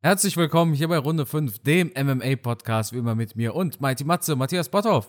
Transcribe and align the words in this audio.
Herzlich 0.00 0.36
willkommen 0.36 0.74
hier 0.74 0.86
bei 0.86 0.96
Runde 0.96 1.26
5, 1.26 1.58
dem 1.58 1.88
MMA-Podcast, 1.88 2.92
wie 2.92 2.98
immer 2.98 3.16
mit 3.16 3.34
mir 3.34 3.56
und 3.56 3.80
Mighty 3.80 4.04
Matze, 4.04 4.36
Matthias 4.36 4.68
Botthoff. 4.68 5.08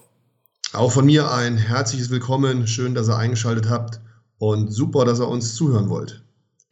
Auch 0.74 0.92
von 0.92 1.06
mir 1.06 1.32
ein 1.32 1.58
herzliches 1.58 2.10
Willkommen. 2.10 2.66
Schön, 2.66 2.96
dass 2.96 3.08
ihr 3.08 3.16
eingeschaltet 3.16 3.70
habt 3.70 4.02
und 4.40 4.72
super, 4.72 5.06
dass 5.06 5.20
ihr 5.20 5.28
uns 5.28 5.54
zuhören 5.54 5.90
wollt. 5.90 6.24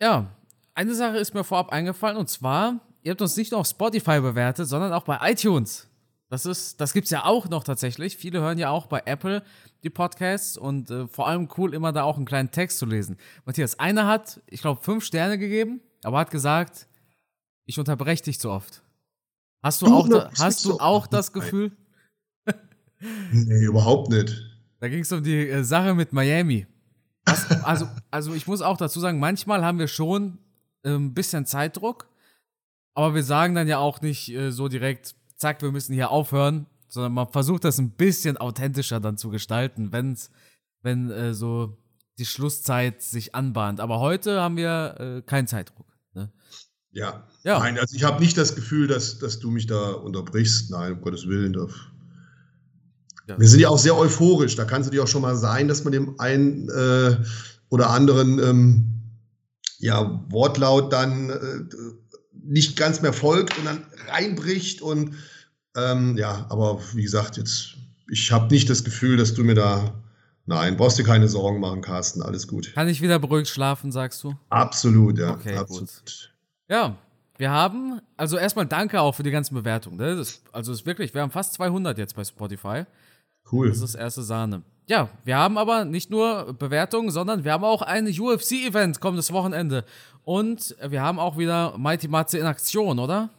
Ja, 0.01 0.31
eine 0.73 0.95
Sache 0.95 1.17
ist 1.17 1.35
mir 1.35 1.43
vorab 1.43 1.71
eingefallen 1.71 2.17
und 2.17 2.27
zwar, 2.27 2.79
ihr 3.03 3.11
habt 3.11 3.21
uns 3.21 3.37
nicht 3.37 3.51
nur 3.51 3.61
auf 3.61 3.67
Spotify 3.67 4.19
bewertet, 4.19 4.67
sondern 4.67 4.93
auch 4.93 5.03
bei 5.03 5.19
iTunes. 5.21 5.87
Das 6.27 6.47
ist, 6.47 6.81
das 6.81 6.93
gibt's 6.93 7.11
ja 7.11 7.23
auch 7.23 7.47
noch 7.49 7.63
tatsächlich. 7.63 8.17
Viele 8.17 8.41
hören 8.41 8.57
ja 8.57 8.71
auch 8.71 8.87
bei 8.87 9.03
Apple 9.05 9.43
die 9.83 9.91
Podcasts 9.91 10.57
und 10.57 10.89
äh, 10.89 11.07
vor 11.07 11.27
allem 11.27 11.49
cool, 11.55 11.71
immer 11.71 11.91
da 11.91 12.01
auch 12.01 12.17
einen 12.17 12.25
kleinen 12.25 12.49
Text 12.49 12.79
zu 12.79 12.87
lesen. 12.87 13.17
Matthias, 13.45 13.77
einer 13.77 14.07
hat, 14.07 14.41
ich 14.47 14.61
glaube, 14.61 14.81
fünf 14.81 15.05
Sterne 15.05 15.37
gegeben, 15.37 15.81
aber 16.01 16.17
hat 16.17 16.31
gesagt, 16.31 16.87
ich 17.67 17.77
unterbreche 17.77 18.23
dich 18.23 18.39
zu 18.39 18.49
oft. 18.49 18.81
Hast 19.61 19.81
du, 19.81 19.87
auch, 19.87 20.07
da, 20.07 20.31
hast 20.39 20.65
du 20.65 20.79
auch 20.79 21.05
das 21.05 21.33
Gefühl? 21.33 21.71
nee, 23.31 23.65
überhaupt 23.65 24.09
nicht. 24.09 24.33
Da 24.79 24.87
ging 24.87 25.01
es 25.01 25.11
um 25.11 25.21
die 25.21 25.49
äh, 25.49 25.63
Sache 25.63 25.93
mit 25.93 26.13
Miami. 26.13 26.65
Was, 27.25 27.51
also, 27.63 27.87
also 28.09 28.33
ich 28.33 28.47
muss 28.47 28.61
auch 28.61 28.77
dazu 28.77 28.99
sagen, 28.99 29.19
manchmal 29.19 29.65
haben 29.65 29.79
wir 29.79 29.87
schon 29.87 30.37
äh, 30.83 30.91
ein 30.91 31.13
bisschen 31.13 31.45
Zeitdruck, 31.45 32.07
aber 32.93 33.13
wir 33.13 33.23
sagen 33.23 33.55
dann 33.55 33.67
ja 33.67 33.79
auch 33.79 34.01
nicht 34.01 34.29
äh, 34.29 34.51
so 34.51 34.69
direkt, 34.69 35.15
zack, 35.35 35.61
wir 35.61 35.71
müssen 35.71 35.93
hier 35.93 36.09
aufhören, 36.11 36.67
sondern 36.87 37.13
man 37.13 37.27
versucht 37.27 37.65
das 37.65 37.79
ein 37.79 37.91
bisschen 37.91 38.37
authentischer 38.37 39.01
dann 39.01 39.17
zu 39.17 39.29
gestalten, 39.29 39.91
wenn's, 39.91 40.31
wenn 40.81 41.11
äh, 41.11 41.33
so 41.33 41.77
die 42.17 42.25
Schlusszeit 42.25 43.01
sich 43.01 43.35
anbahnt. 43.35 43.81
Aber 43.81 43.99
heute 43.99 44.39
haben 44.39 44.55
wir 44.55 44.95
äh, 44.99 45.21
keinen 45.23 45.47
Zeitdruck. 45.47 45.96
Ja. 46.97 47.23
ja. 47.43 47.59
Nein, 47.59 47.77
also 47.77 47.95
ich 47.95 48.03
habe 48.03 48.19
nicht 48.19 48.37
das 48.37 48.55
Gefühl, 48.55 48.87
dass, 48.87 49.19
dass 49.19 49.39
du 49.39 49.51
mich 49.51 49.67
da 49.67 49.91
unterbrichst. 49.91 50.71
Nein, 50.71 50.93
um 50.93 51.01
Gottes 51.01 51.27
Willen. 51.27 51.53
Ja. 53.27 53.39
Wir 53.39 53.47
sind 53.47 53.59
ja 53.59 53.69
auch 53.69 53.77
sehr 53.77 53.95
euphorisch. 53.95 54.55
Da 54.55 54.65
kann 54.65 54.81
es 54.81 54.87
natürlich 54.87 55.03
auch 55.03 55.07
schon 55.07 55.21
mal 55.21 55.35
sein, 55.35 55.67
dass 55.67 55.83
man 55.83 55.93
dem 55.93 56.19
einen 56.19 56.69
äh, 56.69 57.17
oder 57.69 57.91
anderen 57.91 58.39
ähm, 58.39 59.03
ja, 59.77 60.23
Wortlaut 60.29 60.91
dann 60.91 61.29
äh, 61.29 61.35
nicht 62.33 62.77
ganz 62.77 63.01
mehr 63.01 63.13
folgt 63.13 63.57
und 63.59 63.65
dann 63.65 63.85
reinbricht. 64.07 64.81
Und 64.81 65.15
ähm, 65.75 66.17
ja, 66.17 66.47
aber 66.49 66.81
wie 66.93 67.03
gesagt, 67.03 67.37
jetzt, 67.37 67.75
ich 68.09 68.31
habe 68.31 68.51
nicht 68.51 68.69
das 68.71 68.83
Gefühl, 68.83 69.17
dass 69.17 69.35
du 69.35 69.43
mir 69.43 69.55
da 69.55 70.03
Nein, 70.49 70.77
brauchst 70.77 70.97
dir 70.97 71.03
keine 71.03 71.27
Sorgen 71.27 71.59
machen, 71.59 71.81
Carsten. 71.81 72.21
Alles 72.21 72.47
gut. 72.47 72.73
Kann 72.73 72.87
ich 72.87 73.01
wieder 73.01 73.19
beruhigt 73.19 73.49
schlafen, 73.49 73.91
sagst 73.91 74.23
du? 74.23 74.33
Absolut, 74.47 75.17
ja. 75.19 75.31
Okay, 75.31 75.57
absolut. 75.57 75.89
gut. 75.89 76.36
Ja, 76.69 76.97
wir 77.37 77.51
haben, 77.51 78.01
also 78.17 78.37
erstmal 78.37 78.65
danke 78.65 78.99
auch 78.99 79.13
für 79.13 79.23
die 79.23 79.31
ganzen 79.31 79.55
Bewertungen. 79.55 79.97
Ne? 79.97 80.15
Das, 80.15 80.41
also 80.51 80.71
ist 80.71 80.85
wirklich, 80.85 81.13
wir 81.13 81.21
haben 81.21 81.31
fast 81.31 81.53
200 81.53 81.97
jetzt 81.97 82.15
bei 82.15 82.23
Spotify. 82.23 82.83
Cool. 83.51 83.69
Das 83.69 83.81
ist 83.81 83.95
erste 83.95 84.23
Sahne. 84.23 84.63
Ja, 84.87 85.09
wir 85.23 85.37
haben 85.37 85.57
aber 85.57 85.85
nicht 85.85 86.09
nur 86.09 86.55
Bewertungen, 86.57 87.11
sondern 87.11 87.43
wir 87.43 87.51
haben 87.51 87.63
auch 87.63 87.81
ein 87.81 88.07
UFC-Event 88.07 88.99
kommendes 88.99 89.31
Wochenende. 89.31 89.83
Und 90.23 90.75
wir 90.85 91.01
haben 91.01 91.19
auch 91.19 91.37
wieder 91.37 91.77
Mighty 91.77 92.07
Matze 92.07 92.37
in 92.37 92.45
Aktion, 92.45 92.99
oder? 92.99 93.29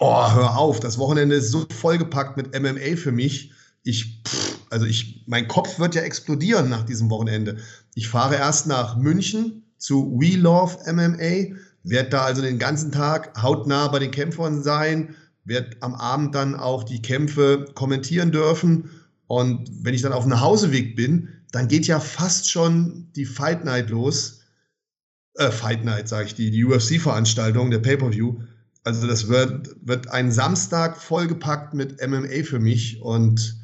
Oh, 0.00 0.32
hör 0.32 0.56
auf. 0.56 0.80
Das 0.80 0.98
Wochenende 0.98 1.36
ist 1.36 1.50
so 1.50 1.66
vollgepackt 1.68 2.36
mit 2.36 2.58
MMA 2.58 2.96
für 2.96 3.12
mich. 3.12 3.52
Ich, 3.82 4.22
pff, 4.26 4.58
also 4.70 4.86
ich, 4.86 5.24
mein 5.26 5.46
Kopf 5.46 5.78
wird 5.78 5.94
ja 5.94 6.02
explodieren 6.02 6.68
nach 6.68 6.84
diesem 6.84 7.10
Wochenende. 7.10 7.58
Ich 7.94 8.08
fahre 8.08 8.36
erst 8.36 8.66
nach 8.66 8.96
München 8.96 9.64
zu 9.78 10.18
We 10.18 10.36
Love 10.36 10.78
MMA 10.92 11.56
werde 11.84 12.10
da 12.10 12.22
also 12.22 12.42
den 12.42 12.58
ganzen 12.58 12.90
Tag 12.90 13.40
hautnah 13.40 13.88
bei 13.88 13.98
den 13.98 14.10
Kämpfern 14.10 14.62
sein, 14.62 15.14
werde 15.44 15.76
am 15.80 15.94
Abend 15.94 16.34
dann 16.34 16.54
auch 16.54 16.82
die 16.82 17.02
Kämpfe 17.02 17.66
kommentieren 17.74 18.32
dürfen. 18.32 18.90
Und 19.26 19.70
wenn 19.82 19.94
ich 19.94 20.02
dann 20.02 20.12
auf 20.12 20.24
dem 20.24 20.30
Nachhauseweg 20.30 20.96
bin, 20.96 21.28
dann 21.52 21.68
geht 21.68 21.86
ja 21.86 22.00
fast 22.00 22.50
schon 22.50 23.08
die 23.14 23.26
Fight 23.26 23.64
Night 23.64 23.90
los. 23.90 24.40
Äh, 25.34 25.50
Fight 25.50 25.84
Night, 25.84 26.08
sage 26.08 26.26
ich, 26.26 26.34
die, 26.34 26.50
die 26.50 26.64
UFC-Veranstaltung, 26.64 27.70
der 27.70 27.78
Pay-Per-View. 27.78 28.40
Also 28.82 29.06
das 29.06 29.28
wird, 29.28 29.76
wird 29.82 30.10
ein 30.10 30.32
Samstag 30.32 30.96
vollgepackt 30.96 31.74
mit 31.74 32.06
MMA 32.06 32.44
für 32.44 32.58
mich 32.58 33.00
und 33.00 33.56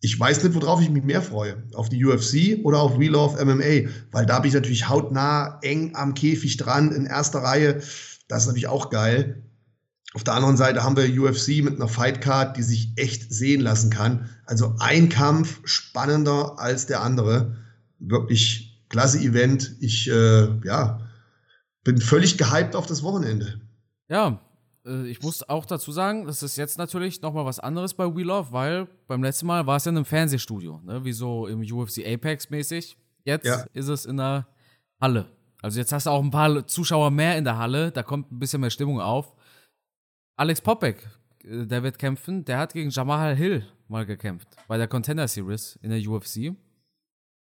ich 0.00 0.18
weiß 0.18 0.44
nicht, 0.44 0.54
worauf 0.54 0.80
ich 0.80 0.90
mich 0.90 1.02
mehr 1.02 1.22
freue. 1.22 1.62
Auf 1.74 1.88
die 1.88 2.04
UFC 2.04 2.64
oder 2.64 2.80
auf 2.80 2.98
We 2.98 3.06
Love 3.06 3.42
MMA, 3.44 3.90
weil 4.12 4.26
da 4.26 4.38
bin 4.40 4.48
ich 4.48 4.54
natürlich 4.54 4.88
hautnah, 4.88 5.58
eng 5.62 5.94
am 5.94 6.14
Käfig 6.14 6.56
dran, 6.58 6.92
in 6.92 7.06
erster 7.06 7.40
Reihe. 7.40 7.82
Das 8.28 8.42
ist 8.42 8.46
natürlich 8.46 8.68
auch 8.68 8.90
geil. 8.90 9.42
Auf 10.12 10.24
der 10.24 10.34
anderen 10.34 10.56
Seite 10.56 10.82
haben 10.82 10.96
wir 10.96 11.22
UFC 11.22 11.62
mit 11.62 11.76
einer 11.76 11.88
Fightcard, 11.88 12.56
die 12.56 12.62
sich 12.62 12.92
echt 12.96 13.32
sehen 13.32 13.60
lassen 13.60 13.90
kann. 13.90 14.30
Also 14.44 14.74
ein 14.78 15.08
Kampf 15.08 15.60
spannender 15.64 16.58
als 16.58 16.86
der 16.86 17.02
andere. 17.02 17.56
Wirklich 17.98 18.82
klasse 18.88 19.18
Event. 19.18 19.76
Ich 19.80 20.10
äh, 20.10 20.48
ja, 20.64 21.00
bin 21.84 21.98
völlig 22.00 22.38
gehypt 22.38 22.76
auf 22.76 22.86
das 22.86 23.02
Wochenende. 23.02 23.60
Ja, 24.08 24.40
äh, 24.86 25.06
ich 25.06 25.22
muss 25.22 25.48
auch 25.48 25.66
dazu 25.66 25.92
sagen, 25.92 26.26
das 26.26 26.42
ist 26.42 26.56
jetzt 26.56 26.78
natürlich 26.78 27.20
nochmal 27.22 27.44
was 27.44 27.60
anderes 27.60 27.94
bei 27.94 28.04
We 28.14 28.22
Love, 28.22 28.52
weil 28.52 28.86
beim 29.06 29.22
letzten 29.22 29.46
Mal 29.46 29.66
war 29.66 29.76
es 29.76 29.84
ja 29.84 29.90
in 29.90 29.96
einem 29.96 30.04
Fernsehstudio, 30.04 30.80
ne? 30.84 31.04
wie 31.04 31.12
so 31.12 31.46
im 31.46 31.60
UFC 31.60 32.06
Apex 32.06 32.50
mäßig. 32.50 32.96
Jetzt 33.24 33.46
ja. 33.46 33.64
ist 33.72 33.88
es 33.88 34.06
in 34.06 34.18
der 34.18 34.46
Halle. 35.00 35.26
Also 35.62 35.80
jetzt 35.80 35.92
hast 35.92 36.06
du 36.06 36.10
auch 36.10 36.22
ein 36.22 36.30
paar 36.30 36.66
Zuschauer 36.66 37.10
mehr 37.10 37.36
in 37.36 37.44
der 37.44 37.58
Halle, 37.58 37.90
da 37.90 38.02
kommt 38.02 38.30
ein 38.30 38.38
bisschen 38.38 38.60
mehr 38.60 38.70
Stimmung 38.70 39.00
auf. 39.00 39.34
Alex 40.36 40.60
Popek, 40.60 41.08
äh, 41.44 41.66
der 41.66 41.82
wird 41.82 41.98
kämpfen, 41.98 42.44
der 42.44 42.58
hat 42.58 42.72
gegen 42.72 42.90
Jamal 42.90 43.34
Hill 43.34 43.66
mal 43.88 44.06
gekämpft 44.06 44.48
bei 44.68 44.76
der 44.76 44.88
Contender 44.88 45.28
Series 45.28 45.78
in 45.82 45.90
der 45.90 46.00
UFC. 46.00 46.56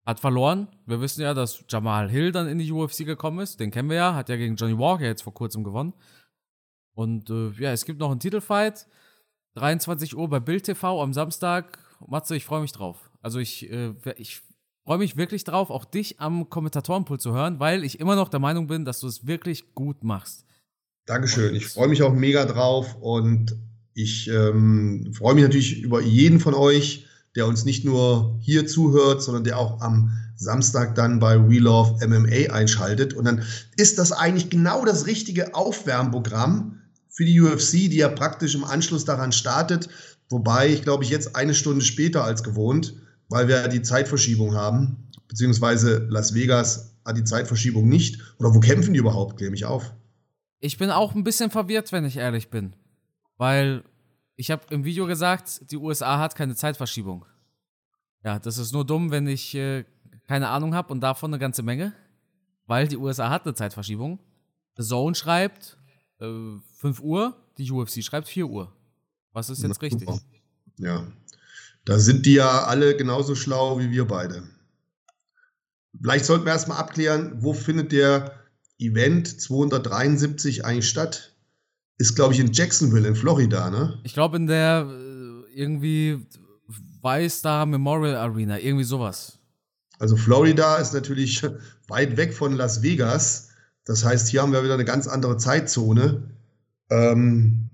Hat 0.05 0.19
verloren. 0.19 0.67
Wir 0.85 1.01
wissen 1.01 1.23
ja, 1.23 1.33
dass 1.33 1.65
Jamal 1.69 2.11
Hill 2.11 2.33
dann 2.33 2.49
in 2.49 2.59
die 2.59 2.73
UFC 2.73 3.07
gekommen 3.07 3.39
ist. 3.39 3.61
Den 3.61 3.71
kennen 3.71 3.89
wir 3.89 3.97
ja. 3.97 4.15
Hat 4.17 4.29
ja 4.29 4.37
gegen 4.37 4.57
Johnny 4.57 4.77
Walker 4.77 5.05
jetzt 5.05 5.23
vor 5.23 5.33
kurzem 5.33 5.63
gewonnen. 5.63 5.95
Und 6.95 7.31
äh, 7.31 7.51
ja, 7.59 7.73
es 7.73 7.85
gibt 7.85 7.99
noch 7.99 8.11
einen 8.11 8.21
Titelfight. 8.21 8.87
23 9.55 10.17
Uhr 10.17 10.29
bei 10.29 10.41
Bild 10.41 10.65
TV 10.65 11.03
am 11.03 11.13
Samstag. 11.13 11.79
Matze, 12.07 12.37
ich 12.37 12.45
freue 12.45 12.63
mich 12.63 12.73
drauf. 12.73 13.11
Also 13.21 13.39
ich, 13.39 13.71
äh, 13.71 13.95
ich 14.17 14.43
freue 14.85 14.99
mich 14.99 15.17
wirklich 15.17 15.45
drauf, 15.45 15.71
auch 15.71 15.85
dich 15.85 16.21
am 16.21 16.49
Kommentatorenpult 16.49 17.21
zu 17.21 17.33
hören, 17.33 17.61
weil 17.61 17.85
ich 17.85 18.01
immer 18.01 18.17
noch 18.17 18.29
der 18.29 18.41
Meinung 18.41 18.67
bin, 18.67 18.85
dass 18.85 19.01
du 19.01 19.07
es 19.07 19.27
wirklich 19.27 19.75
gut 19.75 20.03
machst. 20.05 20.45
Dankeschön. 21.07 21.55
Ich 21.55 21.67
freue 21.67 21.89
mich 21.89 22.03
auch 22.03 22.13
mega 22.13 22.45
drauf 22.45 22.97
und 23.01 23.57
ich 23.95 24.29
ähm, 24.29 25.13
freue 25.15 25.35
mich 25.35 25.45
natürlich 25.45 25.83
über 25.83 26.01
jeden 26.01 26.41
von 26.41 26.55
euch, 26.55 27.07
der 27.35 27.47
uns 27.47 27.65
nicht 27.65 27.85
nur 27.85 28.39
hier 28.41 28.67
zuhört, 28.67 29.23
sondern 29.23 29.45
der 29.45 29.59
auch 29.59 29.81
am 29.81 30.13
Samstag 30.37 30.95
dann 30.95 31.19
bei 31.19 31.49
We 31.49 31.59
Love 31.59 32.07
MMA 32.07 32.53
einschaltet. 32.53 33.15
Und 33.15 33.25
dann 33.25 33.45
ist 33.77 33.99
das 33.99 34.13
eigentlich 34.13 34.51
genau 34.51 34.85
das 34.85 35.07
richtige 35.07 35.55
Aufwärmprogramm 35.55 36.82
für 37.13 37.25
die 37.25 37.41
UFC, 37.41 37.73
die 37.73 37.97
ja 37.97 38.09
praktisch 38.09 38.55
im 38.55 38.65
Anschluss 38.65 39.05
daran 39.05 39.33
startet. 39.33 39.89
Wobei 40.29 40.69
ich 40.69 40.83
glaube 40.83 41.05
ich 41.05 41.11
jetzt 41.11 41.37
eine 41.37 41.55
Stunde 41.55 41.85
später 41.85 42.25
als 42.25 42.43
gewohnt, 42.43 42.95
weil 43.29 43.49
wir 43.49 43.69
die 43.69 43.83
Zeitverschiebung 43.83 44.55
haben, 44.55 45.09
beziehungsweise 45.29 46.07
Las 46.09 46.35
Vegas 46.35 46.97
hat 47.05 47.17
die 47.17 47.25
Zeitverschiebung 47.25 47.89
nicht. 47.89 48.21
Oder 48.39 48.55
wo 48.55 48.61
kämpfen 48.61 48.95
die 48.95 49.01
überhaupt? 49.01 49.37
Klär 49.37 49.51
mich 49.51 49.65
auf. 49.65 49.93
Ich 50.61 50.79
bin 50.79 50.91
auch 50.91 51.15
ein 51.15 51.25
bisschen 51.25 51.51
verwirrt, 51.51 51.93
wenn 51.93 52.05
ich 52.05 52.17
ehrlich 52.17 52.49
bin. 52.49 52.75
Weil 53.37 53.83
ich 54.37 54.51
habe 54.51 54.63
im 54.71 54.85
Video 54.85 55.07
gesagt, 55.07 55.71
die 55.71 55.77
USA 55.77 56.19
hat 56.19 56.35
keine 56.35 56.55
Zeitverschiebung. 56.55 57.27
Ja, 58.25 58.39
das 58.39 58.59
ist 58.59 58.73
nur 58.73 58.87
dumm, 58.87 59.11
wenn 59.11 59.27
ich 59.27 59.55
äh, 59.55 59.85
keine 60.29 60.49
Ahnung 60.49 60.75
habe 60.75 60.93
und 60.93 61.01
davon 61.01 61.31
eine 61.31 61.41
ganze 61.41 61.63
Menge. 61.63 61.93
Weil 62.67 62.87
die 62.87 62.97
USA 62.97 63.29
hat 63.29 63.45
eine 63.45 63.55
Zeitverschiebung. 63.55 64.21
The 64.77 64.85
Zone 64.85 65.15
schreibt, 65.15 65.77
äh, 66.23 66.61
5 66.79 67.01
Uhr, 67.01 67.37
die 67.59 67.71
UFC 67.71 68.03
schreibt 68.03 68.29
4 68.29 68.47
Uhr. 68.47 68.73
Was 69.33 69.51
ist 69.51 69.63
jetzt 69.63 69.83
richtig? 69.83 70.09
Ja, 70.79 71.07
da 71.85 71.99
sind 71.99 72.27
die 72.27 72.35
ja 72.35 72.65
alle 72.65 72.97
genauso 72.97 73.35
schlau 73.35 73.79
wie 73.79 73.91
wir 73.91 74.07
beide. 74.07 74.43
Vielleicht 76.01 76.25
sollten 76.25 76.45
wir 76.45 76.53
erstmal 76.53 76.79
abklären, 76.79 77.43
wo 77.43 77.53
findet 77.53 77.93
der 77.93 78.33
Event 78.79 79.41
273 79.41 80.65
eigentlich 80.65 80.89
statt? 80.89 81.35
Ist, 81.99 82.15
glaube 82.15 82.35
ich, 82.35 82.41
in 82.41 82.53
Jacksonville 82.53 83.07
in 83.07 83.15
Florida, 83.15 83.71
ne? 83.71 84.01
Ich 84.03 84.15
glaube, 84.15 84.37
in 84.37 84.47
der 84.47 84.87
äh, 84.89 85.53
irgendwie 85.55 86.27
Weißstar 87.01 87.67
Memorial 87.67 88.17
Arena, 88.17 88.59
irgendwie 88.59 88.85
sowas. 88.85 89.39
Also 89.99 90.17
Florida 90.17 90.77
ist 90.77 90.95
natürlich 90.95 91.43
weit 91.89 92.17
weg 92.17 92.35
von 92.35 92.55
Las 92.55 92.83
Vegas. 92.83 93.52
Das 93.85 94.05
heißt, 94.05 94.29
hier 94.29 94.43
haben 94.43 94.53
wir 94.53 94.65
wieder 94.65 94.75
eine 94.75 94.85
ganz 94.85 95.09
andere 95.09 95.37
Zeitzone. 95.37 96.31
Ähm, 96.91 97.71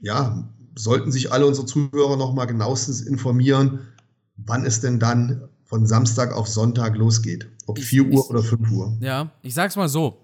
ja, 0.00 0.48
sollten 0.74 1.12
sich 1.12 1.32
alle 1.32 1.46
unsere 1.46 1.66
Zuhörer 1.66 2.16
noch 2.16 2.34
mal 2.34 2.46
genauestens 2.46 3.00
informieren, 3.00 3.80
wann 4.36 4.66
es 4.66 4.80
denn 4.80 4.98
dann 4.98 5.48
von 5.64 5.86
Samstag 5.86 6.32
auf 6.32 6.48
Sonntag 6.48 6.96
losgeht. 6.96 7.48
Ob 7.66 7.78
ich, 7.78 7.86
4 7.86 8.04
Uhr 8.04 8.12
ich, 8.12 8.30
oder 8.30 8.42
5 8.42 8.70
Uhr. 8.70 8.96
Ja, 9.00 9.30
ich 9.42 9.54
sag's 9.54 9.76
mal 9.76 9.88
so. 9.88 10.18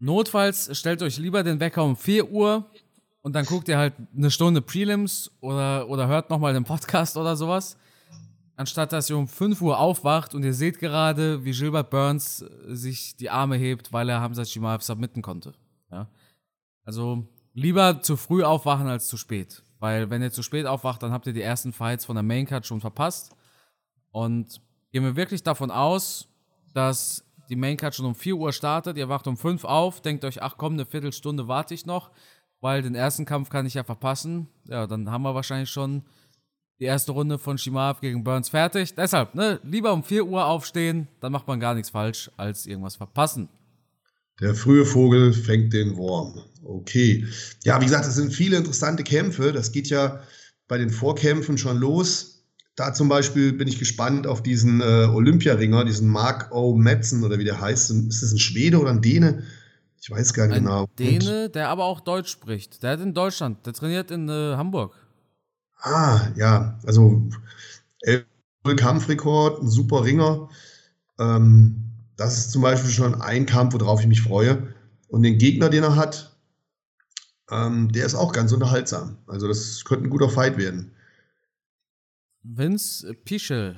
Notfalls 0.00 0.76
stellt 0.76 1.02
euch 1.02 1.18
lieber 1.18 1.42
den 1.42 1.58
Wecker 1.60 1.84
um 1.84 1.96
4 1.96 2.30
Uhr 2.30 2.66
und 3.22 3.34
dann 3.34 3.44
guckt 3.44 3.68
ihr 3.68 3.78
halt 3.78 3.94
eine 4.16 4.30
Stunde 4.30 4.62
Prelims 4.62 5.30
oder, 5.40 5.88
oder 5.88 6.08
hört 6.08 6.30
nochmal 6.30 6.54
den 6.54 6.64
Podcast 6.64 7.16
oder 7.16 7.36
sowas. 7.36 7.76
Anstatt 8.58 8.92
dass 8.92 9.08
ihr 9.08 9.16
um 9.16 9.28
5 9.28 9.62
Uhr 9.62 9.78
aufwacht 9.78 10.34
und 10.34 10.42
ihr 10.42 10.52
seht 10.52 10.80
gerade, 10.80 11.44
wie 11.44 11.52
Gilbert 11.52 11.90
Burns 11.90 12.38
sich 12.66 13.14
die 13.14 13.30
Arme 13.30 13.54
hebt, 13.56 13.92
weil 13.92 14.08
er 14.08 14.20
Hamza 14.20 14.42
Chimaev 14.42 14.82
submitten 14.82 15.22
konnte. 15.22 15.54
Ja? 15.92 16.08
Also 16.82 17.28
lieber 17.54 18.02
zu 18.02 18.16
früh 18.16 18.42
aufwachen 18.42 18.88
als 18.88 19.06
zu 19.06 19.16
spät. 19.16 19.62
Weil 19.78 20.10
wenn 20.10 20.22
ihr 20.22 20.32
zu 20.32 20.42
spät 20.42 20.66
aufwacht, 20.66 21.04
dann 21.04 21.12
habt 21.12 21.28
ihr 21.28 21.32
die 21.32 21.40
ersten 21.40 21.72
Fights 21.72 22.04
von 22.04 22.16
der 22.16 22.24
Maincard 22.24 22.66
schon 22.66 22.80
verpasst. 22.80 23.30
Und 24.10 24.60
gehen 24.90 25.04
wir 25.04 25.14
wirklich 25.14 25.44
davon 25.44 25.70
aus, 25.70 26.26
dass 26.74 27.24
die 27.50 27.54
Maincard 27.54 27.94
schon 27.94 28.06
um 28.06 28.16
4 28.16 28.34
Uhr 28.34 28.52
startet, 28.52 28.96
ihr 28.96 29.08
wacht 29.08 29.28
um 29.28 29.36
5 29.36 29.62
auf, 29.62 30.00
denkt 30.00 30.24
euch, 30.24 30.42
ach 30.42 30.56
komm, 30.56 30.72
eine 30.72 30.84
Viertelstunde 30.84 31.46
warte 31.46 31.74
ich 31.74 31.86
noch, 31.86 32.10
weil 32.60 32.82
den 32.82 32.96
ersten 32.96 33.24
Kampf 33.24 33.50
kann 33.50 33.66
ich 33.66 33.74
ja 33.74 33.84
verpassen. 33.84 34.48
Ja, 34.64 34.88
dann 34.88 35.12
haben 35.12 35.22
wir 35.22 35.36
wahrscheinlich 35.36 35.70
schon 35.70 36.02
die 36.80 36.84
erste 36.84 37.12
Runde 37.12 37.38
von 37.38 37.58
Shimaev 37.58 38.00
gegen 38.00 38.22
Burns 38.22 38.48
fertig. 38.48 38.94
Deshalb, 38.94 39.34
ne, 39.34 39.60
lieber 39.64 39.92
um 39.92 40.04
4 40.04 40.26
Uhr 40.26 40.46
aufstehen, 40.46 41.08
dann 41.20 41.32
macht 41.32 41.46
man 41.46 41.60
gar 41.60 41.74
nichts 41.74 41.90
falsch, 41.90 42.30
als 42.36 42.66
irgendwas 42.66 42.96
verpassen. 42.96 43.48
Der 44.40 44.54
frühe 44.54 44.84
Vogel 44.84 45.32
fängt 45.32 45.72
den 45.72 45.96
Wurm. 45.96 46.40
Okay. 46.62 47.26
Ja, 47.64 47.80
wie 47.80 47.86
gesagt, 47.86 48.06
es 48.06 48.14
sind 48.14 48.32
viele 48.32 48.56
interessante 48.56 49.02
Kämpfe. 49.02 49.52
Das 49.52 49.72
geht 49.72 49.88
ja 49.88 50.20
bei 50.68 50.78
den 50.78 50.90
Vorkämpfen 50.90 51.58
schon 51.58 51.78
los. 51.78 52.44
Da 52.76 52.94
zum 52.94 53.08
Beispiel 53.08 53.52
bin 53.52 53.66
ich 53.66 53.80
gespannt 53.80 54.28
auf 54.28 54.40
diesen 54.40 54.80
äh, 54.80 55.08
Olympiaringer, 55.12 55.84
diesen 55.84 56.08
Mark 56.08 56.54
O. 56.54 56.76
Metzen 56.76 57.24
oder 57.24 57.40
wie 57.40 57.44
der 57.44 57.60
heißt. 57.60 57.90
Ist 57.90 58.22
das 58.22 58.32
ein 58.32 58.38
Schwede 58.38 58.78
oder 58.78 58.90
ein 58.90 59.02
Däne? 59.02 59.42
Ich 60.00 60.08
weiß 60.08 60.32
gar 60.32 60.46
nicht 60.46 60.58
ein 60.58 60.64
genau. 60.64 60.86
Däne, 60.96 61.50
der 61.50 61.68
aber 61.70 61.86
auch 61.86 62.00
Deutsch 62.00 62.30
spricht. 62.30 62.84
Der 62.84 62.92
hat 62.92 63.00
in 63.00 63.14
Deutschland, 63.14 63.66
der 63.66 63.72
trainiert 63.72 64.12
in 64.12 64.28
äh, 64.28 64.54
Hamburg. 64.54 64.94
Ah, 65.78 66.28
ja. 66.36 66.78
Also 66.84 67.28
Kampfrekord, 68.76 69.62
ein 69.62 69.68
super 69.68 70.04
Ringer. 70.04 70.48
Ähm, 71.18 71.84
das 72.16 72.38
ist 72.38 72.50
zum 72.50 72.62
Beispiel 72.62 72.90
schon 72.90 73.20
ein 73.20 73.46
Kampf, 73.46 73.74
worauf 73.74 74.00
ich 74.00 74.06
mich 74.06 74.22
freue. 74.22 74.74
Und 75.08 75.22
den 75.22 75.38
Gegner, 75.38 75.68
den 75.70 75.84
er 75.84 75.96
hat, 75.96 76.36
ähm, 77.50 77.90
der 77.92 78.04
ist 78.04 78.14
auch 78.14 78.32
ganz 78.32 78.52
unterhaltsam. 78.52 79.16
Also 79.26 79.48
das 79.48 79.84
könnte 79.84 80.06
ein 80.06 80.10
guter 80.10 80.28
Fight 80.28 80.58
werden. 80.58 80.92
Vince 82.42 83.14
Pichel, 83.24 83.76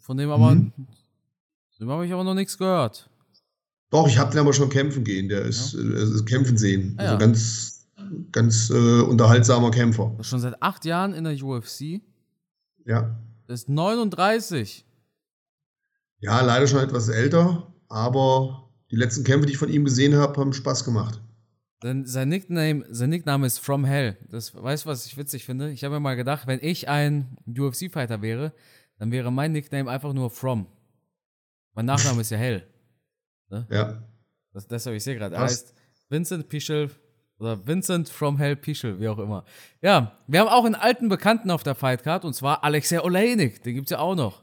von 0.00 0.16
dem 0.16 0.30
aber, 0.30 0.54
mhm. 0.54 0.72
dem 1.80 1.90
habe 1.90 2.06
ich 2.06 2.12
aber 2.12 2.24
noch 2.24 2.34
nichts 2.34 2.56
gehört. 2.56 3.08
Doch, 3.90 4.06
ich 4.06 4.18
habe 4.18 4.30
den 4.30 4.40
aber 4.40 4.52
schon 4.52 4.70
kämpfen 4.70 5.02
gehen. 5.02 5.28
Der 5.28 5.42
ist, 5.42 5.72
ja. 5.72 5.80
äh, 5.80 6.24
kämpfen 6.24 6.56
sehen. 6.56 6.94
Ah, 6.96 7.02
also 7.02 7.12
ja. 7.14 7.18
ganz, 7.18 7.79
ganz 8.32 8.70
äh, 8.70 9.00
unterhaltsamer 9.00 9.70
Kämpfer. 9.70 10.16
Schon 10.20 10.40
seit 10.40 10.62
acht 10.62 10.84
Jahren 10.84 11.14
in 11.14 11.24
der 11.24 11.42
UFC. 11.42 12.00
Ja. 12.84 13.18
Ist 13.48 13.68
39. 13.68 14.86
Ja, 16.20 16.40
leider 16.42 16.66
schon 16.66 16.80
etwas 16.80 17.08
älter, 17.08 17.72
aber 17.88 18.70
die 18.90 18.96
letzten 18.96 19.24
Kämpfe, 19.24 19.46
die 19.46 19.52
ich 19.52 19.58
von 19.58 19.70
ihm 19.70 19.84
gesehen 19.84 20.14
habe, 20.16 20.38
haben 20.40 20.52
Spaß 20.52 20.84
gemacht. 20.84 21.20
Sein, 21.82 22.04
sein, 22.04 22.28
Nickname, 22.28 22.84
sein 22.90 23.08
Nickname 23.08 23.46
ist 23.46 23.58
From 23.58 23.84
Hell. 23.84 24.18
Das 24.28 24.54
weißt 24.54 24.84
du, 24.84 24.90
was 24.90 25.06
ich 25.06 25.16
witzig 25.16 25.46
finde? 25.46 25.70
Ich 25.70 25.82
habe 25.82 25.94
mir 25.94 26.00
mal 26.00 26.16
gedacht, 26.16 26.46
wenn 26.46 26.60
ich 26.62 26.88
ein 26.88 27.38
UFC-Fighter 27.46 28.20
wäre, 28.20 28.52
dann 28.98 29.10
wäre 29.10 29.32
mein 29.32 29.52
Nickname 29.52 29.90
einfach 29.90 30.12
nur 30.12 30.30
From. 30.30 30.66
Mein 31.72 31.86
Nachname 31.86 32.20
ist 32.20 32.30
ja 32.30 32.36
Hell. 32.36 32.66
Ne? 33.48 33.66
Ja. 33.70 34.02
Das, 34.52 34.66
deshalb, 34.66 34.96
ich 34.96 35.04
sehe 35.04 35.16
gerade, 35.16 35.36
er 35.36 35.42
heißt 35.42 35.74
Vincent 36.10 36.48
Pichel 36.48 36.90
oder 37.40 37.66
Vincent 37.66 38.08
from 38.08 38.36
Hell 38.36 38.54
Pichel, 38.54 39.00
wie 39.00 39.08
auch 39.08 39.18
immer. 39.18 39.44
Ja, 39.82 40.12
wir 40.26 40.40
haben 40.40 40.48
auch 40.48 40.64
einen 40.64 40.74
alten 40.74 41.08
Bekannten 41.08 41.50
auf 41.50 41.62
der 41.62 41.74
Fightcard 41.74 42.24
und 42.24 42.34
zwar 42.34 42.62
Alexei 42.62 43.00
Olejnik. 43.02 43.62
Den 43.62 43.74
gibt 43.74 43.86
es 43.86 43.90
ja 43.90 43.98
auch 43.98 44.14
noch. 44.14 44.42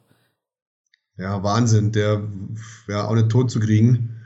Ja, 1.17 1.41
Wahnsinn, 1.43 1.91
der 1.91 2.27
wäre 2.85 3.07
auch 3.07 3.15
nicht 3.15 3.29
tot 3.29 3.49
zu 3.49 3.59
kriegen. 3.59 4.21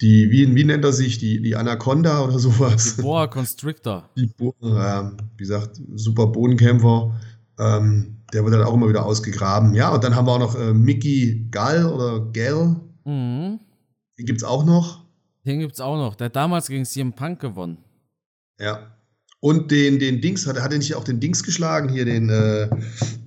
Die, 0.00 0.30
wie, 0.30 0.54
wie 0.54 0.64
nennt 0.64 0.84
er 0.84 0.92
sich? 0.92 1.18
Die, 1.18 1.40
die 1.40 1.54
Anaconda 1.54 2.24
oder 2.24 2.38
sowas? 2.38 2.96
Die 2.96 3.02
Boa 3.02 3.26
Constrictor. 3.26 4.10
Die 4.16 4.26
Bo 4.26 4.54
äh, 4.60 5.04
wie 5.36 5.42
gesagt, 5.42 5.80
super 5.94 6.26
Bodenkämpfer. 6.26 7.14
Ähm, 7.58 8.16
der 8.32 8.42
wird 8.44 8.54
dann 8.54 8.64
auch 8.64 8.74
immer 8.74 8.88
wieder 8.88 9.06
ausgegraben. 9.06 9.74
Ja, 9.74 9.94
und 9.94 10.02
dann 10.02 10.16
haben 10.16 10.26
wir 10.26 10.32
auch 10.32 10.38
noch 10.40 10.56
äh, 10.56 10.74
Mickey 10.74 11.46
Gall 11.50 11.86
oder 11.86 12.20
Gell. 12.32 12.76
Mhm. 13.04 13.60
Den 14.18 14.26
gibt 14.26 14.38
es 14.38 14.44
auch 14.44 14.64
noch. 14.64 15.04
Den 15.46 15.60
gibt 15.60 15.74
es 15.74 15.80
auch 15.80 15.96
noch. 15.96 16.16
Der 16.16 16.26
hat 16.26 16.36
damals 16.36 16.66
gegen 16.68 16.84
CM 16.84 17.12
Punk 17.12 17.40
gewonnen. 17.40 17.83
Ja. 18.58 18.90
Und 19.40 19.70
den, 19.70 19.98
den 19.98 20.20
Dings, 20.20 20.46
hat, 20.46 20.58
hat 20.60 20.72
er 20.72 20.78
nicht 20.78 20.94
auch 20.94 21.04
den 21.04 21.20
Dings 21.20 21.42
geschlagen? 21.42 21.90
Hier, 21.90 22.04
den, 22.06 22.30
äh, 22.30 22.68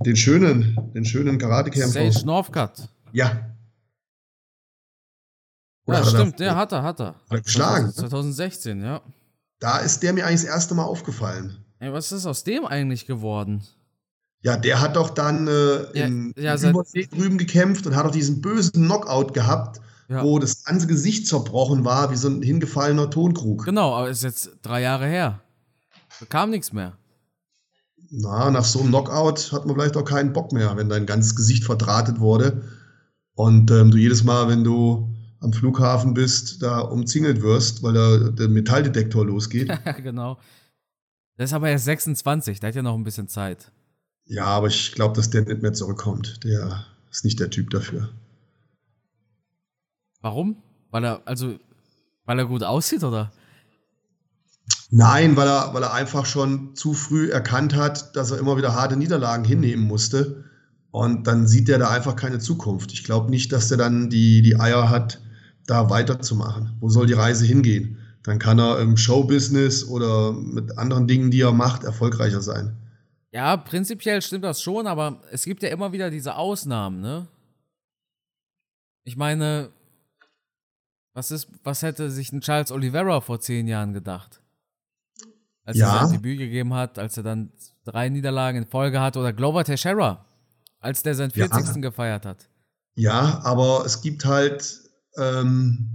den 0.04 0.16
schönen, 0.16 0.76
den 0.96 1.06
schönen 1.06 1.38
Karatekämpfer. 1.38 2.12
Sage 2.12 2.26
Northcutt. 2.26 2.90
Ja. 3.12 3.56
Oder 5.86 6.00
ja, 6.00 6.06
stimmt, 6.06 6.40
der 6.40 6.56
hat 6.56 6.72
er, 6.72 6.84
hat 6.84 7.00
er. 7.00 7.08
Hat 7.08 7.16
er 7.30 7.42
geschlagen. 7.42 7.94
2016, 7.94 8.82
ja. 8.82 9.02
Da 9.60 9.80
ist 9.80 10.02
der 10.02 10.14
mir 10.14 10.26
eigentlich 10.26 10.42
das 10.42 10.50
erste 10.50 10.76
Mal 10.76 10.86
aufgefallen. 10.86 11.64
Ey, 11.80 11.94
was 11.94 12.12
ist 12.12 12.26
aus 12.26 12.44
dem 12.44 12.66
eigentlich 12.66 13.06
geworden? 13.06 13.64
Ja, 14.42 14.58
der 14.58 14.82
hat 14.82 14.96
doch 14.96 15.12
dann 15.12 15.48
äh, 15.48 16.06
in, 16.06 16.34
ja, 16.38 16.56
ja, 16.56 16.72
drüben 16.72 17.38
gekämpft 17.38 17.86
und 17.88 17.96
hat 17.96 18.06
doch 18.06 18.12
diesen 18.12 18.42
bösen 18.42 18.86
Knockout 18.86 19.34
gehabt, 19.34 19.82
ja. 20.08 20.24
wo 20.24 20.40
das 20.40 20.64
ganze 20.64 20.88
Gesicht 20.88 21.28
zerbrochen 21.28 21.86
war, 21.86 22.12
wie 22.12 22.16
so 22.16 22.30
ein 22.30 22.42
hingefallener 22.42 23.10
Tonkrug. 23.10 23.66
Genau, 23.66 23.96
aber 23.96 24.10
ist 24.10 24.24
jetzt 24.24 24.52
drei 24.62 24.82
Jahre 24.82 25.08
her. 25.08 25.42
Da 26.20 26.26
kam 26.26 26.50
nichts 26.50 26.74
mehr. 26.74 26.98
Na, 28.10 28.50
nach 28.52 28.64
so 28.64 28.80
einem 28.80 28.90
Knockout 28.90 29.52
hat 29.52 29.66
man 29.66 29.76
vielleicht 29.76 29.98
auch 29.98 30.06
keinen 30.06 30.32
Bock 30.32 30.54
mehr, 30.54 30.78
wenn 30.78 30.88
dein 30.90 31.06
ganzes 31.06 31.36
Gesicht 31.36 31.66
verdrahtet 31.66 32.20
wurde 32.20 32.64
und 33.36 33.70
ähm, 33.70 33.92
du 33.92 33.98
jedes 33.98 34.24
Mal, 34.24 34.48
wenn 34.48 34.64
du 34.64 35.14
am 35.42 35.54
Flughafen 35.54 36.14
bist, 36.14 36.64
da 36.64 36.80
umzingelt 36.80 37.42
wirst, 37.42 37.84
weil 37.84 37.94
da 37.94 38.30
der 38.30 38.48
Metalldetektor 38.48 39.26
losgeht. 39.26 39.72
genau. 40.04 40.40
Der 41.38 41.46
ist 41.46 41.54
aber 41.54 41.70
erst 41.70 41.86
26, 41.86 42.60
der 42.60 42.70
hat 42.70 42.76
ja 42.76 42.82
noch 42.82 42.96
ein 42.96 43.04
bisschen 43.04 43.28
Zeit. 43.28 43.72
Ja, 44.26 44.46
aber 44.46 44.68
ich 44.68 44.94
glaube, 44.94 45.16
dass 45.16 45.30
der 45.30 45.44
nicht 45.44 45.62
mehr 45.62 45.74
zurückkommt. 45.74 46.44
Der 46.44 46.86
ist 47.12 47.24
nicht 47.24 47.40
der 47.40 47.50
Typ 47.50 47.70
dafür. 47.70 48.10
Warum? 50.28 50.58
Weil 50.92 51.06
er, 51.06 51.22
also, 51.24 51.58
weil 52.26 52.38
er 52.38 52.46
gut 52.48 52.62
aussieht, 52.62 53.02
oder? 53.02 53.32
Nein, 54.90 55.38
weil 55.38 55.48
er, 55.48 55.74
weil 55.74 55.84
er 55.84 55.94
einfach 55.94 56.26
schon 56.26 56.76
zu 56.76 56.94
früh 56.94 57.30
erkannt 57.30 57.74
hat, 57.74 58.14
dass 58.18 58.32
er 58.32 58.38
immer 58.38 58.58
wieder 58.58 58.76
harte 58.76 58.98
Niederlagen 58.98 59.46
hinnehmen 59.46 59.88
musste. 59.88 60.44
Und 60.92 61.28
dann 61.28 61.48
sieht 61.48 61.70
er 61.70 61.80
da 61.80 61.92
einfach 61.92 62.18
keine 62.18 62.40
Zukunft. 62.40 62.92
Ich 62.92 63.06
glaube 63.06 63.30
nicht, 63.30 63.54
dass 63.54 63.72
er 63.72 63.78
dann 63.78 64.10
die, 64.10 64.42
die 64.42 64.60
Eier 64.60 64.90
hat, 64.90 65.22
da 65.66 65.90
weiterzumachen. 65.90 66.76
Wo 66.82 66.90
soll 66.90 67.08
die 67.08 67.14
Reise 67.14 67.46
hingehen? 67.46 67.98
Dann 68.24 68.38
kann 68.38 68.60
er 68.60 68.82
im 68.82 68.98
Showbusiness 68.98 69.86
oder 69.86 70.34
mit 70.34 70.78
anderen 70.78 71.08
Dingen, 71.08 71.32
die 71.32 71.40
er 71.40 71.54
macht, 71.54 71.86
erfolgreicher 71.86 72.42
sein. 72.42 72.76
Ja, 73.32 73.56
prinzipiell 73.56 74.22
stimmt 74.22 74.44
das 74.44 74.62
schon, 74.62 74.88
aber 74.88 75.22
es 75.32 75.46
gibt 75.46 75.64
ja 75.64 75.70
immer 75.70 75.94
wieder 75.94 76.10
diese 76.10 76.36
Ausnahmen, 76.36 77.00
ne? 77.00 77.28
Ich 79.06 79.16
meine, 79.16 79.70
was, 81.18 81.32
ist, 81.32 81.48
was 81.64 81.82
hätte 81.82 82.12
sich 82.12 82.32
ein 82.32 82.42
Charles 82.42 82.72
Oliveira 82.72 83.22
vor 83.22 83.40
zehn 83.40 83.68
Jahren 83.68 83.92
gedacht? 83.92 84.40
Als 85.64 85.78
ja. 85.78 85.92
er 85.92 86.06
sein 86.06 86.14
Debüt 86.14 86.38
gegeben 86.38 86.76
hat, 86.76 87.00
als 87.00 87.18
er 87.18 87.24
dann 87.24 87.52
drei 87.86 88.08
Niederlagen 88.10 88.60
in 88.60 88.68
Folge 88.68 89.02
hatte, 89.02 89.18
oder 89.18 89.34
Glover 89.34 89.64
Teixeira, 89.64 90.28
als 90.80 91.02
der 91.02 91.16
seinen 91.16 91.32
40. 91.32 91.68
Ja. 91.68 91.82
gefeiert 91.82 92.28
hat. 92.28 92.48
Ja, 92.94 93.42
aber 93.44 93.84
es 93.84 94.02
gibt 94.02 94.26
halt 94.26 94.80
ähm, 95.18 95.90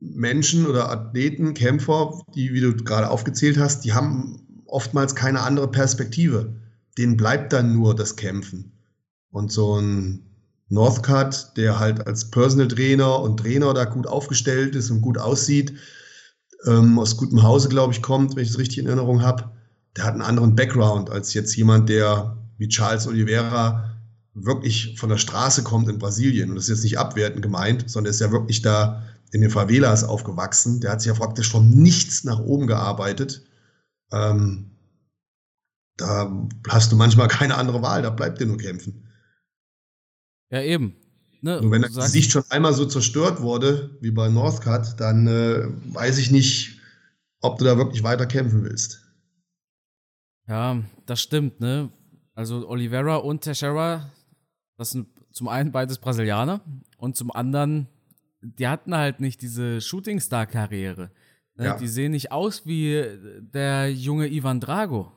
Menschen 0.00 0.66
oder 0.66 0.90
Athleten, 0.90 1.52
Kämpfer, 1.52 2.22
die, 2.34 2.54
wie 2.54 2.60
du 2.62 2.74
gerade 2.74 3.10
aufgezählt 3.10 3.58
hast, 3.58 3.84
die 3.84 3.92
haben 3.92 4.64
oftmals 4.64 5.14
keine 5.14 5.42
andere 5.42 5.70
Perspektive. 5.70 6.56
Denen 6.96 7.18
bleibt 7.18 7.52
dann 7.52 7.74
nur 7.74 7.94
das 7.94 8.16
Kämpfen. 8.16 8.72
Und 9.30 9.52
so 9.52 9.78
ein 9.78 10.31
Northcutt, 10.72 11.52
der 11.56 11.78
halt 11.78 12.06
als 12.06 12.30
Personal 12.30 12.68
Trainer 12.68 13.20
und 13.20 13.38
Trainer 13.38 13.74
da 13.74 13.84
gut 13.84 14.06
aufgestellt 14.06 14.74
ist 14.74 14.90
und 14.90 15.02
gut 15.02 15.18
aussieht, 15.18 15.74
ähm, 16.66 16.98
aus 16.98 17.16
gutem 17.16 17.42
Hause, 17.42 17.68
glaube 17.68 17.92
ich, 17.92 18.02
kommt, 18.02 18.34
wenn 18.34 18.42
ich 18.42 18.50
es 18.50 18.58
richtig 18.58 18.78
in 18.78 18.86
Erinnerung 18.86 19.22
habe, 19.22 19.50
der 19.96 20.04
hat 20.04 20.14
einen 20.14 20.22
anderen 20.22 20.56
Background 20.56 21.10
als 21.10 21.34
jetzt 21.34 21.54
jemand, 21.56 21.88
der 21.88 22.38
wie 22.56 22.68
Charles 22.68 23.06
Oliveira 23.06 23.90
wirklich 24.34 24.98
von 24.98 25.10
der 25.10 25.18
Straße 25.18 25.62
kommt 25.62 25.88
in 25.88 25.98
Brasilien. 25.98 26.48
Und 26.48 26.56
das 26.56 26.64
ist 26.64 26.70
jetzt 26.70 26.84
nicht 26.84 26.98
abwertend 26.98 27.42
gemeint, 27.42 27.90
sondern 27.90 28.10
ist 28.10 28.20
ja 28.20 28.32
wirklich 28.32 28.62
da 28.62 29.02
in 29.32 29.42
den 29.42 29.50
Favelas 29.50 30.04
aufgewachsen. 30.04 30.80
Der 30.80 30.92
hat 30.92 31.02
sich 31.02 31.08
ja 31.08 31.18
praktisch 31.18 31.50
von 31.50 31.68
nichts 31.68 32.24
nach 32.24 32.38
oben 32.38 32.66
gearbeitet. 32.66 33.42
Ähm, 34.10 34.70
da 35.98 36.48
hast 36.68 36.92
du 36.92 36.96
manchmal 36.96 37.28
keine 37.28 37.56
andere 37.56 37.82
Wahl, 37.82 38.00
da 38.02 38.10
bleibt 38.10 38.40
dir 38.40 38.46
nur 38.46 38.56
kämpfen. 38.56 39.11
Ja, 40.52 40.60
eben. 40.60 40.94
Ne, 41.40 41.60
Nur 41.60 41.72
wenn 41.72 41.82
das 41.82 41.96
Gesicht 41.96 42.30
schon 42.30 42.44
einmal 42.50 42.72
so 42.72 42.86
zerstört 42.86 43.40
wurde, 43.40 43.96
wie 44.00 44.12
bei 44.12 44.28
Northcutt, 44.28 44.94
dann 44.98 45.26
äh, 45.26 45.66
weiß 45.92 46.18
ich 46.18 46.30
nicht, 46.30 46.78
ob 47.40 47.58
du 47.58 47.64
da 47.64 47.76
wirklich 47.76 48.04
weiter 48.04 48.26
kämpfen 48.26 48.62
willst. 48.62 49.02
Ja, 50.46 50.80
das 51.06 51.20
stimmt, 51.20 51.58
ne? 51.60 51.90
Also 52.34 52.68
Oliveira 52.68 53.16
und 53.16 53.40
Teixeira, 53.40 54.10
das 54.76 54.90
sind 54.90 55.08
zum 55.32 55.48
einen 55.48 55.72
beides 55.72 55.98
Brasilianer 55.98 56.60
und 56.96 57.16
zum 57.16 57.32
anderen, 57.32 57.88
die 58.40 58.68
hatten 58.68 58.94
halt 58.94 59.20
nicht 59.20 59.42
diese 59.42 59.80
Shootingstar-Karriere. 59.80 61.10
Ne? 61.56 61.64
Ja. 61.64 61.76
Die 61.76 61.88
sehen 61.88 62.12
nicht 62.12 62.30
aus 62.30 62.66
wie 62.66 63.04
der 63.40 63.92
junge 63.92 64.28
Ivan 64.28 64.60
Drago. 64.60 65.12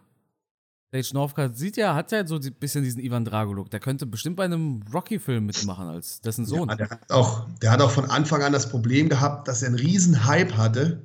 Sage 1.04 1.14
Northcutt 1.14 1.58
sieht 1.58 1.78
ja, 1.78 1.96
hat 1.96 2.12
ja 2.12 2.26
so 2.26 2.36
ein 2.36 2.54
bisschen 2.60 2.84
diesen 2.84 3.02
Ivan 3.02 3.26
Drago-Look. 3.26 3.70
Der 3.70 3.80
könnte 3.80 4.06
bestimmt 4.06 4.38
bei 4.38 4.46
einem 4.46 4.82
Rocky-Film 4.94 5.46
mitmachen 5.46 5.88
als 5.88 6.22
dessen 6.22 6.46
Sohn. 6.46 6.70
Ja, 6.70 6.76
der, 6.76 6.90
hat 6.90 7.12
auch, 7.12 7.48
der 7.62 7.72
hat 7.72 7.82
auch 7.82 7.92
von 7.92 8.06
Anfang 8.06 8.44
an 8.44 8.54
das 8.54 8.70
Problem 8.70 9.10
gehabt, 9.10 9.48
dass 9.48 9.62
er 9.62 9.70
einen 9.70 9.78
riesen 9.78 10.26
Hype 10.26 10.56
hatte 10.56 11.02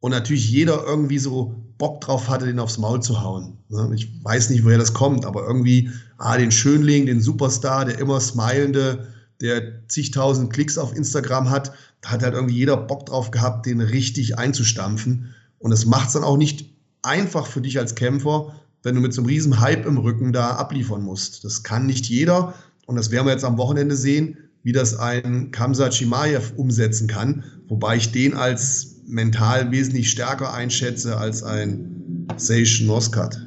und 0.00 0.10
natürlich 0.10 0.50
jeder 0.50 0.84
irgendwie 0.84 1.18
so 1.18 1.54
Bock 1.78 2.00
drauf 2.00 2.28
hatte, 2.28 2.46
den 2.46 2.58
aufs 2.58 2.78
Maul 2.78 3.00
zu 3.02 3.22
hauen. 3.22 3.58
Ne? 3.68 3.90
Ich 3.94 4.08
weiß 4.24 4.50
nicht, 4.50 4.64
woher 4.64 4.78
das 4.78 4.94
kommt, 4.94 5.24
aber 5.24 5.46
irgendwie, 5.46 5.90
ah, 6.18 6.36
den 6.36 6.50
Schönling, 6.50 7.06
den 7.06 7.20
Superstar, 7.20 7.84
der 7.84 7.98
immer 7.98 8.20
smilende, 8.20 9.06
der 9.40 9.86
zigtausend 9.88 10.52
Klicks 10.52 10.78
auf 10.78 10.96
Instagram 10.96 11.50
hat, 11.50 11.72
da 12.00 12.10
hat 12.10 12.22
halt 12.22 12.34
irgendwie 12.34 12.56
jeder 12.56 12.76
Bock 12.76 13.06
drauf 13.06 13.30
gehabt, 13.30 13.66
den 13.66 13.80
richtig 13.80 14.38
einzustampfen. 14.38 15.34
Und 15.58 15.70
das 15.70 15.86
macht 15.86 16.08
es 16.08 16.14
dann 16.14 16.24
auch 16.24 16.36
nicht 16.36 16.72
einfach 17.02 17.46
für 17.46 17.60
dich 17.60 17.78
als 17.78 17.94
Kämpfer, 17.94 18.54
wenn 18.82 18.94
du 18.94 19.00
mit 19.00 19.14
so 19.14 19.20
einem 19.20 19.28
riesen 19.28 19.60
Hype 19.60 19.86
im 19.86 19.98
Rücken 19.98 20.32
da 20.32 20.56
abliefern 20.56 21.02
musst. 21.02 21.44
Das 21.44 21.62
kann 21.62 21.86
nicht 21.86 22.06
jeder 22.06 22.54
und 22.86 22.96
das 22.96 23.10
werden 23.10 23.26
wir 23.26 23.32
jetzt 23.32 23.44
am 23.44 23.58
Wochenende 23.58 23.96
sehen, 23.96 24.36
wie 24.62 24.72
das 24.72 24.96
ein 24.96 25.50
Kamsa 25.50 25.90
Chimaev 25.90 26.52
umsetzen 26.56 27.08
kann, 27.08 27.44
wobei 27.68 27.96
ich 27.96 28.12
den 28.12 28.34
als 28.34 28.96
mental 29.06 29.70
wesentlich 29.70 30.10
stärker 30.10 30.52
einschätze 30.52 31.16
als 31.16 31.42
ein 31.42 32.26
Seish 32.36 32.82
Noskat. 32.82 33.38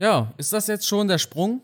Ja, 0.00 0.32
ist 0.38 0.52
das 0.52 0.66
jetzt 0.68 0.86
schon 0.86 1.08
der 1.08 1.18
Sprung? 1.18 1.60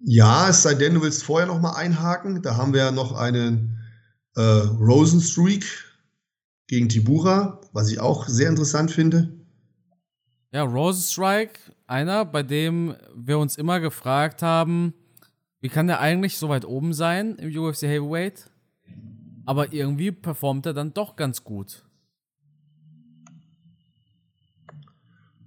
Ja, 0.00 0.50
es 0.50 0.62
sei 0.62 0.74
denn, 0.74 0.94
du 0.94 1.02
willst 1.02 1.24
vorher 1.24 1.46
noch 1.46 1.60
mal 1.60 1.74
einhaken. 1.74 2.42
Da 2.42 2.56
haben 2.56 2.72
wir 2.72 2.80
ja 2.80 2.90
noch 2.92 3.12
einen 3.12 3.78
äh, 4.36 4.40
Rosenstreak 4.40 5.64
gegen 6.66 6.88
Tibura, 6.88 7.60
was 7.72 7.90
ich 7.90 7.98
auch 7.98 8.28
sehr 8.28 8.48
interessant 8.48 8.90
finde. 8.90 9.32
Ja, 10.52 10.62
Rosenstrike, 10.62 11.58
einer, 11.86 12.24
bei 12.24 12.42
dem 12.42 12.94
wir 13.14 13.38
uns 13.38 13.56
immer 13.56 13.80
gefragt 13.80 14.42
haben, 14.42 14.94
wie 15.60 15.68
kann 15.68 15.86
der 15.86 16.00
eigentlich 16.00 16.38
so 16.38 16.48
weit 16.48 16.64
oben 16.64 16.92
sein 16.92 17.36
im 17.36 17.56
UFC 17.56 17.82
Heavyweight? 17.82 18.50
Aber 19.44 19.72
irgendwie 19.72 20.12
performt 20.12 20.66
er 20.66 20.74
dann 20.74 20.94
doch 20.94 21.16
ganz 21.16 21.44
gut. 21.44 21.84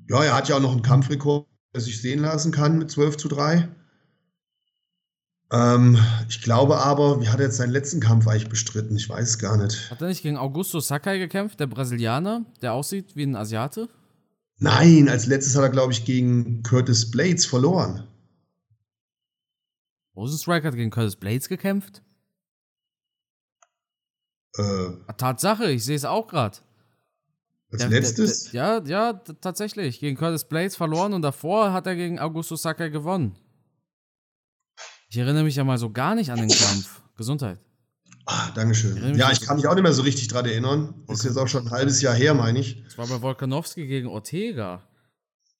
Ja, 0.10 0.24
er 0.24 0.36
hat 0.36 0.50
ja 0.50 0.56
auch 0.56 0.62
noch 0.62 0.72
einen 0.72 0.82
Kampfrekord, 0.82 1.46
der 1.74 1.82
sich 1.82 2.02
sehen 2.02 2.20
lassen 2.20 2.52
kann 2.52 2.78
mit 2.78 2.90
12 2.90 3.18
zu 3.18 3.28
3. 3.28 3.70
Ähm, 5.52 5.98
ich 6.28 6.42
glaube 6.42 6.78
aber, 6.78 7.22
wie 7.22 7.30
hat 7.30 7.40
er 7.40 7.48
jetzt 7.48 7.58
seinen 7.58 7.72
letzten 7.72 8.00
Kampf 8.00 8.28
eigentlich 8.28 8.50
bestritten? 8.50 8.96
Ich 8.96 9.10
weiß 9.10 9.30
es 9.30 9.40
gar 9.40 9.58
nicht. 9.58 9.90
Hat 9.90 10.02
er 10.02 10.08
nicht 10.08 10.22
gegen 10.22 10.38
Augusto 10.38 10.80
Sakai 10.80 11.18
gekämpft, 11.18 11.60
der 11.60 11.68
Brasilianer, 11.68 12.46
der 12.62 12.74
aussieht 12.74 13.16
wie 13.16 13.24
ein 13.24 13.36
Asiate? 13.36 13.90
Nein, 14.60 15.08
als 15.08 15.26
letztes 15.26 15.56
hat 15.56 15.64
er, 15.64 15.70
glaube 15.70 15.94
ich, 15.94 16.06
gegen 16.06 16.64
Curtis 16.64 17.10
Blades 17.10 17.46
verloren. 17.46 18.08
Rosenstrike 20.16 20.68
hat 20.68 20.76
gegen 20.76 20.92
Curtis 20.92 21.16
Blades 21.16 21.48
gekämpft? 21.48 22.04
Äh, 24.58 25.14
Tatsache, 25.18 25.72
ich 25.72 25.86
sehe 25.86 25.96
es 25.96 26.04
auch 26.04 26.28
gerade. 26.28 26.58
Als 27.72 27.82
der, 27.82 27.90
letztes? 27.90 28.52
Der, 28.52 28.82
der, 28.82 28.92
ja, 28.92 29.12
ja, 29.12 29.14
tatsächlich. 29.14 30.00
Gegen 30.00 30.18
Curtis 30.18 30.44
Blades 30.44 30.76
verloren 30.76 31.14
und 31.14 31.22
davor 31.22 31.72
hat 31.72 31.88
er 31.88 31.96
gegen 31.96 32.20
Augusto 32.20 32.56
Sakai 32.56 32.90
gewonnen. 32.90 33.38
Ich 35.10 35.18
erinnere 35.18 35.44
mich 35.44 35.56
ja 35.56 35.64
mal 35.64 35.78
so 35.78 35.90
gar 35.90 36.16
nicht 36.16 36.32
an 36.32 36.40
den 36.40 36.50
Kampf. 36.50 37.02
Gesundheit. 37.16 37.60
Ah, 38.32 38.52
Dankeschön. 38.52 39.16
Ja, 39.16 39.32
ich 39.32 39.42
kann 39.42 39.56
mich 39.56 39.66
auch 39.66 39.74
nicht 39.74 39.82
mehr 39.82 39.92
so 39.92 40.04
richtig 40.04 40.28
dran 40.28 40.46
erinnern. 40.46 40.94
Ist 41.08 41.24
jetzt 41.24 41.36
auch 41.36 41.48
schon 41.48 41.66
ein 41.66 41.72
halbes 41.72 42.00
Jahr 42.04 42.14
her, 42.14 42.36
meine 42.36 42.60
ich. 42.60 42.84
Das 42.84 42.96
war 42.96 43.08
bei 43.08 43.24
Volkanowski 43.24 43.88
gegen 43.88 44.08
Ortega. 44.08 44.88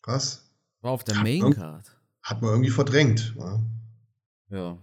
Krass. 0.04 0.54
War 0.82 0.92
auf 0.92 1.04
der 1.04 1.16
hat 1.16 1.24
Main 1.24 1.52
Card. 1.52 1.98
Hat 2.22 2.44
man 2.44 2.52
irgendwie 2.52 2.70
verdrängt. 2.70 3.34
Ja, 3.40 3.60
ja. 4.52 4.78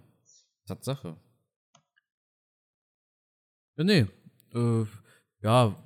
Tatsache. 0.66 1.16
Ja, 3.76 3.84
nee. 3.84 4.06
Äh, 4.52 4.84
ja, 5.42 5.76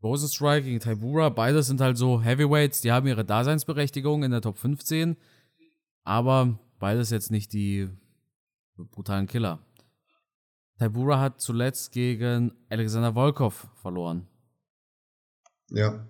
Rosenstrike 0.00 0.66
gegen 0.66 0.78
Taibura, 0.78 1.30
beides 1.30 1.66
sind 1.66 1.80
halt 1.80 1.98
so 1.98 2.22
Heavyweights, 2.22 2.80
die 2.80 2.92
haben 2.92 3.08
ihre 3.08 3.24
Daseinsberechtigung 3.24 4.22
in 4.22 4.30
der 4.30 4.40
Top 4.40 4.56
15, 4.56 5.16
aber 6.04 6.60
beides 6.78 7.10
jetzt 7.10 7.32
nicht 7.32 7.52
die 7.52 7.88
brutalen 8.76 9.26
Killer. 9.26 9.58
Taibura 10.78 11.18
hat 11.18 11.40
zuletzt 11.40 11.90
gegen 11.92 12.52
Alexander 12.68 13.14
Volkov 13.14 13.66
verloren. 13.82 14.26
Ja. 15.70 16.06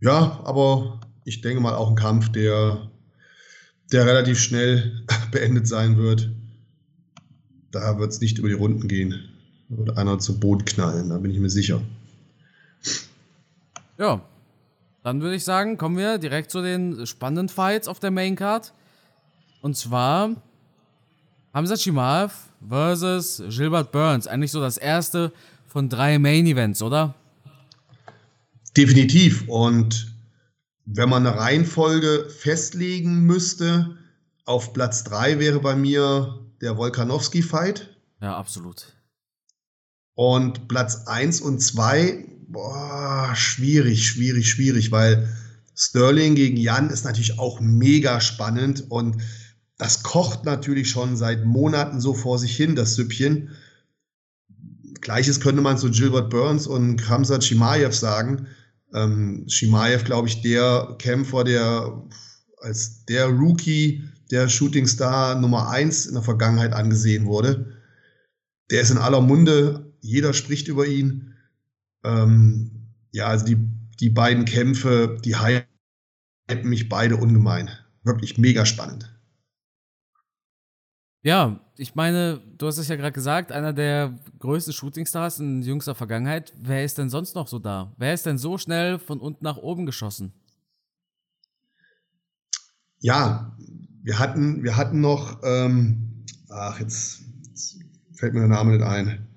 Ja, 0.00 0.40
aber 0.44 1.00
ich 1.24 1.42
denke 1.42 1.60
mal 1.60 1.74
auch 1.74 1.90
ein 1.90 1.96
Kampf, 1.96 2.30
der, 2.30 2.90
der 3.92 4.06
relativ 4.06 4.40
schnell 4.40 5.04
beendet 5.30 5.68
sein 5.68 5.98
wird. 5.98 6.30
Da 7.70 7.98
wird 7.98 8.10
es 8.10 8.20
nicht 8.20 8.38
über 8.38 8.48
die 8.48 8.54
Runden 8.54 8.88
gehen. 8.88 9.28
Da 9.68 9.78
wird 9.78 9.98
einer 9.98 10.18
zu 10.18 10.40
Boden 10.40 10.64
knallen, 10.64 11.10
da 11.10 11.18
bin 11.18 11.30
ich 11.30 11.38
mir 11.38 11.50
sicher. 11.50 11.82
Ja, 13.98 14.22
dann 15.04 15.20
würde 15.20 15.36
ich 15.36 15.44
sagen, 15.44 15.76
kommen 15.76 15.98
wir 15.98 16.18
direkt 16.18 16.50
zu 16.50 16.62
den 16.62 17.06
spannenden 17.06 17.48
Fights 17.48 17.86
auf 17.86 18.00
der 18.00 18.10
Main 18.10 18.34
Card. 18.34 18.72
Und 19.60 19.76
zwar 19.76 20.36
Hamza 21.52 21.76
Chimaev 21.76 22.51
versus 22.68 23.42
Gilbert 23.48 23.92
Burns. 23.92 24.26
Eigentlich 24.26 24.52
so 24.52 24.60
das 24.60 24.76
erste 24.76 25.32
von 25.66 25.88
drei 25.88 26.18
Main 26.18 26.46
Events, 26.46 26.82
oder? 26.82 27.14
Definitiv. 28.76 29.48
Und 29.48 30.12
wenn 30.84 31.08
man 31.08 31.26
eine 31.26 31.38
Reihenfolge 31.38 32.28
festlegen 32.28 33.24
müsste, 33.26 33.96
auf 34.44 34.72
Platz 34.72 35.04
drei 35.04 35.38
wäre 35.38 35.60
bei 35.60 35.76
mir 35.76 36.38
der 36.60 36.76
Volkanowski-Fight. 36.76 37.96
Ja, 38.20 38.36
absolut. 38.36 38.92
Und 40.14 40.68
Platz 40.68 41.06
eins 41.06 41.40
und 41.40 41.60
zwei, 41.60 42.24
boah, 42.48 43.32
schwierig, 43.34 44.06
schwierig, 44.06 44.50
schwierig, 44.50 44.92
weil 44.92 45.28
Sterling 45.74 46.34
gegen 46.34 46.56
Jan 46.56 46.90
ist 46.90 47.04
natürlich 47.04 47.38
auch 47.38 47.60
mega 47.60 48.20
spannend 48.20 48.84
und 48.90 49.16
das 49.82 50.04
kocht 50.04 50.44
natürlich 50.44 50.90
schon 50.90 51.16
seit 51.16 51.44
Monaten 51.44 52.00
so 52.00 52.14
vor 52.14 52.38
sich 52.38 52.56
hin, 52.56 52.76
das 52.76 52.94
Süppchen. 52.94 53.50
Gleiches 55.00 55.40
könnte 55.40 55.60
man 55.60 55.76
zu 55.76 55.90
Gilbert 55.90 56.30
Burns 56.30 56.68
und 56.68 57.02
Khamzat 57.02 57.42
Chimaev 57.42 57.92
sagen. 57.92 58.46
Ähm, 58.94 59.44
Chimaev, 59.48 60.04
glaube 60.04 60.28
ich, 60.28 60.40
der 60.40 60.94
Kämpfer, 61.00 61.42
der 61.42 62.00
als 62.60 63.06
der 63.06 63.26
Rookie, 63.26 64.04
der 64.30 64.48
Shooting 64.48 64.86
Star 64.86 65.34
Nummer 65.34 65.68
1 65.70 66.06
in 66.06 66.14
der 66.14 66.22
Vergangenheit 66.22 66.74
angesehen 66.74 67.26
wurde. 67.26 67.76
Der 68.70 68.82
ist 68.82 68.90
in 68.90 68.98
aller 68.98 69.20
Munde, 69.20 69.92
jeder 70.00 70.32
spricht 70.32 70.68
über 70.68 70.86
ihn. 70.86 71.34
Ähm, 72.04 72.92
ja, 73.10 73.26
also 73.26 73.46
die, 73.46 73.56
die 73.98 74.10
beiden 74.10 74.44
Kämpfe, 74.44 75.18
die 75.24 75.34
hypen 75.40 75.66
mich 76.68 76.88
beide 76.88 77.16
ungemein. 77.16 77.68
Wirklich 78.04 78.38
mega 78.38 78.64
spannend. 78.64 79.11
Ja, 81.24 81.60
ich 81.76 81.94
meine, 81.94 82.40
du 82.58 82.66
hast 82.66 82.78
es 82.78 82.88
ja 82.88 82.96
gerade 82.96 83.12
gesagt, 83.12 83.52
einer 83.52 83.72
der 83.72 84.18
größten 84.40 84.72
Shootingstars 84.72 85.38
in 85.38 85.62
jüngster 85.62 85.94
Vergangenheit. 85.94 86.52
Wer 86.60 86.84
ist 86.84 86.98
denn 86.98 87.10
sonst 87.10 87.36
noch 87.36 87.46
so 87.46 87.60
da? 87.60 87.94
Wer 87.96 88.12
ist 88.12 88.26
denn 88.26 88.38
so 88.38 88.58
schnell 88.58 88.98
von 88.98 89.20
unten 89.20 89.44
nach 89.44 89.56
oben 89.56 89.86
geschossen? 89.86 90.32
Ja, 92.98 93.56
wir 94.02 94.18
hatten, 94.18 94.64
wir 94.64 94.76
hatten 94.76 95.00
noch, 95.00 95.40
ähm, 95.44 96.24
ach, 96.48 96.80
jetzt, 96.80 97.22
jetzt 97.46 97.78
fällt 98.14 98.34
mir 98.34 98.40
der 98.40 98.48
Name 98.48 98.72
nicht 98.72 98.84
ein, 98.84 99.28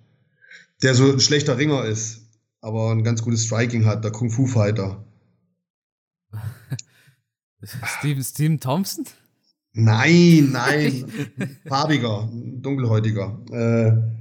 der 0.82 0.96
so 0.96 1.12
ein 1.12 1.20
schlechter 1.20 1.60
Ringer 1.60 1.86
ist, 1.86 2.32
aber 2.62 2.92
ein 2.92 3.04
ganz 3.04 3.22
gutes 3.22 3.46
Striking 3.46 3.86
hat, 3.86 4.04
der 4.04 4.12
Kung 4.12 4.32
Fu 4.32 4.48
Fighter. 4.48 5.06
Steven, 7.63 8.24
Steven 8.24 8.60
Thompson? 8.60 9.06
Nein, 9.77 10.50
nein. 10.53 11.05
Farbiger, 11.67 12.29
dunkelhäutiger. 12.32 13.38
Äh, 13.51 14.15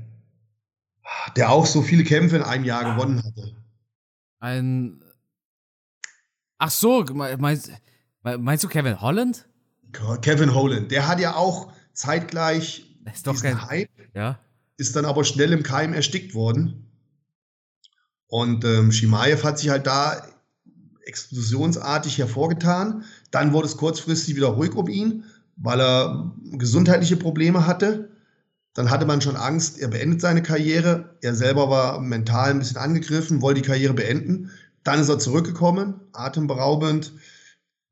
der 1.36 1.50
auch 1.50 1.64
so 1.64 1.82
viele 1.82 2.02
Kämpfe 2.02 2.36
in 2.36 2.42
einem 2.42 2.64
Jahr 2.64 2.84
ah. 2.84 2.94
gewonnen 2.94 3.22
hatte. 3.24 3.54
Ein. 4.40 5.00
Ach 6.58 6.70
so, 6.70 7.04
meinst, 7.12 7.70
meinst 8.22 8.64
du 8.64 8.68
Kevin 8.68 9.00
Holland? 9.00 9.46
Kevin 10.22 10.54
Holland, 10.54 10.90
der 10.90 11.06
hat 11.06 11.20
ja 11.20 11.36
auch 11.36 11.72
zeitgleich 11.92 12.84
ist 13.12 13.26
doch 13.26 13.40
kein 13.40 13.68
Hype, 13.68 13.90
ja. 14.14 14.38
ist 14.76 14.96
dann 14.96 15.04
aber 15.04 15.24
schnell 15.24 15.52
im 15.52 15.62
Keim 15.62 15.92
erstickt 15.92 16.34
worden. 16.34 16.90
Und 18.26 18.64
ähm, 18.64 18.90
Shimaev 18.90 19.44
hat 19.44 19.58
sich 19.58 19.68
halt 19.68 19.86
da 19.86 20.26
explosionsartig 21.04 22.18
hervorgetan. 22.18 23.04
Dann 23.30 23.52
wurde 23.52 23.68
es 23.68 23.76
kurzfristig 23.76 24.36
wieder 24.36 24.48
ruhig 24.48 24.74
um 24.74 24.88
ihn, 24.88 25.24
weil 25.56 25.80
er 25.80 26.32
gesundheitliche 26.52 27.16
Probleme 27.16 27.66
hatte. 27.66 28.10
Dann 28.74 28.90
hatte 28.90 29.06
man 29.06 29.20
schon 29.20 29.36
Angst, 29.36 29.78
er 29.78 29.88
beendet 29.88 30.20
seine 30.20 30.42
Karriere. 30.42 31.16
Er 31.22 31.34
selber 31.34 31.70
war 31.70 32.00
mental 32.00 32.50
ein 32.50 32.58
bisschen 32.58 32.76
angegriffen, 32.76 33.40
wollte 33.40 33.62
die 33.62 33.66
Karriere 33.66 33.94
beenden. 33.94 34.50
Dann 34.82 34.98
ist 35.00 35.08
er 35.08 35.18
zurückgekommen, 35.18 36.00
atemberaubend, 36.12 37.12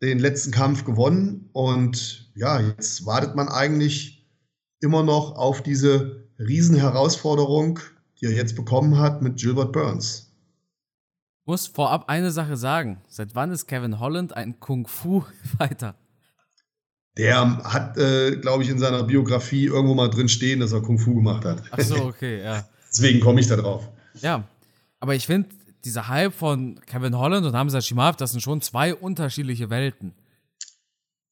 den 0.02 0.18
letzten 0.18 0.50
Kampf 0.50 0.84
gewonnen. 0.84 1.48
Und 1.52 2.32
ja, 2.34 2.60
jetzt 2.60 3.06
wartet 3.06 3.36
man 3.36 3.48
eigentlich 3.48 4.28
immer 4.80 5.04
noch 5.04 5.36
auf 5.36 5.62
diese 5.62 6.28
Riesenherausforderung, 6.38 7.78
die 8.20 8.26
er 8.26 8.32
jetzt 8.32 8.56
bekommen 8.56 8.98
hat 8.98 9.22
mit 9.22 9.36
Gilbert 9.36 9.72
Burns. 9.72 10.32
Muss 11.44 11.66
vorab 11.66 12.08
eine 12.08 12.30
Sache 12.30 12.56
sagen. 12.56 13.02
Seit 13.08 13.34
wann 13.34 13.50
ist 13.50 13.66
Kevin 13.66 14.00
Holland 14.00 14.36
ein 14.36 14.60
Kung-Fu-Fighter? 14.60 15.96
Der 17.18 17.58
hat, 17.64 17.98
äh, 17.98 18.36
glaube 18.36 18.62
ich, 18.62 18.70
in 18.70 18.78
seiner 18.78 19.02
Biografie 19.02 19.66
irgendwo 19.66 19.94
mal 19.94 20.08
drin 20.08 20.28
stehen, 20.28 20.60
dass 20.60 20.72
er 20.72 20.80
Kung 20.80 20.98
Fu 20.98 21.14
gemacht 21.14 21.44
hat. 21.44 21.62
Ach 21.70 21.80
so, 21.80 21.96
okay, 22.06 22.42
ja. 22.42 22.66
Deswegen 22.90 23.20
komme 23.20 23.40
ich 23.40 23.48
da 23.48 23.56
drauf. 23.56 23.88
Ja, 24.20 24.44
aber 25.00 25.14
ich 25.14 25.26
finde, 25.26 25.50
dieser 25.84 26.08
Hype 26.08 26.32
von 26.32 26.80
Kevin 26.86 27.16
Holland 27.16 27.46
und 27.46 27.54
Hamza 27.54 27.80
Shimaev, 27.80 28.16
das 28.16 28.32
sind 28.32 28.40
schon 28.40 28.60
zwei 28.60 28.94
unterschiedliche 28.94 29.68
Welten. 29.68 30.14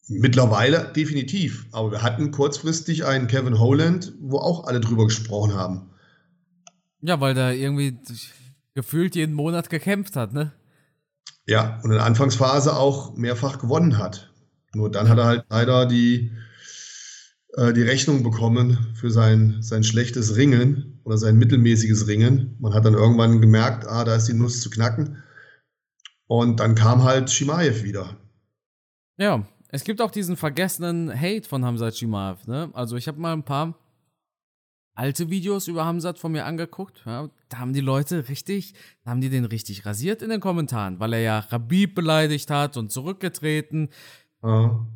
Mittlerweile 0.08 0.92
definitiv. 0.94 1.66
Aber 1.70 1.92
wir 1.92 2.02
hatten 2.02 2.32
kurzfristig 2.32 3.06
einen 3.06 3.28
Kevin 3.28 3.58
Holland, 3.58 4.12
wo 4.20 4.38
auch 4.38 4.64
alle 4.66 4.80
drüber 4.80 5.04
gesprochen 5.04 5.54
haben. 5.54 5.90
Ja, 7.00 7.20
weil 7.20 7.34
der 7.34 7.54
irgendwie 7.54 7.96
gefühlt 8.75 9.14
jeden 9.14 9.34
Monat 9.34 9.70
gekämpft 9.70 10.16
hat, 10.16 10.32
ne? 10.32 10.52
Ja, 11.46 11.78
und 11.82 11.90
in 11.90 11.96
der 11.96 12.04
Anfangsphase 12.04 12.76
auch 12.76 13.16
mehrfach 13.16 13.58
gewonnen 13.58 13.99
hat. 13.99 14.29
Nur 14.74 14.90
dann 14.90 15.08
hat 15.08 15.18
er 15.18 15.24
halt 15.24 15.44
leider 15.48 15.86
die, 15.86 16.32
äh, 17.54 17.72
die 17.72 17.82
Rechnung 17.82 18.22
bekommen 18.22 18.94
für 18.94 19.10
sein, 19.10 19.58
sein 19.60 19.84
schlechtes 19.84 20.36
Ringen 20.36 21.00
oder 21.04 21.18
sein 21.18 21.36
mittelmäßiges 21.36 22.06
Ringen. 22.06 22.56
Man 22.60 22.74
hat 22.74 22.84
dann 22.84 22.94
irgendwann 22.94 23.40
gemerkt, 23.40 23.86
ah, 23.86 24.04
da 24.04 24.14
ist 24.14 24.26
die 24.26 24.34
Nuss 24.34 24.60
zu 24.60 24.70
knacken. 24.70 25.22
Und 26.26 26.60
dann 26.60 26.74
kam 26.74 27.02
halt 27.02 27.30
Shimaev 27.30 27.82
wieder. 27.82 28.16
Ja, 29.16 29.46
es 29.68 29.84
gibt 29.84 30.00
auch 30.00 30.10
diesen 30.10 30.36
vergessenen 30.36 31.10
Hate 31.10 31.48
von 31.48 31.64
Hamza 31.64 31.90
Shimaev. 31.90 32.46
Ne? 32.46 32.70
Also 32.72 32.96
ich 32.96 33.08
habe 33.08 33.20
mal 33.20 33.32
ein 33.32 33.44
paar 33.44 33.74
alte 34.94 35.30
Videos 35.30 35.66
über 35.66 35.86
Hamzat 35.86 36.18
von 36.18 36.32
mir 36.32 36.44
angeguckt. 36.44 37.02
Ja, 37.06 37.30
da 37.48 37.58
haben 37.58 37.72
die 37.72 37.80
Leute 37.80 38.28
richtig, 38.28 38.74
da 39.02 39.10
haben 39.10 39.20
die 39.20 39.30
den 39.30 39.44
richtig 39.44 39.86
rasiert 39.86 40.22
in 40.22 40.30
den 40.30 40.40
Kommentaren, 40.40 41.00
weil 41.00 41.14
er 41.14 41.20
ja 41.20 41.38
Rabib 41.38 41.94
beleidigt 41.94 42.50
hat 42.50 42.76
und 42.76 42.92
zurückgetreten. 42.92 43.88
Ja. 44.42 44.87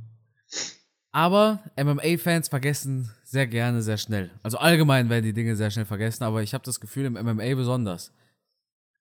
Aber 1.13 1.61
MMA-Fans 1.77 2.49
vergessen 2.49 3.11
sehr 3.23 3.47
gerne 3.47 3.83
sehr 3.83 3.99
schnell. 3.99 4.31
Also 4.43 4.59
allgemein 4.59 5.09
werden 5.11 5.25
die 5.25 5.33
Dinge 5.33 5.57
sehr 5.57 5.71
schnell 5.71 5.85
vergessen, 5.85 6.25
aber 6.25 6.43
ich 6.43 6.55
habe 6.55 6.65
das 6.65 6.81
Gefühl, 6.81 7.05
im 7.05 7.15
MMA 7.15 7.55
besonders. 7.55 8.13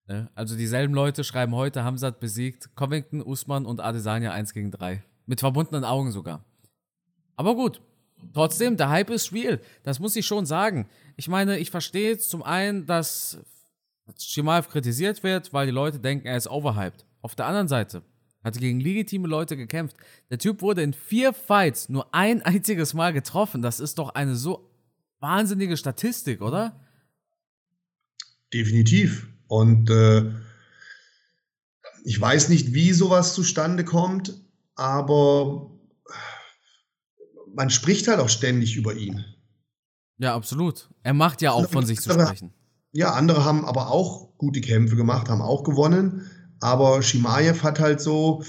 Ne? 0.07 0.29
Also 0.35 0.55
dieselben 0.55 0.93
Leute 0.93 1.23
schreiben 1.23 1.55
heute, 1.55 1.83
Hamzat 1.83 2.19
besiegt 2.19 2.75
Covington, 2.75 3.21
Usman 3.21 3.65
und 3.65 3.79
Adesanya 3.79 4.31
1 4.31 4.53
gegen 4.53 4.71
3. 4.71 5.03
Mit 5.25 5.39
verbundenen 5.39 5.85
Augen 5.85 6.11
sogar. 6.11 6.43
Aber 7.35 7.55
gut, 7.55 7.81
trotzdem, 8.33 8.77
der 8.77 8.89
Hype 8.89 9.09
ist 9.09 9.31
real. 9.31 9.59
Das 9.83 9.99
muss 9.99 10.15
ich 10.15 10.25
schon 10.25 10.45
sagen. 10.45 10.87
Ich 11.15 11.27
meine, 11.27 11.57
ich 11.57 11.71
verstehe 11.71 12.17
zum 12.17 12.43
einen, 12.43 12.85
dass 12.85 13.37
Shimaev 14.19 14.69
kritisiert 14.69 15.23
wird, 15.23 15.53
weil 15.53 15.65
die 15.65 15.71
Leute 15.71 15.99
denken, 15.99 16.27
er 16.27 16.37
ist 16.37 16.49
overhyped. 16.49 17.05
Auf 17.21 17.35
der 17.35 17.45
anderen 17.45 17.67
Seite 17.67 18.03
hat 18.43 18.57
gegen 18.57 18.79
legitime 18.79 19.27
Leute 19.27 19.55
gekämpft. 19.57 19.95
Der 20.29 20.37
Typ 20.37 20.61
wurde 20.61 20.83
in 20.83 20.93
vier 20.93 21.33
Fights 21.33 21.89
nur 21.89 22.13
ein 22.13 22.41
einziges 22.41 22.93
Mal 22.93 23.13
getroffen. 23.13 23.61
Das 23.61 23.79
ist 23.79 23.97
doch 23.99 24.09
eine 24.09 24.35
so 24.35 24.69
wahnsinnige 25.19 25.77
Statistik, 25.77 26.41
oder? 26.41 26.79
Definitiv. 28.53 29.27
Und 29.47 29.89
äh, 29.89 30.31
ich 32.03 32.19
weiß 32.19 32.49
nicht, 32.49 32.73
wie 32.73 32.91
sowas 32.91 33.33
zustande 33.33 33.85
kommt, 33.85 34.33
aber 34.75 35.71
man 37.53 37.69
spricht 37.69 38.07
halt 38.07 38.19
auch 38.19 38.29
ständig 38.29 38.75
über 38.75 38.95
ihn. 38.95 39.23
Ja, 40.17 40.35
absolut. 40.35 40.89
Er 41.03 41.13
macht 41.13 41.41
ja 41.41 41.51
auch 41.51 41.69
von 41.69 41.85
sich 41.85 41.99
zu 42.01 42.11
sprechen. 42.11 42.53
Ja, 42.91 43.13
andere 43.13 43.43
haben 43.43 43.65
aber 43.65 43.89
auch 43.89 44.37
gute 44.37 44.61
Kämpfe 44.61 44.95
gemacht, 44.95 45.29
haben 45.29 45.41
auch 45.41 45.63
gewonnen. 45.63 46.29
Aber 46.63 47.01
Shimaev 47.01 47.61
hat 47.61 47.81
halt 47.81 47.99
so, 47.99 48.41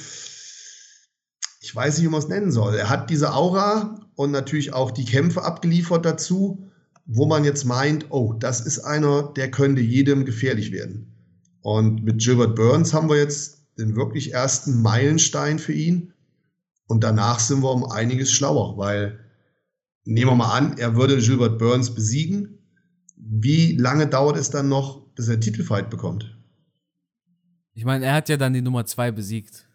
ich 1.60 1.74
weiß 1.74 1.96
nicht, 1.96 2.06
wie 2.06 2.10
man 2.10 2.20
es 2.20 2.28
nennen 2.28 2.52
soll. 2.52 2.76
Er 2.76 2.88
hat 2.88 3.10
diese 3.10 3.34
Aura 3.34 3.98
und 4.14 4.30
natürlich 4.30 4.72
auch 4.72 4.92
die 4.92 5.04
Kämpfe 5.04 5.42
abgeliefert 5.42 6.04
dazu, 6.04 6.70
wo 7.06 7.26
man 7.26 7.42
jetzt 7.42 7.64
meint, 7.64 8.06
oh, 8.10 8.32
das 8.32 8.60
ist 8.60 8.78
einer, 8.78 9.32
der 9.34 9.50
könnte 9.50 9.80
jedem 9.82 10.24
gefährlich 10.24 10.70
werden. 10.70 11.12
Und 11.60 12.04
mit 12.04 12.22
Gilbert 12.22 12.54
Burns 12.54 12.94
haben 12.94 13.08
wir 13.08 13.16
jetzt 13.16 13.64
den 13.78 13.96
wirklich 13.96 14.32
ersten 14.32 14.80
Meilenstein 14.80 15.58
für 15.58 15.72
ihn. 15.72 16.12
Und 16.86 17.02
danach 17.02 17.40
sind 17.40 17.64
wir 17.64 17.72
um 17.72 17.84
einiges 17.84 18.30
schlauer, 18.30 18.78
weil 18.78 19.18
nehmen 20.04 20.30
wir 20.30 20.36
mal 20.36 20.56
an, 20.56 20.78
er 20.78 20.94
würde 20.94 21.18
Gilbert 21.18 21.58
Burns 21.58 21.92
besiegen. 21.92 22.60
Wie 23.16 23.76
lange 23.76 24.06
dauert 24.06 24.36
es 24.36 24.50
dann 24.50 24.68
noch, 24.68 25.00
bis 25.16 25.26
er 25.26 25.40
Titelfight 25.40 25.90
bekommt? 25.90 26.33
Ich 27.74 27.84
meine, 27.84 28.06
er 28.06 28.14
hat 28.14 28.28
ja 28.28 28.36
dann 28.36 28.52
die 28.52 28.62
Nummer 28.62 28.86
2 28.86 29.10
besiegt. 29.10 29.68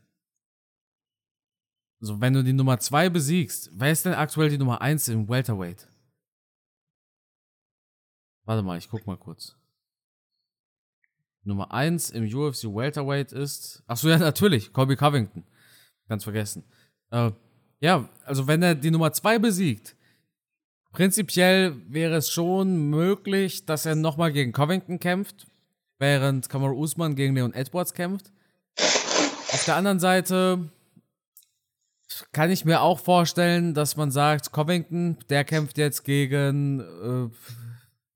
So, 1.99 2.21
wenn 2.21 2.33
du 2.33 2.43
die 2.43 2.53
Nummer 2.53 2.79
2 2.79 3.09
besiegst, 3.09 3.71
wer 3.73 3.91
ist 3.91 4.05
denn 4.05 4.13
aktuell 4.13 4.49
die 4.49 4.57
Nummer 4.57 4.81
1 4.81 5.09
im 5.09 5.27
Welterweight? 5.27 5.87
Warte 8.45 8.63
mal, 8.63 8.77
ich 8.77 8.89
guck 8.89 9.05
mal 9.05 9.17
kurz. 9.17 9.55
Nummer 11.43 11.71
1 11.71 12.11
im 12.11 12.23
UFC 12.23 12.63
Welterweight 12.63 13.33
ist. 13.33 13.83
Achso, 13.85 14.07
ja, 14.07 14.17
natürlich, 14.17 14.71
Colby 14.71 14.95
Covington. 14.95 15.43
Ganz 16.07 16.23
vergessen. 16.23 16.63
Äh, 17.11 17.31
ja, 17.81 18.09
also 18.23 18.47
wenn 18.47 18.63
er 18.63 18.75
die 18.75 18.91
Nummer 18.91 19.11
2 19.11 19.39
besiegt, 19.39 19.95
prinzipiell 20.91 21.75
wäre 21.89 22.15
es 22.15 22.29
schon 22.29 22.89
möglich, 22.89 23.65
dass 23.65 23.85
er 23.85 23.95
nochmal 23.95 24.31
gegen 24.31 24.53
Covington 24.53 24.99
kämpft, 24.99 25.47
während 25.99 26.49
Kamaru 26.49 26.79
Usman 26.79 27.15
gegen 27.15 27.35
Leon 27.35 27.53
Edwards 27.53 27.93
kämpft. 27.93 28.31
Auf 29.51 29.65
der 29.65 29.75
anderen 29.75 29.99
Seite 29.99 30.69
kann 32.31 32.49
ich 32.49 32.65
mir 32.65 32.81
auch 32.81 32.99
vorstellen, 32.99 33.73
dass 33.73 33.95
man 33.95 34.11
sagt, 34.11 34.51
Covington, 34.51 35.17
der 35.29 35.43
kämpft 35.43 35.77
jetzt 35.77 36.03
gegen, 36.03 36.79
äh, 36.79 37.29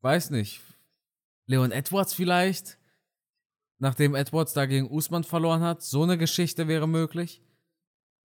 weiß 0.02 0.32
nicht, 0.32 0.62
Leon 1.46 1.72
Edwards 1.72 2.14
vielleicht, 2.14 2.78
nachdem 3.80 4.16
Edwards 4.16 4.54
da 4.54 4.66
gegen 4.66 4.90
Usman 4.90 5.24
verloren 5.24 5.62
hat. 5.62 5.84
So 5.84 6.04
eine 6.04 6.18
Geschichte 6.18 6.68
wäre 6.68 6.88
möglich. 6.88 7.42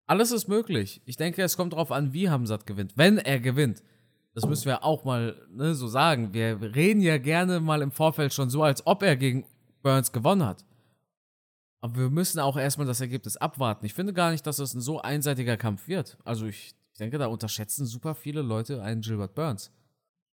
Alles 0.06 0.30
ist 0.30 0.48
möglich. 0.48 1.02
Ich 1.04 1.16
denke, 1.16 1.42
es 1.42 1.56
kommt 1.56 1.74
darauf 1.74 1.92
an, 1.92 2.12
wie 2.12 2.30
Hamzat 2.30 2.64
gewinnt. 2.66 2.92
Wenn 2.96 3.18
er 3.18 3.40
gewinnt. 3.40 3.82
Das 4.40 4.48
müssen 4.48 4.66
wir 4.66 4.84
auch 4.84 5.04
mal 5.04 5.34
ne, 5.50 5.74
so 5.74 5.88
sagen. 5.88 6.32
Wir 6.32 6.60
reden 6.60 7.00
ja 7.00 7.18
gerne 7.18 7.58
mal 7.58 7.82
im 7.82 7.90
Vorfeld 7.90 8.32
schon 8.32 8.50
so, 8.50 8.62
als 8.62 8.86
ob 8.86 9.02
er 9.02 9.16
gegen 9.16 9.44
Burns 9.82 10.12
gewonnen 10.12 10.44
hat. 10.44 10.64
Aber 11.80 11.96
wir 11.96 12.10
müssen 12.10 12.38
auch 12.38 12.56
erstmal 12.56 12.86
das 12.86 13.00
Ergebnis 13.00 13.36
abwarten. 13.36 13.84
Ich 13.84 13.94
finde 13.94 14.12
gar 14.12 14.30
nicht, 14.30 14.46
dass 14.46 14.60
es 14.60 14.74
ein 14.74 14.80
so 14.80 15.00
einseitiger 15.00 15.56
Kampf 15.56 15.88
wird. 15.88 16.18
Also 16.24 16.46
ich 16.46 16.76
denke, 17.00 17.18
da 17.18 17.26
unterschätzen 17.26 17.84
super 17.84 18.14
viele 18.14 18.42
Leute 18.42 18.80
einen 18.80 19.00
Gilbert 19.00 19.34
Burns. 19.34 19.72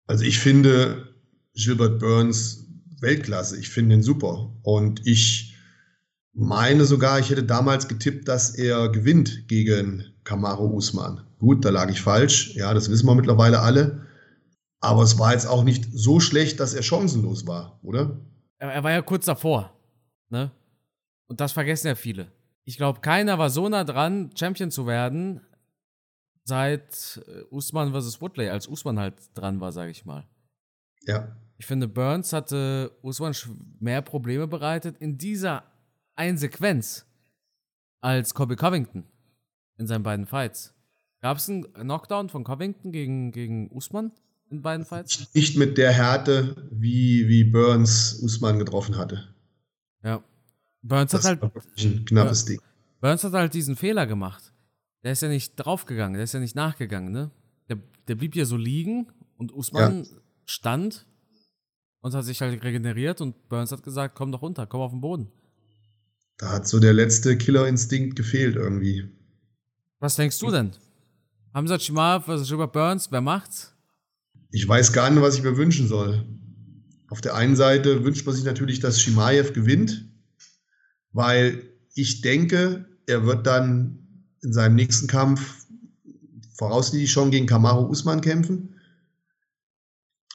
Also 0.08 0.24
ich 0.24 0.40
finde 0.40 1.14
Gilbert 1.54 2.00
Burns 2.00 2.66
Weltklasse. 3.00 3.56
Ich 3.56 3.68
finde 3.68 3.94
ihn 3.94 4.02
super. 4.02 4.52
Und 4.62 5.06
ich 5.06 5.56
meine 6.32 6.86
sogar, 6.86 7.20
ich 7.20 7.30
hätte 7.30 7.44
damals 7.44 7.86
getippt, 7.86 8.26
dass 8.26 8.56
er 8.56 8.88
gewinnt 8.88 9.46
gegen 9.46 10.12
Kamaro 10.24 10.66
Usman. 10.66 11.24
Gut, 11.42 11.64
da 11.64 11.70
lag 11.70 11.90
ich 11.90 12.00
falsch. 12.00 12.54
Ja, 12.54 12.72
das 12.72 12.88
wissen 12.88 13.04
wir 13.04 13.16
mittlerweile 13.16 13.58
alle. 13.58 14.06
Aber 14.78 15.02
es 15.02 15.18
war 15.18 15.32
jetzt 15.32 15.46
auch 15.46 15.64
nicht 15.64 15.88
so 15.92 16.20
schlecht, 16.20 16.60
dass 16.60 16.72
er 16.72 16.84
chancenlos 16.84 17.48
war, 17.48 17.80
oder? 17.82 18.16
Er 18.58 18.84
war 18.84 18.92
ja 18.92 19.02
kurz 19.02 19.24
davor. 19.24 19.76
Ne? 20.28 20.52
Und 21.26 21.40
das 21.40 21.50
vergessen 21.50 21.88
ja 21.88 21.96
viele. 21.96 22.30
Ich 22.62 22.76
glaube, 22.76 23.00
keiner 23.00 23.40
war 23.40 23.50
so 23.50 23.68
nah 23.68 23.82
dran, 23.82 24.30
Champion 24.36 24.70
zu 24.70 24.86
werden, 24.86 25.40
seit 26.44 27.20
äh, 27.26 27.42
Usman 27.50 27.92
vs. 27.92 28.20
Woodley, 28.20 28.48
als 28.48 28.68
Usman 28.68 29.00
halt 29.00 29.16
dran 29.34 29.60
war, 29.60 29.72
sage 29.72 29.90
ich 29.90 30.04
mal. 30.04 30.28
Ja. 31.08 31.36
Ich 31.58 31.66
finde, 31.66 31.88
Burns 31.88 32.32
hatte 32.32 32.96
Usman 33.02 33.34
mehr 33.80 34.02
Probleme 34.02 34.46
bereitet 34.46 34.96
in 34.98 35.18
dieser 35.18 35.64
eine 36.14 36.38
Sequenz 36.38 37.04
als 38.00 38.32
Colby 38.32 38.54
Covington 38.54 39.02
in 39.76 39.88
seinen 39.88 40.04
beiden 40.04 40.26
Fights. 40.26 40.72
Gab 41.22 41.38
es 41.38 41.48
einen 41.48 41.72
Knockdown 41.72 42.28
von 42.28 42.42
Covington 42.42 42.90
gegen, 42.90 43.30
gegen 43.30 43.70
Usman 43.70 44.10
in 44.50 44.60
beiden 44.60 44.84
Fights? 44.84 45.28
Nicht 45.34 45.56
mit 45.56 45.78
der 45.78 45.92
Härte, 45.92 46.68
wie, 46.72 47.28
wie 47.28 47.44
Burns 47.44 48.20
Usman 48.22 48.58
getroffen 48.58 48.96
hatte. 48.96 49.32
Ja. 50.02 50.22
Burns 50.82 51.12
das 51.12 51.24
hat 51.24 51.40
halt. 51.40 51.52
Ein 51.78 52.04
knappes 52.04 52.44
Ding. 52.44 52.60
Burns 53.00 53.22
hat 53.22 53.32
halt 53.34 53.54
diesen 53.54 53.76
Fehler 53.76 54.06
gemacht. 54.06 54.52
Der 55.04 55.12
ist 55.12 55.22
ja 55.22 55.28
nicht 55.28 55.54
draufgegangen, 55.54 56.14
der 56.14 56.24
ist 56.24 56.34
ja 56.34 56.40
nicht 56.40 56.56
nachgegangen, 56.56 57.12
ne? 57.12 57.30
Der, 57.68 57.78
der 58.08 58.16
blieb 58.16 58.34
ja 58.34 58.44
so 58.44 58.56
liegen 58.56 59.06
und 59.36 59.52
Usman 59.52 60.04
ja. 60.04 60.10
stand 60.44 61.06
und 62.00 62.14
hat 62.14 62.24
sich 62.24 62.40
halt 62.40 62.62
regeneriert 62.64 63.20
und 63.20 63.48
Burns 63.48 63.70
hat 63.70 63.84
gesagt, 63.84 64.16
komm 64.16 64.32
doch 64.32 64.42
runter, 64.42 64.66
komm 64.66 64.80
auf 64.80 64.90
den 64.90 65.00
Boden. 65.00 65.28
Da 66.38 66.50
hat 66.50 66.66
so 66.66 66.80
der 66.80 66.92
letzte 66.92 67.36
Killerinstinkt 67.36 68.16
gefehlt 68.16 68.56
irgendwie. 68.56 69.08
Was 70.00 70.16
denkst 70.16 70.40
du 70.40 70.50
denn? 70.50 70.72
Hamza 71.54 71.78
Chimaev 71.78 72.24
versus 72.24 72.48
Gilbert 72.48 72.72
Burns, 72.72 73.08
wer 73.10 73.20
macht's? 73.20 73.74
Ich 74.50 74.66
weiß 74.66 74.92
gar 74.92 75.10
nicht, 75.10 75.22
was 75.22 75.36
ich 75.36 75.42
mir 75.42 75.56
wünschen 75.56 75.86
soll. 75.86 76.24
Auf 77.08 77.20
der 77.20 77.34
einen 77.34 77.56
Seite 77.56 78.04
wünscht 78.04 78.24
man 78.24 78.34
sich 78.34 78.44
natürlich, 78.44 78.80
dass 78.80 78.98
Chimaev 78.98 79.52
gewinnt, 79.52 80.08
weil 81.12 81.62
ich 81.94 82.22
denke, 82.22 82.86
er 83.06 83.26
wird 83.26 83.46
dann 83.46 83.98
in 84.42 84.52
seinem 84.54 84.76
nächsten 84.76 85.08
Kampf 85.08 85.66
voraussichtlich 86.54 87.12
schon 87.12 87.30
gegen 87.30 87.46
Kamaru 87.46 87.86
Usman 87.88 88.22
kämpfen, 88.22 88.80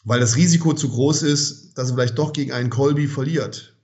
weil 0.04 0.20
das 0.20 0.36
Risiko 0.36 0.74
zu 0.74 0.90
groß 0.90 1.24
ist, 1.24 1.74
dass 1.78 1.90
er 1.90 1.96
vielleicht 1.96 2.18
doch 2.18 2.32
gegen 2.32 2.52
einen 2.52 2.70
Colby 2.70 3.08
verliert. 3.08 3.76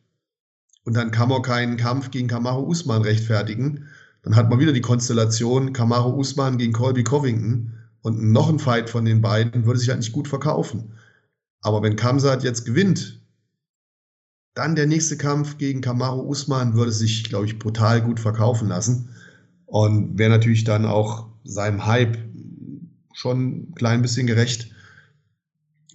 Und 0.83 0.95
dann 0.95 1.11
kann 1.11 1.29
man 1.29 1.41
keinen 1.41 1.77
Kampf 1.77 2.11
gegen 2.11 2.27
Kamaru 2.27 2.67
Usman 2.67 3.01
rechtfertigen. 3.01 3.87
Dann 4.23 4.35
hat 4.35 4.49
man 4.49 4.59
wieder 4.59 4.73
die 4.73 4.81
Konstellation 4.81 5.73
Kamaru 5.73 6.17
Usman 6.17 6.57
gegen 6.57 6.73
Colby 6.73 7.03
Covington 7.03 7.73
und 8.01 8.31
noch 8.31 8.49
ein 8.49 8.59
Fight 8.59 8.89
von 8.89 9.05
den 9.05 9.21
beiden 9.21 9.65
würde 9.65 9.79
sich 9.79 9.89
halt 9.89 9.99
nicht 9.99 10.13
gut 10.13 10.27
verkaufen. 10.27 10.93
Aber 11.61 11.81
wenn 11.83 11.95
Kamsat 11.95 12.43
jetzt 12.43 12.65
gewinnt, 12.65 13.21
dann 14.53 14.75
der 14.75 14.87
nächste 14.87 15.17
Kampf 15.17 15.57
gegen 15.57 15.81
Kamaru 15.81 16.21
Usman 16.29 16.75
würde 16.75 16.91
sich, 16.91 17.23
glaube 17.25 17.45
ich, 17.45 17.59
brutal 17.59 18.01
gut 18.01 18.19
verkaufen 18.19 18.67
lassen 18.67 19.09
und 19.65 20.17
wäre 20.17 20.29
natürlich 20.29 20.63
dann 20.63 20.85
auch 20.85 21.27
seinem 21.43 21.85
Hype 21.85 22.17
schon 23.13 23.69
ein 23.69 23.75
klein 23.75 24.01
bisschen 24.01 24.27
gerecht. 24.27 24.71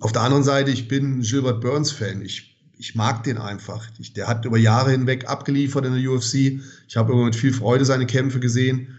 Auf 0.00 0.12
der 0.12 0.22
anderen 0.22 0.44
Seite, 0.44 0.70
ich 0.70 0.88
bin 0.88 1.20
Gilbert 1.22 1.60
Burns 1.60 1.92
Fan. 1.92 2.22
Ich 2.22 2.57
ich 2.78 2.94
mag 2.94 3.24
den 3.24 3.38
einfach. 3.38 3.86
Ich, 3.98 4.12
der 4.12 4.28
hat 4.28 4.44
über 4.44 4.56
Jahre 4.56 4.92
hinweg 4.92 5.28
abgeliefert 5.28 5.84
in 5.84 5.94
der 5.94 6.10
UFC. 6.10 6.60
Ich 6.86 6.96
habe 6.96 7.12
immer 7.12 7.24
mit 7.24 7.36
viel 7.36 7.52
Freude 7.52 7.84
seine 7.84 8.06
Kämpfe 8.06 8.40
gesehen. 8.40 8.98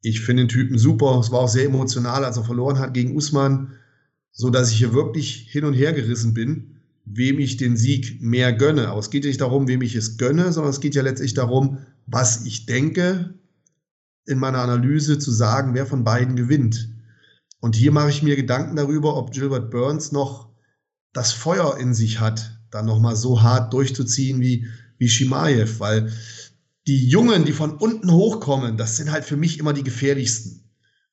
Ich 0.00 0.20
finde 0.20 0.44
den 0.44 0.48
Typen 0.48 0.78
super. 0.78 1.18
Es 1.18 1.32
war 1.32 1.40
auch 1.40 1.48
sehr 1.48 1.66
emotional, 1.66 2.24
als 2.24 2.36
er 2.36 2.44
verloren 2.44 2.78
hat 2.78 2.94
gegen 2.94 3.16
Usman, 3.16 3.72
so 4.30 4.50
dass 4.50 4.70
ich 4.70 4.78
hier 4.78 4.94
wirklich 4.94 5.48
hin 5.50 5.64
und 5.64 5.74
her 5.74 5.92
gerissen 5.92 6.34
bin, 6.34 6.76
wem 7.04 7.40
ich 7.40 7.56
den 7.56 7.76
Sieg 7.76 8.22
mehr 8.22 8.52
gönne. 8.52 8.88
Aber 8.88 9.00
es 9.00 9.10
geht 9.10 9.24
ja 9.24 9.28
nicht 9.28 9.40
darum, 9.40 9.66
wem 9.66 9.82
ich 9.82 9.96
es 9.96 10.18
gönne, 10.18 10.52
sondern 10.52 10.70
es 10.70 10.80
geht 10.80 10.94
ja 10.94 11.02
letztlich 11.02 11.34
darum, 11.34 11.78
was 12.06 12.44
ich 12.44 12.66
denke, 12.66 13.34
in 14.26 14.38
meiner 14.38 14.58
Analyse 14.58 15.18
zu 15.18 15.32
sagen, 15.32 15.74
wer 15.74 15.86
von 15.86 16.04
beiden 16.04 16.36
gewinnt. 16.36 16.90
Und 17.60 17.74
hier 17.74 17.90
mache 17.90 18.10
ich 18.10 18.22
mir 18.22 18.36
Gedanken 18.36 18.76
darüber, 18.76 19.16
ob 19.16 19.32
Gilbert 19.32 19.70
Burns 19.70 20.12
noch 20.12 20.50
das 21.12 21.32
Feuer 21.32 21.78
in 21.78 21.94
sich 21.94 22.20
hat, 22.20 22.55
dann 22.70 22.86
nochmal 22.86 23.16
so 23.16 23.42
hart 23.42 23.72
durchzuziehen 23.72 24.40
wie, 24.40 24.66
wie 24.98 25.08
Shimaev, 25.08 25.80
weil 25.80 26.12
die 26.86 27.08
Jungen, 27.08 27.44
die 27.44 27.52
von 27.52 27.72
unten 27.72 28.12
hochkommen, 28.12 28.76
das 28.76 28.96
sind 28.96 29.10
halt 29.10 29.24
für 29.24 29.36
mich 29.36 29.58
immer 29.58 29.72
die 29.72 29.82
gefährlichsten. 29.82 30.62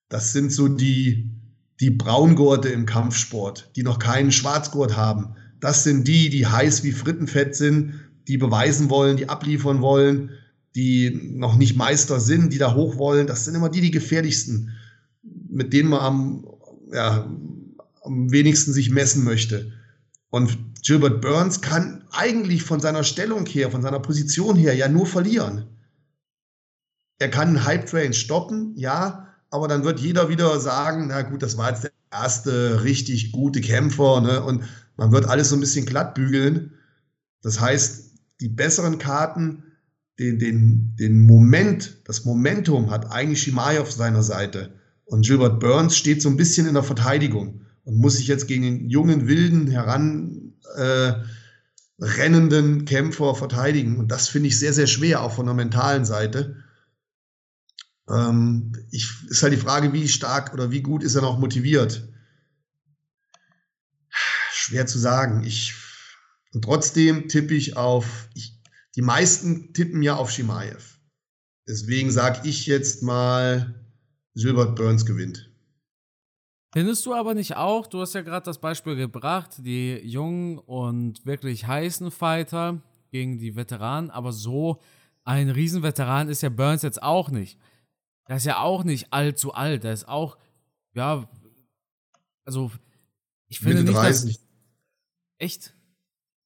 Das 0.09 0.31
sind 0.31 0.51
so 0.51 0.67
die, 0.67 1.31
die 1.79 1.89
Braungurte 1.89 2.69
im 2.69 2.85
Kampfsport, 2.85 3.71
die 3.75 3.83
noch 3.83 3.97
keinen 3.97 4.31
Schwarzgurt 4.31 4.95
haben. 4.95 5.35
Das 5.59 5.83
sind 5.83 6.07
die, 6.07 6.29
die 6.29 6.45
heiß 6.45 6.83
wie 6.83 6.91
Frittenfett 6.91 7.55
sind, 7.55 7.95
die 8.27 8.37
beweisen 8.37 8.89
wollen, 8.89 9.17
die 9.17 9.29
abliefern 9.29 9.81
wollen, 9.81 10.31
die 10.75 11.31
noch 11.33 11.55
nicht 11.55 11.75
Meister 11.75 12.19
sind, 12.19 12.53
die 12.53 12.57
da 12.57 12.75
hoch 12.75 12.97
wollen. 12.97 13.27
Das 13.27 13.45
sind 13.45 13.55
immer 13.55 13.69
die, 13.69 13.81
die 13.81 13.91
gefährlichsten, 13.91 14.71
mit 15.49 15.73
denen 15.73 15.89
man 15.89 15.99
am, 15.99 16.47
ja, 16.93 17.29
am 18.03 18.31
wenigsten 18.31 18.73
sich 18.73 18.89
messen 18.89 19.23
möchte. 19.23 19.71
Und 20.29 20.57
Gilbert 20.83 21.21
Burns 21.21 21.61
kann 21.61 22.03
eigentlich 22.11 22.63
von 22.63 22.81
seiner 22.81 23.05
Stellung 23.05 23.45
her, 23.45 23.71
von 23.71 23.81
seiner 23.81 24.01
Position 24.01 24.57
her 24.57 24.75
ja 24.75 24.89
nur 24.89 25.05
verlieren. 25.05 25.65
Er 27.19 27.29
kann 27.29 27.49
einen 27.49 27.65
Hype 27.65 27.85
Train 27.85 28.13
stoppen, 28.13 28.73
ja, 28.75 29.29
aber 29.49 29.69
dann 29.69 29.85
wird 29.85 30.01
jeder 30.01 30.27
wieder 30.27 30.59
sagen, 30.59 31.07
na 31.07 31.21
gut, 31.21 31.41
das 31.41 31.57
war 31.57 31.69
jetzt 31.69 31.85
der 31.85 31.91
erste 32.11 32.83
richtig 32.83 33.31
gute 33.31 33.61
Kämpfer, 33.61 34.19
ne? 34.19 34.43
Und 34.43 34.63
man 34.97 35.11
wird 35.13 35.25
alles 35.25 35.49
so 35.49 35.55
ein 35.55 35.61
bisschen 35.61 35.85
glatt 35.85 36.15
bügeln. 36.15 36.73
Das 37.41 37.61
heißt, 37.61 38.11
die 38.41 38.49
besseren 38.49 38.97
Karten, 38.97 39.63
den, 40.19 40.37
den, 40.37 40.95
den 40.99 41.21
Moment, 41.21 41.97
das 42.05 42.25
Momentum 42.25 42.91
hat 42.91 43.09
eigentlich 43.11 43.41
Shimai 43.41 43.79
auf 43.79 43.91
seiner 43.91 44.21
Seite. 44.21 44.73
Und 45.05 45.25
Gilbert 45.25 45.59
Burns 45.61 45.95
steht 45.95 46.21
so 46.21 46.29
ein 46.29 46.37
bisschen 46.37 46.67
in 46.67 46.73
der 46.73 46.83
Verteidigung 46.83 47.61
und 47.85 47.97
muss 47.97 48.17
sich 48.17 48.27
jetzt 48.27 48.47
gegen 48.47 48.63
den 48.63 48.89
jungen, 48.89 49.27
wilden, 49.27 49.67
heran 49.67 50.42
äh, 50.75 51.13
rennenden 51.99 52.85
Kämpfer 52.85 53.35
verteidigen. 53.35 53.97
Und 53.97 54.09
das 54.09 54.27
finde 54.27 54.47
ich 54.47 54.59
sehr, 54.59 54.73
sehr 54.73 54.87
schwer, 54.87 55.21
auch 55.21 55.33
von 55.33 55.45
der 55.45 55.55
mentalen 55.55 56.05
Seite. 56.05 56.63
Ähm, 58.09 58.73
ich, 58.91 59.09
ist 59.29 59.43
halt 59.43 59.53
die 59.53 59.57
Frage, 59.57 59.93
wie 59.93 60.07
stark 60.07 60.53
oder 60.53 60.71
wie 60.71 60.81
gut 60.81 61.03
ist 61.03 61.15
er 61.15 61.21
noch 61.21 61.39
motiviert. 61.39 62.07
Schwer 64.51 64.85
zu 64.85 64.99
sagen. 64.99 65.43
Ich, 65.43 65.75
und 66.53 66.63
trotzdem 66.63 67.27
tippe 67.27 67.53
ich 67.53 67.77
auf, 67.77 68.27
ich, 68.33 68.59
die 68.95 69.01
meisten 69.01 69.73
tippen 69.73 70.01
ja 70.01 70.15
auf 70.15 70.31
Shimaev. 70.31 70.99
Deswegen 71.67 72.11
sage 72.11 72.47
ich 72.47 72.65
jetzt 72.65 73.03
mal, 73.03 73.73
Gilbert 74.35 74.75
Burns 74.75 75.05
gewinnt. 75.05 75.52
Findest 76.73 77.05
du 77.05 77.13
aber 77.13 77.35
nicht 77.35 77.55
auch, 77.55 77.85
du 77.85 78.01
hast 78.01 78.15
ja 78.15 78.21
gerade 78.21 78.45
das 78.45 78.59
Beispiel 78.59 78.95
gebracht, 78.95 79.51
die 79.59 79.95
jungen 79.97 80.57
und 80.57 81.23
wirklich 81.23 81.67
heißen 81.67 82.09
Fighter 82.09 82.81
gegen 83.11 83.37
die 83.37 83.55
Veteranen, 83.55 84.09
aber 84.09 84.33
so 84.33 84.81
ein 85.23 85.51
Riesenveteran 85.51 86.29
ist 86.29 86.41
ja 86.41 86.49
Burns 86.49 86.81
jetzt 86.81 87.03
auch 87.03 87.29
nicht. 87.29 87.59
Er 88.25 88.37
ist 88.37 88.47
ja 88.47 88.57
auch 88.57 88.83
nicht 88.83 89.13
allzu 89.13 89.53
alt, 89.53 89.85
er 89.85 89.93
ist 89.93 90.07
auch, 90.07 90.39
ja, 90.95 91.29
also 92.43 92.71
ich 93.47 93.59
finde 93.59 93.83
Mitte 93.83 93.91
nicht, 93.91 93.97
30. 93.99 94.37
dass... 94.37 94.47
Echt? 95.37 95.75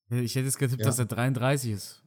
Ich 0.10 0.36
hätte 0.36 0.46
jetzt 0.46 0.60
getippt, 0.60 0.82
ja. 0.82 0.88
dass 0.88 1.00
er 1.00 1.06
33 1.06 1.72
ist. 1.72 2.04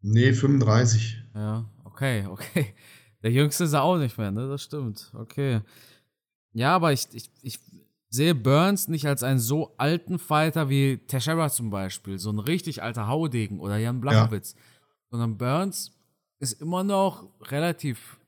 Nee, 0.00 0.32
35. 0.32 1.22
Ja, 1.34 1.68
okay, 1.84 2.24
okay. 2.26 2.74
Der 3.22 3.32
Jüngste 3.32 3.64
ist 3.64 3.74
er 3.74 3.82
auch 3.82 3.98
nicht 3.98 4.16
mehr, 4.16 4.30
ne? 4.30 4.48
Das 4.48 4.62
stimmt. 4.62 5.10
Okay. 5.14 5.60
Ja, 6.56 6.74
aber 6.74 6.90
ich, 6.94 7.06
ich, 7.12 7.30
ich 7.42 7.60
sehe 8.08 8.34
Burns 8.34 8.88
nicht 8.88 9.06
als 9.06 9.22
einen 9.22 9.38
so 9.38 9.74
alten 9.76 10.18
Fighter 10.18 10.70
wie 10.70 10.96
Teixeira 10.96 11.50
zum 11.50 11.68
Beispiel, 11.68 12.18
so 12.18 12.30
ein 12.30 12.38
richtig 12.38 12.82
alter 12.82 13.08
Haudegen 13.08 13.60
oder 13.60 13.76
Jan 13.76 14.00
Blachowitz, 14.00 14.54
ja. 14.54 14.60
sondern 15.10 15.36
Burns 15.36 15.92
ist 16.38 16.58
immer 16.62 16.82
noch 16.82 17.28
relativ 17.50 18.18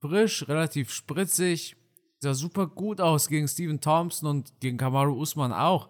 frisch, 0.00 0.48
relativ 0.48 0.90
spritzig, 0.90 1.76
sah 2.18 2.34
super 2.34 2.66
gut 2.66 3.00
aus 3.00 3.28
gegen 3.28 3.46
Steven 3.46 3.80
Thompson 3.80 4.28
und 4.28 4.58
gegen 4.58 4.76
Kamaru 4.76 5.12
Usman 5.20 5.52
auch. 5.52 5.88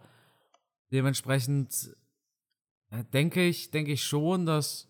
Dementsprechend 0.93 1.97
äh, 2.91 3.03
denke 3.15 3.47
ich, 3.47 3.71
denke 3.71 3.93
ich 3.93 4.05
schon, 4.05 4.45
dass 4.45 4.89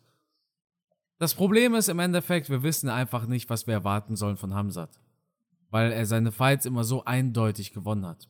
das 1.20 1.32
Problem 1.32 1.76
ist 1.76 1.88
im 1.88 2.00
Endeffekt, 2.00 2.50
wir 2.50 2.64
wissen 2.64 2.88
einfach 2.88 3.26
nicht, 3.26 3.48
was 3.50 3.68
wir 3.68 3.74
erwarten 3.74 4.16
sollen 4.16 4.36
von 4.36 4.52
Hamzat 4.52 4.98
weil 5.72 5.90
er 5.90 6.04
seine 6.04 6.30
Fights 6.30 6.66
immer 6.66 6.84
so 6.84 7.04
eindeutig 7.04 7.72
gewonnen 7.72 8.06
hat. 8.06 8.28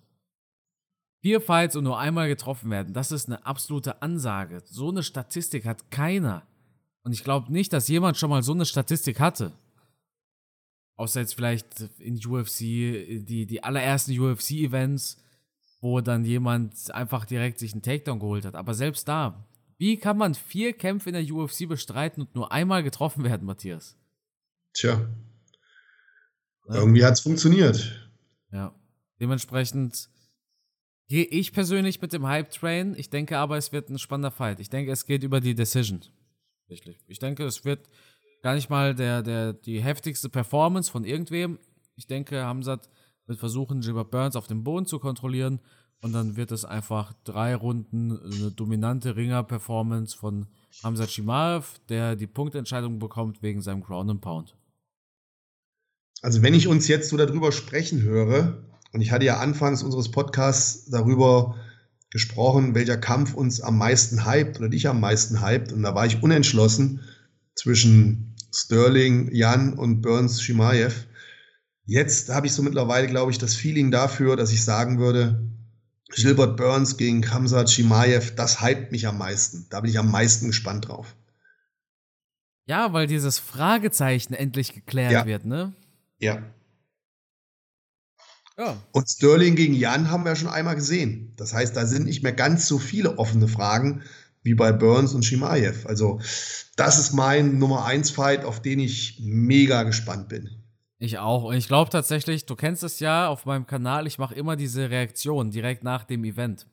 Vier 1.22 1.40
Fights 1.40 1.76
und 1.76 1.85
nur 1.85 1.98
einmal 1.98 2.28
getroffen 2.28 2.70
werden, 2.70 2.94
das 2.94 3.12
ist 3.12 3.26
eine 3.26 3.44
absolute 3.44 4.00
Ansage. 4.00 4.62
So 4.64 4.90
eine 4.90 5.02
Statistik 5.02 5.66
hat 5.66 5.90
keiner. 5.90 6.46
Und 7.02 7.12
ich 7.12 7.24
glaube 7.24 7.52
nicht, 7.52 7.72
dass 7.72 7.88
jemand 7.88 8.16
schon 8.16 8.31
mal 8.31 8.44
so 8.44 8.52
eine 8.52 8.64
Statistik 8.64 9.18
hatte. 9.18 9.52
Außer 10.96 11.20
jetzt 11.20 11.35
vielleicht 11.35 11.81
in 11.98 12.24
UFC, 12.24 12.59
die, 12.61 13.46
die 13.48 13.64
allerersten 13.64 14.18
UFC-Events, 14.18 15.20
wo 15.81 16.00
dann 16.00 16.24
jemand 16.24 16.92
einfach 16.92 17.24
direkt 17.24 17.59
sich 17.59 17.72
einen 17.72 17.83
Takedown 17.83 18.20
geholt 18.20 18.44
hat. 18.44 18.55
Aber 18.55 18.74
selbst 18.74 19.09
da, 19.09 19.48
wie 19.78 19.96
kann 19.96 20.16
man 20.16 20.35
vier 20.35 20.74
Kämpfe 20.74 21.11
in 21.11 21.14
der 21.14 21.35
UFC 21.35 21.68
bestreiten 21.68 22.22
und 22.22 22.37
nur 22.37 22.52
einmal 22.52 22.85
getroffen 22.85 23.24
werden, 23.24 23.46
Matthias? 23.46 23.96
Tja, 24.74 24.92
ja. 24.92 25.09
Irgendwie 26.68 27.05
hat 27.05 27.14
es 27.14 27.20
funktioniert. 27.20 28.11
Ja. 28.53 28.75
Dementsprechend 29.20 30.09
gehe 31.09 31.25
ich 31.25 31.53
persönlich 31.53 32.01
mit 32.01 32.12
dem 32.12 32.27
Hype-Train. 32.27 32.94
Ich 32.96 33.11
denke 33.11 33.38
aber, 33.38 33.57
es 33.57 33.72
wird 33.72 33.90
ein 33.90 33.98
spannender 33.98 34.31
Fight. 34.31 34.61
Ich 34.61 34.70
denke, 34.70 34.90
es 34.92 35.05
geht 35.07 35.22
über 35.22 35.40
die 35.40 35.55
Decision. 35.55 36.01
Ich 36.68 37.18
denke, 37.18 37.44
es 37.44 37.64
wird 37.64 37.88
gar 38.42 38.55
nicht 38.55 38.70
mal 38.70 38.94
der, 38.94 39.22
der, 39.22 39.53
die 39.53 39.83
heftigste 39.83 40.29
Performance 40.29 40.90
von 40.90 41.05
irgendwem. 41.05 41.59
Ich 41.96 42.07
denke, 42.07 42.44
Hamzat 42.44 42.88
wird 43.27 43.38
versuchen, 43.38 43.81
Gilbert 43.81 44.11
Burns 44.11 44.37
auf 44.37 44.46
dem 44.46 44.64
Boden 44.64 44.87
zu 44.87 44.98
kontrollieren 44.98 45.61
und 46.01 46.12
dann 46.12 46.37
wird 46.37 46.51
es 46.51 46.64
einfach 46.64 47.12
drei 47.25 47.55
Runden 47.55 48.18
eine 48.18 48.51
dominante 48.51 49.14
Ringer-Performance 49.14 50.16
von 50.16 50.46
Hamzat 50.83 51.11
Shimaev, 51.11 51.79
der 51.88 52.16
die 52.16 52.27
Punktentscheidung 52.27 52.98
bekommt 52.98 53.42
wegen 53.42 53.61
seinem 53.61 53.83
Ground 53.83 54.11
and 54.11 54.20
Pound. 54.20 54.57
Also 56.22 56.40
wenn 56.42 56.54
ich 56.54 56.68
uns 56.68 56.87
jetzt 56.88 57.11
so 57.11 57.16
darüber 57.16 57.50
sprechen 57.52 58.02
höre, 58.02 58.64
und 58.92 59.00
ich 59.00 59.11
hatte 59.11 59.24
ja 59.24 59.38
anfangs 59.38 59.82
unseres 59.82 60.11
Podcasts 60.11 60.88
darüber 60.88 61.56
gesprochen, 62.11 62.74
welcher 62.74 62.96
Kampf 62.96 63.35
uns 63.35 63.61
am 63.61 63.76
meisten 63.76 64.24
hypt 64.30 64.58
oder 64.58 64.68
dich 64.68 64.88
am 64.88 65.00
meisten 65.00 65.44
hypt, 65.44 65.72
und 65.72 65.82
da 65.82 65.94
war 65.94 66.06
ich 66.06 66.22
unentschlossen 66.22 67.00
zwischen 67.56 68.37
Sterling, 68.54 69.35
Jan 69.35 69.74
und 69.74 70.00
Burns 70.00 70.40
Shimaev. 70.40 71.06
Jetzt 71.87 72.28
habe 72.28 72.46
ich 72.46 72.52
so 72.52 72.62
mittlerweile, 72.62 73.08
glaube 73.08 73.32
ich, 73.32 73.38
das 73.38 73.54
Feeling 73.54 73.90
dafür, 73.90 74.37
dass 74.37 74.52
ich 74.52 74.64
sagen 74.64 75.00
würde, 75.00 75.42
Gilbert 76.14 76.56
Burns 76.56 76.98
gegen 76.98 77.22
Kamsat 77.22 77.70
Shimaev, 77.70 78.35
das 78.37 78.62
hypt 78.62 78.92
mich 78.92 79.08
am 79.08 79.18
meisten. 79.18 79.66
Da 79.70 79.80
bin 79.80 79.90
ich 79.90 79.98
am 79.98 80.11
meisten 80.11 80.46
gespannt 80.46 80.87
drauf. 80.87 81.16
Ja, 82.66 82.92
weil 82.92 83.08
dieses 83.08 83.40
Fragezeichen 83.40 84.35
endlich 84.35 84.72
geklärt 84.72 85.12
ja. 85.12 85.26
wird, 85.26 85.46
ne? 85.46 85.74
Ja. 86.22 86.40
ja. 88.56 88.80
Und 88.92 89.11
Sterling 89.11 89.56
gegen 89.56 89.74
Jan 89.74 90.08
haben 90.08 90.24
wir 90.24 90.30
ja 90.30 90.37
schon 90.37 90.48
einmal 90.48 90.76
gesehen. 90.76 91.35
Das 91.37 91.52
heißt, 91.52 91.76
da 91.76 91.85
sind 91.85 92.04
nicht 92.04 92.22
mehr 92.22 92.32
ganz 92.32 92.68
so 92.68 92.78
viele 92.78 93.18
offene 93.18 93.48
Fragen 93.48 94.02
wie 94.44 94.54
bei 94.54 94.72
Burns 94.72 95.14
und 95.14 95.24
Shimaev. 95.24 95.85
Also, 95.87 96.20
das 96.76 96.98
ist 96.98 97.12
mein 97.12 97.58
Nummer 97.58 97.85
1 97.85 98.11
Fight, 98.11 98.44
auf 98.44 98.62
den 98.62 98.78
ich 98.78 99.18
mega 99.20 99.82
gespannt 99.82 100.28
bin. 100.28 100.62
Ich 100.98 101.18
auch. 101.18 101.42
Und 101.42 101.56
ich 101.56 101.66
glaube 101.66 101.90
tatsächlich, 101.90 102.46
du 102.46 102.54
kennst 102.54 102.85
es 102.85 103.00
ja 103.00 103.26
auf 103.26 103.44
meinem 103.44 103.66
Kanal, 103.66 104.06
ich 104.06 104.18
mache 104.18 104.37
immer 104.37 104.54
diese 104.54 104.90
Reaktion 104.90 105.50
direkt 105.50 105.82
nach 105.82 106.04
dem 106.04 106.22
Event. 106.22 106.68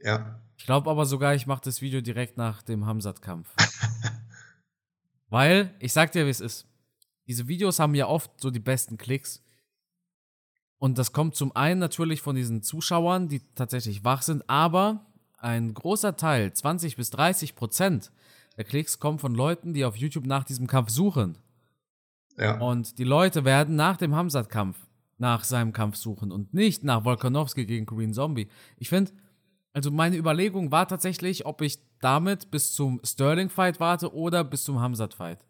Ja. 0.00 0.40
Ich 0.56 0.64
glaube 0.64 0.90
aber 0.90 1.04
sogar, 1.04 1.34
ich 1.34 1.46
mache 1.46 1.60
das 1.64 1.82
Video 1.82 2.00
direkt 2.00 2.38
nach 2.38 2.62
dem 2.62 2.86
Hamzat-Kampf. 2.86 3.50
Weil, 5.28 5.74
ich 5.78 5.92
sag 5.92 6.12
dir, 6.12 6.24
wie 6.24 6.30
es 6.30 6.40
ist. 6.40 6.66
Diese 7.26 7.48
Videos 7.48 7.78
haben 7.78 7.94
ja 7.94 8.06
oft 8.06 8.30
so 8.40 8.50
die 8.50 8.60
besten 8.60 8.96
Klicks. 8.98 9.42
Und 10.78 10.98
das 10.98 11.12
kommt 11.12 11.34
zum 11.34 11.54
einen 11.56 11.80
natürlich 11.80 12.20
von 12.20 12.36
diesen 12.36 12.62
Zuschauern, 12.62 13.28
die 13.28 13.40
tatsächlich 13.54 14.04
wach 14.04 14.22
sind, 14.22 14.48
aber 14.48 15.06
ein 15.38 15.72
großer 15.72 16.16
Teil, 16.16 16.52
20 16.52 16.96
bis 16.96 17.10
30 17.10 17.54
Prozent 17.54 18.12
der 18.56 18.64
Klicks, 18.64 18.98
kommen 18.98 19.18
von 19.18 19.34
Leuten, 19.34 19.72
die 19.72 19.84
auf 19.84 19.96
YouTube 19.96 20.26
nach 20.26 20.44
diesem 20.44 20.66
Kampf 20.66 20.90
suchen. 20.90 21.38
Ja. 22.36 22.58
Und 22.58 22.98
die 22.98 23.04
Leute 23.04 23.44
werden 23.44 23.76
nach 23.76 23.96
dem 23.96 24.14
Hamzat-Kampf 24.14 24.76
nach 25.18 25.44
seinem 25.44 25.72
Kampf 25.72 25.96
suchen 25.96 26.32
und 26.32 26.54
nicht 26.54 26.82
nach 26.84 27.04
Volkanovski 27.04 27.66
gegen 27.66 27.86
Korean 27.86 28.12
Zombie. 28.12 28.48
Ich 28.76 28.88
finde, 28.88 29.12
also 29.72 29.90
meine 29.90 30.16
Überlegung 30.16 30.70
war 30.72 30.88
tatsächlich, 30.88 31.46
ob 31.46 31.60
ich 31.60 31.78
damit 32.00 32.50
bis 32.50 32.72
zum 32.72 33.00
Sterling-Fight 33.04 33.80
warte 33.80 34.14
oder 34.14 34.44
bis 34.44 34.64
zum 34.64 34.80
Hamzat-Fight. 34.80 35.44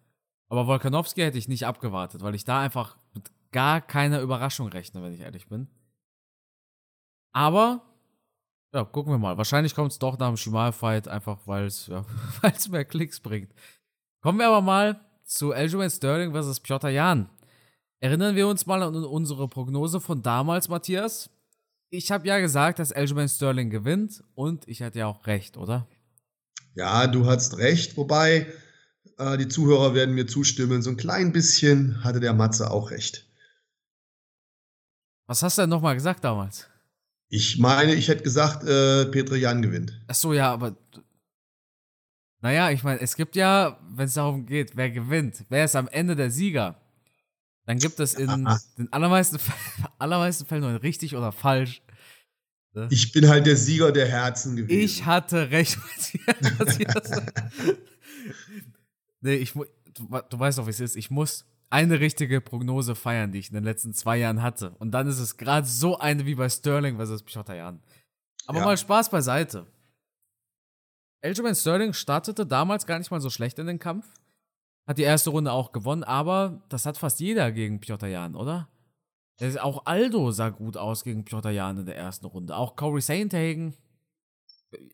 Aber 0.49 0.67
Volkanovski 0.67 1.23
hätte 1.23 1.39
ich 1.39 1.49
nicht 1.49 1.67
abgewartet, 1.67 2.23
weil 2.23 2.35
ich 2.35 2.45
da 2.45 2.61
einfach 2.61 2.97
mit 3.15 3.31
gar 3.53 3.81
keiner 3.81 4.21
Überraschung 4.21 4.69
rechne, 4.69 5.03
wenn 5.03 5.15
ich 5.15 5.21
ehrlich 5.21 5.49
bin. 5.49 5.69
Aber, 7.33 7.83
ja, 8.73 8.85
gucken 8.85 9.13
wir 9.13 9.19
mal. 9.19 9.37
Wahrscheinlich 9.39 9.75
kommt 9.75 9.93
es 9.93 9.99
doch 9.99 10.19
nach 10.19 10.29
dem 10.29 10.37
Shimal-Fight, 10.37 11.09
einfach 11.09 11.39
weil 11.47 11.67
es 11.67 11.87
ja, 11.87 12.05
mehr 12.71 12.85
Klicks 12.85 13.21
bringt. 13.21 13.53
Kommen 14.21 14.39
wir 14.39 14.49
aber 14.49 14.61
mal 14.61 15.01
zu 15.25 15.53
Aljamain 15.53 15.91
Sterling 15.91 16.33
versus 16.33 16.61
Piotr 16.61 16.91
Jan. 16.91 17.29
Erinnern 18.01 18.37
wir 18.37 18.49
uns 18.49 18.67
mal 18.67 18.83
an 18.83 18.95
unsere 18.95 19.49
Prognose 19.49 20.01
von 20.01 20.23
damals, 20.23 20.69
Matthias? 20.69 21.31
Ich 21.91 22.11
habe 22.11 22.27
ja 22.27 22.39
gesagt, 22.39 22.79
dass 22.79 22.93
Aljamain 22.93 23.29
Sterling 23.29 23.71
gewinnt 23.71 24.23
und 24.35 24.69
ich 24.69 24.83
hatte 24.83 24.99
ja 24.99 25.07
auch 25.07 25.27
recht, 25.27 25.57
oder? 25.57 25.87
Ja, 26.75 27.07
du 27.07 27.27
hast 27.27 27.59
recht, 27.59 27.97
wobei 27.97 28.47
äh, 29.19 29.37
die 29.39 29.49
Zuhörer 29.49 29.95
werden 29.95 30.15
mir 30.15 30.27
zustimmen. 30.27 30.83
So 30.83 30.91
ein 30.91 30.97
klein 30.97 31.33
bisschen 31.33 32.03
hatte 32.05 32.21
der 32.21 32.33
Matze 32.33 32.71
auch 32.71 32.91
recht. 32.91 33.27
Was 35.27 35.43
hast 35.43 35.59
du 35.59 35.63
denn 35.63 35.71
nochmal 35.71 35.95
gesagt 35.95 36.25
damals? 36.25 36.69
Ich 37.29 37.59
meine, 37.59 37.95
ich 37.95 38.09
hätte 38.09 38.23
gesagt, 38.23 38.65
äh, 38.65 39.07
Petre 39.07 39.37
Jan 39.37 39.63
gewinnt. 39.63 40.01
Ach 40.07 40.15
so, 40.15 40.33
ja, 40.33 40.53
aber 40.53 40.77
naja, 42.41 42.71
ich 42.71 42.85
meine, 42.85 43.01
es 43.01 43.17
gibt 43.17 43.37
ja, 43.37 43.81
wenn 43.89 44.07
es 44.07 44.15
darum 44.15 44.45
geht, 44.45 44.77
wer 44.77 44.91
gewinnt, 44.91 45.45
wer 45.49 45.65
ist 45.65 45.77
am 45.77 45.89
Ende 45.89 46.15
der 46.15 46.31
Sieger, 46.31 46.79
dann 47.65 47.79
gibt 47.79 47.99
es 48.01 48.13
in 48.13 48.47
den 48.77 48.93
allermeisten, 48.93 49.39
allermeisten 49.99 50.45
Fällen 50.45 50.63
nur 50.63 50.83
richtig 50.83 51.17
oder 51.17 51.33
falsch. 51.33 51.81
Ne? 52.75 52.89
Ich 52.91 53.13
bin 53.13 53.29
halt 53.29 53.47
der 53.47 53.57
Sieger 53.57 53.93
der 53.93 54.07
Herzen 54.07 54.57
gewesen. 54.57 54.79
Ich 54.79 55.07
hatte 55.07 55.51
recht, 55.51 55.79
Matthias. 56.59 57.23
Nee, 59.25 59.35
ich, 59.35 59.53
du, 59.53 59.65
du 60.29 60.39
weißt 60.39 60.59
doch, 60.59 60.67
wie 60.67 60.71
es 60.71 60.81
ist. 60.81 60.97
Ich 60.97 61.11
muss 61.11 61.45
eine 61.71 61.99
richtige 61.99 62.41
Prognose 62.41 62.95
feiern, 62.95 63.33
die 63.33 63.41
ich 63.41 63.49
in 63.49 63.55
den 63.55 63.65
letzten 63.65 63.95
zwei 63.95 64.19
Jahren 64.19 64.43
hatte. 64.43 64.71
Und 64.79 64.93
dann 64.93 65.09
ist 65.09 65.19
es 65.19 65.37
gerade 65.37 65.67
so 65.67 65.99
eine 65.99 66.25
wie 66.27 66.37
bei 66.37 66.49
Sterling 66.49 66.97
versus 66.97 67.23
Piotr 67.23 67.55
Jan. 67.55 67.83
Aber 68.47 68.59
ja. 68.59 68.65
mal 68.65 68.77
Spaß 68.77 69.11
beiseite. 69.11 69.67
Aljamain 71.23 71.55
Sterling 71.55 71.95
startete 71.95 72.47
damals 72.47 72.87
gar 72.87 72.99
nicht 72.99 73.11
mal 73.11 73.21
so 73.21 73.31
schlecht 73.31 73.59
in 73.59 73.67
den 73.67 73.79
Kampf. 73.79 74.07
Hat 74.87 74.99
die 74.99 75.03
erste 75.03 75.31
Runde 75.31 75.51
auch 75.51 75.73
gewonnen, 75.73 76.05
aber 76.05 76.63
das 76.69 76.85
hat 76.85 76.99
fast 76.99 77.19
jeder 77.19 77.51
gegen 77.51 77.81
Piotr 77.81 78.09
Jan, 78.09 78.35
oder? 78.37 78.69
Auch 79.61 79.87
Aldo 79.87 80.31
sah 80.31 80.51
gut 80.51 80.77
aus 80.77 81.03
gegen 81.03 81.25
Piotr 81.25 81.51
Jan 81.51 81.79
in 81.79 81.87
der 81.87 81.97
ersten 81.97 82.27
Runde. 82.27 82.55
Auch 82.55 82.77
Corey 82.77 83.01
Sainthagen. 83.01 83.75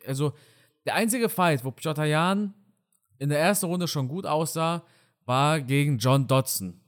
Also, 0.07 0.33
der 0.87 0.95
einzige 0.95 1.29
Fight, 1.29 1.65
wo 1.65 1.73
Piotr 1.73 2.05
Jan 2.05 2.55
in 3.21 3.29
der 3.29 3.39
ersten 3.39 3.67
Runde 3.67 3.87
schon 3.87 4.09
gut 4.09 4.27
aussah, 4.27 4.83
war 5.27 5.61
gegen 5.61 5.99
John 5.99 6.27
Dodson. 6.27 6.81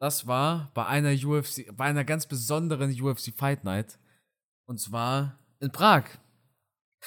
Das 0.00 0.26
war 0.26 0.70
bei 0.74 0.86
einer 0.86 1.12
UFC, 1.12 1.74
bei 1.76 1.84
einer 1.84 2.04
ganz 2.04 2.26
besonderen 2.26 2.90
UFC 3.00 3.32
Fight 3.36 3.62
Night. 3.64 3.98
Und 4.66 4.80
zwar 4.80 5.38
in 5.60 5.70
Prag. 5.70 6.04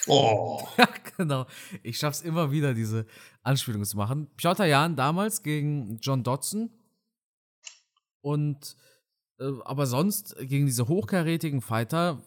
Oh. 0.05 0.65
ja, 0.77 0.87
genau. 1.17 1.47
Ich 1.81 1.97
schaff's 1.97 2.21
immer 2.21 2.51
wieder, 2.51 2.73
diese 2.75 3.07
Anspielung 3.41 3.83
zu 3.83 3.97
machen. 3.97 4.27
Piotr 4.37 4.65
Jan 4.65 4.95
damals 4.95 5.41
gegen 5.41 5.97
John 5.97 6.23
Dodson. 6.23 6.69
Und 8.21 8.75
äh, 9.39 9.51
aber 9.65 9.87
sonst 9.87 10.35
gegen 10.39 10.67
diese 10.67 10.87
hochkarätigen 10.87 11.61
Fighter 11.61 12.21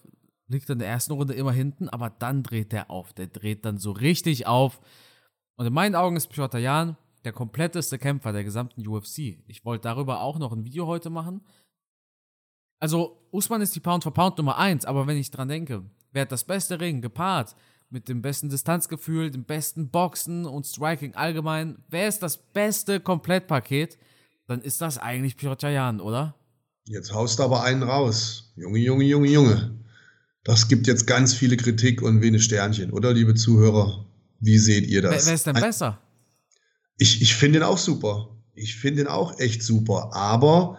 liegt 0.49 0.69
er 0.69 0.73
in 0.73 0.79
der 0.81 0.89
ersten 0.89 1.13
Runde 1.13 1.35
immer 1.35 1.53
hinten, 1.53 1.89
aber 1.89 2.11
dann 2.11 2.43
dreht 2.43 2.73
der 2.73 2.91
auf. 2.91 3.13
Der 3.13 3.29
dreht 3.29 3.65
dann 3.65 3.79
so 3.79 3.93
richtig 3.93 4.49
auf. 4.49 4.81
Und 5.61 5.67
in 5.67 5.75
meinen 5.75 5.95
Augen 5.95 6.17
ist 6.17 6.29
Piotr 6.29 6.57
Jan 6.57 6.97
der 7.23 7.33
kompletteste 7.33 7.99
Kämpfer 7.99 8.33
der 8.33 8.45
gesamten 8.45 8.89
UFC. 8.89 9.37
Ich 9.47 9.63
wollte 9.63 9.83
darüber 9.83 10.23
auch 10.23 10.39
noch 10.39 10.53
ein 10.53 10.65
Video 10.65 10.87
heute 10.87 11.11
machen. 11.11 11.43
Also, 12.79 13.29
Usman 13.31 13.61
ist 13.61 13.77
die 13.77 13.81
Pound 13.81 14.03
for 14.03 14.15
Pound 14.15 14.39
Nummer 14.39 14.57
1, 14.57 14.87
aber 14.87 15.07
wenn 15.07 15.19
ich 15.19 15.31
dran 15.31 15.49
denke, 15.49 15.83
wer 16.13 16.23
hat 16.23 16.33
das 16.33 16.45
beste 16.45 16.81
Ring 16.81 17.03
gepaart 17.03 17.57
mit 17.91 18.09
dem 18.09 18.23
besten 18.23 18.49
Distanzgefühl, 18.49 19.31
dem 19.31 19.45
besten 19.45 19.91
Boxen 19.91 20.47
und 20.47 20.65
Striking 20.65 21.15
allgemein, 21.15 21.77
wer 21.91 22.09
ist 22.09 22.23
das 22.23 22.39
beste 22.39 22.99
Komplettpaket, 22.99 23.99
dann 24.47 24.63
ist 24.63 24.81
das 24.81 24.97
eigentlich 24.97 25.37
Piotr 25.37 25.69
Jan, 25.69 26.01
oder? 26.01 26.37
Jetzt 26.87 27.13
haust 27.13 27.39
du 27.39 27.43
aber 27.43 27.65
einen 27.65 27.83
raus. 27.83 28.55
Junge, 28.57 28.79
Junge, 28.79 29.05
Junge, 29.05 29.29
Junge. 29.29 29.79
Das 30.43 30.69
gibt 30.69 30.87
jetzt 30.87 31.07
ganz 31.07 31.35
viele 31.35 31.59
Kritik 31.59 32.01
und 32.01 32.23
wenig 32.23 32.45
Sternchen, 32.45 32.93
oder, 32.93 33.13
liebe 33.13 33.35
Zuhörer? 33.35 34.07
Wie 34.41 34.59
seht 34.59 34.87
ihr 34.87 35.03
das? 35.03 35.13
Wer, 35.13 35.27
wer 35.27 35.35
ist 35.35 35.47
denn 35.47 35.55
besser? 35.55 36.01
Ich, 36.97 37.23
ich 37.23 37.35
finde 37.35 37.59
ihn 37.59 37.65
auch 37.65 37.79
super. 37.79 38.37
Ich 38.55 38.77
finde 38.77 39.03
ihn 39.03 39.09
auch 39.09 39.39
echt 39.39 39.63
super. 39.63 40.11
Aber 40.15 40.79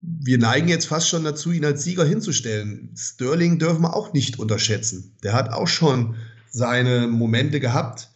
wir 0.00 0.38
neigen 0.38 0.68
jetzt 0.68 0.86
fast 0.86 1.08
schon 1.08 1.24
dazu, 1.24 1.52
ihn 1.52 1.64
als 1.64 1.84
Sieger 1.84 2.04
hinzustellen. 2.04 2.94
Sterling 2.96 3.58
dürfen 3.58 3.82
wir 3.82 3.94
auch 3.94 4.12
nicht 4.12 4.38
unterschätzen. 4.38 5.16
Der 5.22 5.32
hat 5.32 5.50
auch 5.50 5.68
schon 5.68 6.16
seine 6.50 7.06
Momente 7.06 7.60
gehabt. 7.60 8.10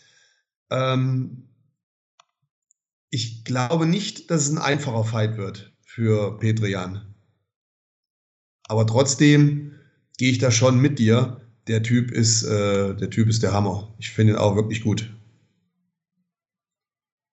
Ähm 0.70 1.48
ich 3.10 3.44
glaube 3.44 3.86
nicht, 3.86 4.30
dass 4.30 4.42
es 4.42 4.50
ein 4.50 4.58
einfacher 4.58 5.04
Fight 5.04 5.36
wird 5.36 5.72
für 5.84 6.38
Petrian. 6.38 7.14
Aber 8.66 8.86
trotzdem 8.86 9.78
gehe 10.16 10.32
ich 10.32 10.38
da 10.38 10.50
schon 10.50 10.80
mit 10.80 10.98
dir. 10.98 11.43
Der 11.66 11.82
Typ 11.82 12.10
ist, 12.10 12.42
äh, 12.42 12.94
der 12.94 13.10
Typ 13.10 13.28
ist 13.28 13.42
der 13.42 13.52
Hammer. 13.52 13.94
Ich 13.98 14.10
finde 14.10 14.34
ihn 14.34 14.38
auch 14.38 14.54
wirklich 14.56 14.82
gut. 14.82 15.10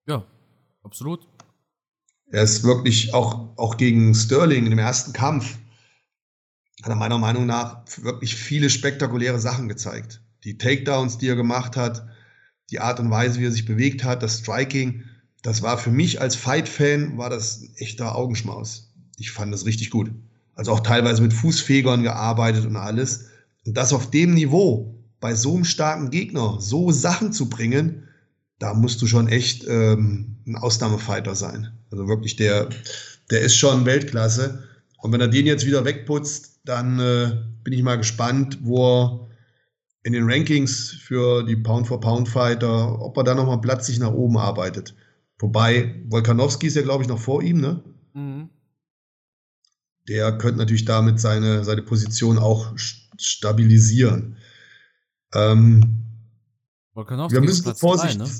Ja, 0.07 0.25
absolut. 0.83 1.27
Er 2.31 2.43
ist 2.43 2.63
wirklich 2.63 3.13
auch, 3.13 3.57
auch 3.57 3.75
gegen 3.75 4.15
Sterling 4.15 4.71
im 4.71 4.79
ersten 4.79 5.11
Kampf, 5.11 5.57
hat 6.81 6.89
er 6.89 6.95
meiner 6.95 7.17
Meinung 7.17 7.45
nach 7.45 7.83
wirklich 8.01 8.35
viele 8.35 8.69
spektakuläre 8.69 9.39
Sachen 9.39 9.67
gezeigt. 9.67 10.21
Die 10.45 10.57
Takedowns, 10.57 11.17
die 11.17 11.27
er 11.27 11.35
gemacht 11.35 11.75
hat, 11.75 12.07
die 12.71 12.79
Art 12.79 12.99
und 12.99 13.11
Weise, 13.11 13.39
wie 13.39 13.45
er 13.45 13.51
sich 13.51 13.65
bewegt 13.65 14.03
hat, 14.03 14.23
das 14.23 14.39
Striking, 14.39 15.03
das 15.43 15.61
war 15.61 15.77
für 15.77 15.91
mich 15.91 16.21
als 16.21 16.35
Fight-Fan, 16.35 17.17
war 17.17 17.29
das 17.29 17.61
ein 17.61 17.75
echter 17.75 18.15
Augenschmaus. 18.15 18.93
ich 19.17 19.31
fand 19.31 19.53
das 19.53 19.65
richtig 19.65 19.89
gut. 19.89 20.11
Also 20.55 20.71
auch 20.71 20.79
teilweise 20.79 21.21
mit 21.21 21.33
Fußfegern 21.33 22.03
gearbeitet 22.03 22.65
und 22.65 22.75
alles. 22.75 23.30
Und 23.65 23.77
das 23.77 23.93
auf 23.93 24.09
dem 24.09 24.33
Niveau, 24.33 24.95
bei 25.19 25.35
so 25.35 25.53
einem 25.53 25.65
starken 25.65 26.09
Gegner, 26.09 26.57
so 26.59 26.91
Sachen 26.91 27.31
zu 27.31 27.49
bringen, 27.49 28.07
da 28.59 28.73
musst 28.73 29.01
du 29.01 29.07
schon 29.07 29.27
echt 29.27 29.65
ähm, 29.67 30.37
ein 30.47 30.55
Ausnahmefighter 30.55 31.35
sein. 31.35 31.71
Also 31.91 32.07
wirklich, 32.07 32.35
der, 32.35 32.69
der 33.29 33.41
ist 33.41 33.55
schon 33.55 33.85
Weltklasse. 33.85 34.63
Und 34.97 35.11
wenn 35.11 35.21
er 35.21 35.27
den 35.27 35.45
jetzt 35.45 35.65
wieder 35.65 35.85
wegputzt, 35.85 36.59
dann 36.63 36.99
äh, 36.99 37.31
bin 37.63 37.73
ich 37.73 37.83
mal 37.83 37.97
gespannt, 37.97 38.59
wo 38.61 38.85
er 38.85 39.27
in 40.03 40.13
den 40.13 40.29
Rankings 40.29 40.89
für 40.89 41.43
die 41.43 41.55
Pound-for-Pound-Fighter, 41.55 43.01
ob 43.01 43.17
er 43.17 43.23
da 43.23 43.35
nochmal 43.35 43.61
Platz 43.61 43.87
sich 43.87 43.99
nach 43.99 44.11
oben 44.11 44.37
arbeitet. 44.37 44.95
Wobei, 45.39 46.03
Volkanowski 46.07 46.67
ist 46.67 46.75
ja, 46.75 46.81
glaube 46.81 47.03
ich, 47.03 47.09
noch 47.09 47.19
vor 47.19 47.41
ihm, 47.41 47.61
ne? 47.61 47.83
Mhm. 48.13 48.49
Der 50.07 50.37
könnte 50.37 50.57
natürlich 50.57 50.85
damit 50.85 51.19
seine, 51.19 51.63
seine 51.63 51.83
Position 51.83 52.37
auch 52.37 52.77
stabilisieren. 53.17 54.37
Ähm, 55.33 56.03
wir 56.95 57.41
müssen 57.41 57.73
vorsichtig, 57.75 58.17
drei, 58.17 58.25
ne? 58.25 58.31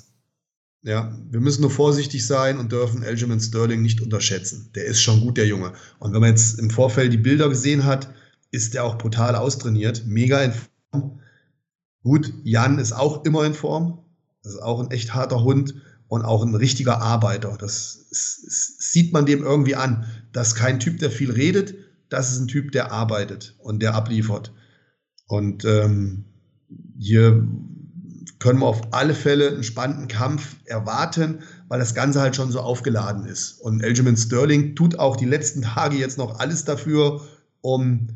Ja, 0.84 1.15
wir 1.29 1.39
müssen 1.41 1.62
nur 1.62 1.71
vorsichtig 1.71 2.25
sein 2.25 2.57
und 2.57 2.71
dürfen 2.71 3.03
Aljamain 3.03 3.39
Sterling 3.39 3.81
nicht 3.81 4.01
unterschätzen. 4.01 4.71
Der 4.73 4.86
ist 4.86 5.01
schon 5.01 5.21
gut, 5.21 5.38
der 5.38 5.45
Junge. 5.45 5.73
Und 5.99 6.13
wenn 6.13 6.21
man 6.21 6.31
jetzt 6.31 6.57
im 6.60 6.71
Vorfeld 6.71 7.13
die 7.13 7.17
Bilder 7.17 7.49
gesehen 7.49 7.86
hat, 7.86 8.12
ist 8.49 8.73
der 8.73 8.84
auch 8.84 8.97
brutal 8.97 9.36
austrainiert, 9.36 10.03
mega 10.07 10.41
in 10.41 10.53
Form. 10.53 11.19
Gut, 12.03 12.34
Jan 12.43 12.79
ist 12.79 12.93
auch 12.93 13.23
immer 13.25 13.45
in 13.45 13.53
Form. 13.53 14.03
Das 14.43 14.53
ist 14.53 14.62
auch 14.62 14.79
ein 14.79 14.89
echt 14.89 15.13
harter 15.13 15.43
Hund 15.43 15.75
und 16.07 16.23
auch 16.23 16.43
ein 16.43 16.55
richtiger 16.55 16.99
Arbeiter. 16.99 17.55
Das, 17.60 17.95
ist, 18.10 18.43
das 18.45 18.75
sieht 18.79 19.13
man 19.13 19.27
dem 19.27 19.43
irgendwie 19.43 19.75
an. 19.75 20.05
Das 20.34 20.49
ist 20.49 20.55
kein 20.55 20.79
Typ, 20.79 20.97
der 20.97 21.12
viel 21.12 21.31
redet. 21.31 21.75
Das 22.10 22.31
ist 22.31 22.39
ein 22.39 22.47
Typ, 22.47 22.71
der 22.71 22.91
arbeitet 22.91 23.55
und 23.60 23.81
der 23.84 23.93
abliefert. 23.93 24.51
Und 25.32 25.63
ähm, 25.63 26.26
hier 27.00 27.48
können 28.39 28.60
wir 28.60 28.65
auf 28.65 28.94
alle 28.94 29.13
Fälle 29.13 29.48
einen 29.48 29.63
spannenden 29.63 30.10
Kampf 30.10 30.58
erwarten, 30.65 31.39
weil 31.70 31.80
das 31.80 31.96
Ganze 31.96 32.20
halt 32.20 32.36
schon 32.36 32.52
so 32.52 32.60
aufgeladen 32.60 33.26
ist. 33.26 33.62
Und 33.62 33.82
Elgin 33.82 34.17
Sterling 34.17 34.76
tut 34.76 35.00
auch 35.00 35.15
die 35.15 35.26
letzten 35.26 35.62
Tage 35.62 35.96
jetzt 35.96 36.17
noch 36.17 36.39
alles 36.39 36.65
dafür, 36.65 37.22
um 37.62 38.10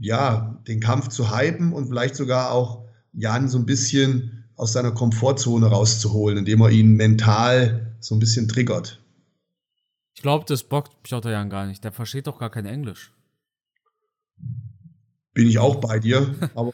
ja, 0.00 0.58
den 0.66 0.80
Kampf 0.80 1.08
zu 1.08 1.36
hypen 1.36 1.74
und 1.74 1.88
vielleicht 1.88 2.16
sogar 2.16 2.50
auch 2.50 2.86
Jan 3.12 3.48
so 3.48 3.58
ein 3.58 3.66
bisschen 3.66 4.46
aus 4.56 4.72
seiner 4.72 4.92
Komfortzone 4.92 5.66
rauszuholen, 5.66 6.38
indem 6.38 6.62
er 6.62 6.70
ihn 6.70 6.94
mental 6.94 7.94
so 8.00 8.14
ein 8.14 8.20
bisschen 8.20 8.48
triggert. 8.48 9.02
Ich 10.14 10.22
glaube, 10.22 10.46
das 10.48 10.64
bockt 10.64 11.02
Piotr 11.02 11.30
Jan 11.30 11.50
gar 11.50 11.66
nicht. 11.66 11.84
Der 11.84 11.92
versteht 11.92 12.26
doch 12.26 12.38
gar 12.38 12.50
kein 12.50 12.64
Englisch. 12.64 13.12
Bin 15.34 15.48
ich 15.48 15.58
auch 15.58 15.76
bei 15.76 15.98
dir. 15.98 16.34
Aber 16.54 16.72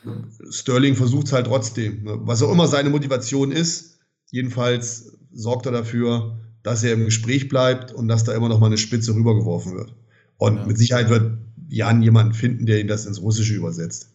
Sterling 0.51 0.95
versucht 0.95 1.27
es 1.27 1.33
halt 1.33 1.47
trotzdem. 1.47 2.05
Ne? 2.05 2.19
Was 2.23 2.43
auch 2.43 2.53
immer 2.53 2.67
seine 2.67 2.91
Motivation 2.91 3.53
ist, 3.53 3.99
jedenfalls 4.31 5.19
sorgt 5.33 5.67
er 5.67 5.73
dafür, 5.73 6.39
dass 6.63 6.85
er 6.85 6.93
im 6.93 7.07
Gespräch 7.07 7.49
bleibt 7.49 7.93
und 7.93 8.09
dass 8.09 8.25
da 8.25 8.35
immer 8.35 8.49
noch 8.49 8.61
mal 8.61 8.67
eine 8.67 8.79
Spitze 8.79 9.15
rübergeworfen 9.15 9.75
wird. 9.75 9.95
Und 10.37 10.57
ja. 10.57 10.67
mit 10.67 10.79
Sicherheit 10.79 11.09
wird 11.09 11.39
Jan 11.69 12.03
jemanden 12.03 12.35
finden, 12.35 12.67
der 12.67 12.81
ihn 12.81 12.89
das 12.89 13.07
ins 13.07 13.23
Russische 13.23 13.55
übersetzt. 13.55 14.11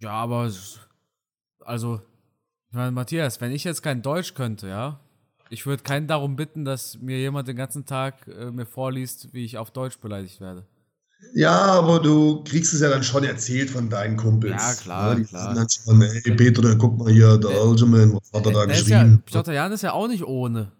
Ja, 0.00 0.12
aber 0.12 0.50
also, 1.60 2.00
ich 2.68 2.74
meine, 2.74 2.90
Matthias, 2.92 3.40
wenn 3.40 3.52
ich 3.52 3.64
jetzt 3.64 3.82
kein 3.82 4.02
Deutsch 4.02 4.34
könnte, 4.34 4.68
ja, 4.68 5.00
ich 5.50 5.66
würde 5.66 5.82
keinen 5.82 6.06
darum 6.06 6.36
bitten, 6.36 6.64
dass 6.64 7.00
mir 7.00 7.18
jemand 7.18 7.48
den 7.48 7.56
ganzen 7.56 7.84
Tag 7.84 8.26
äh, 8.26 8.50
mir 8.50 8.66
vorliest, 8.66 9.32
wie 9.32 9.44
ich 9.44 9.58
auf 9.58 9.70
Deutsch 9.70 9.98
beleidigt 9.98 10.40
werde. 10.40 10.66
Ja, 11.34 11.50
aber 11.50 12.00
du 12.00 12.44
kriegst 12.44 12.74
es 12.74 12.80
ja 12.80 12.90
dann 12.90 13.02
schon 13.02 13.24
erzählt 13.24 13.70
von 13.70 13.90
deinen 13.90 14.16
Kumpels. 14.16 14.62
Ja, 14.62 14.74
klar, 14.74 15.08
ja, 15.10 15.14
die 15.16 15.24
klar. 15.24 15.54
Dann 15.54 15.68
schon, 15.68 16.00
hey 16.00 16.34
Peter, 16.36 16.76
guck 16.76 16.98
mal 16.98 17.12
hier, 17.12 17.36
der 17.38 17.50
Algerman, 17.50 18.14
was 18.14 18.32
hat 18.32 18.46
er 18.46 18.52
da 18.52 18.64
geschrieben? 18.66 18.90
Ja, 18.90 19.18
Piotr 19.24 19.52
Jan 19.52 19.72
ist 19.72 19.82
ja 19.82 19.92
auch 19.92 20.06
nicht 20.06 20.24
ohne. 20.24 20.70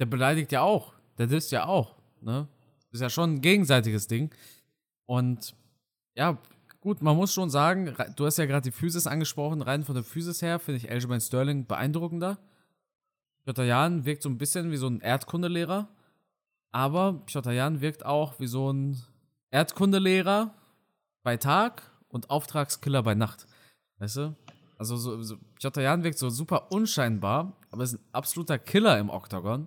Der 0.00 0.06
beleidigt 0.06 0.50
ja 0.52 0.62
auch. 0.62 0.94
Der 1.18 1.26
disst 1.26 1.52
ja 1.52 1.66
auch. 1.66 1.96
Ne? 2.20 2.48
Ist 2.90 3.02
ja 3.02 3.10
schon 3.10 3.34
ein 3.34 3.40
gegenseitiges 3.40 4.06
Ding. 4.08 4.30
Und 5.06 5.54
ja, 6.14 6.38
gut, 6.80 7.02
man 7.02 7.16
muss 7.16 7.32
schon 7.32 7.50
sagen, 7.50 7.94
du 8.16 8.26
hast 8.26 8.38
ja 8.38 8.46
gerade 8.46 8.70
die 8.70 8.76
Physis 8.76 9.06
angesprochen. 9.06 9.62
Rein 9.62 9.84
von 9.84 9.94
der 9.94 10.04
Physis 10.04 10.42
her 10.42 10.58
finde 10.58 10.78
ich 10.78 10.90
Aljamain 10.90 11.20
Sterling 11.20 11.66
beeindruckender. 11.66 12.38
Piotr 13.44 13.64
Jan 13.64 14.04
wirkt 14.04 14.22
so 14.22 14.28
ein 14.28 14.38
bisschen 14.38 14.70
wie 14.70 14.76
so 14.76 14.88
ein 14.88 15.00
Erdkundelehrer. 15.00 15.88
Aber 16.70 17.22
Piotr 17.26 17.52
Jan 17.52 17.80
wirkt 17.80 18.04
auch 18.04 18.40
wie 18.40 18.46
so 18.46 18.72
ein 18.72 19.02
Erdkundelehrer 19.50 20.54
bei 21.22 21.36
Tag 21.36 21.82
und 22.08 22.30
Auftragskiller 22.30 23.02
bei 23.02 23.14
Nacht. 23.14 23.46
Weißt 23.98 24.16
du? 24.16 24.36
Also 24.76 24.96
so, 24.96 25.20
so 25.22 25.36
Piotr 25.56 25.82
Jan 25.82 26.04
wirkt 26.04 26.18
so 26.18 26.30
super 26.30 26.70
unscheinbar, 26.70 27.56
aber 27.70 27.82
ist 27.82 27.94
ein 27.94 28.04
absoluter 28.12 28.58
Killer 28.58 28.98
im 28.98 29.10
Octagon. 29.10 29.66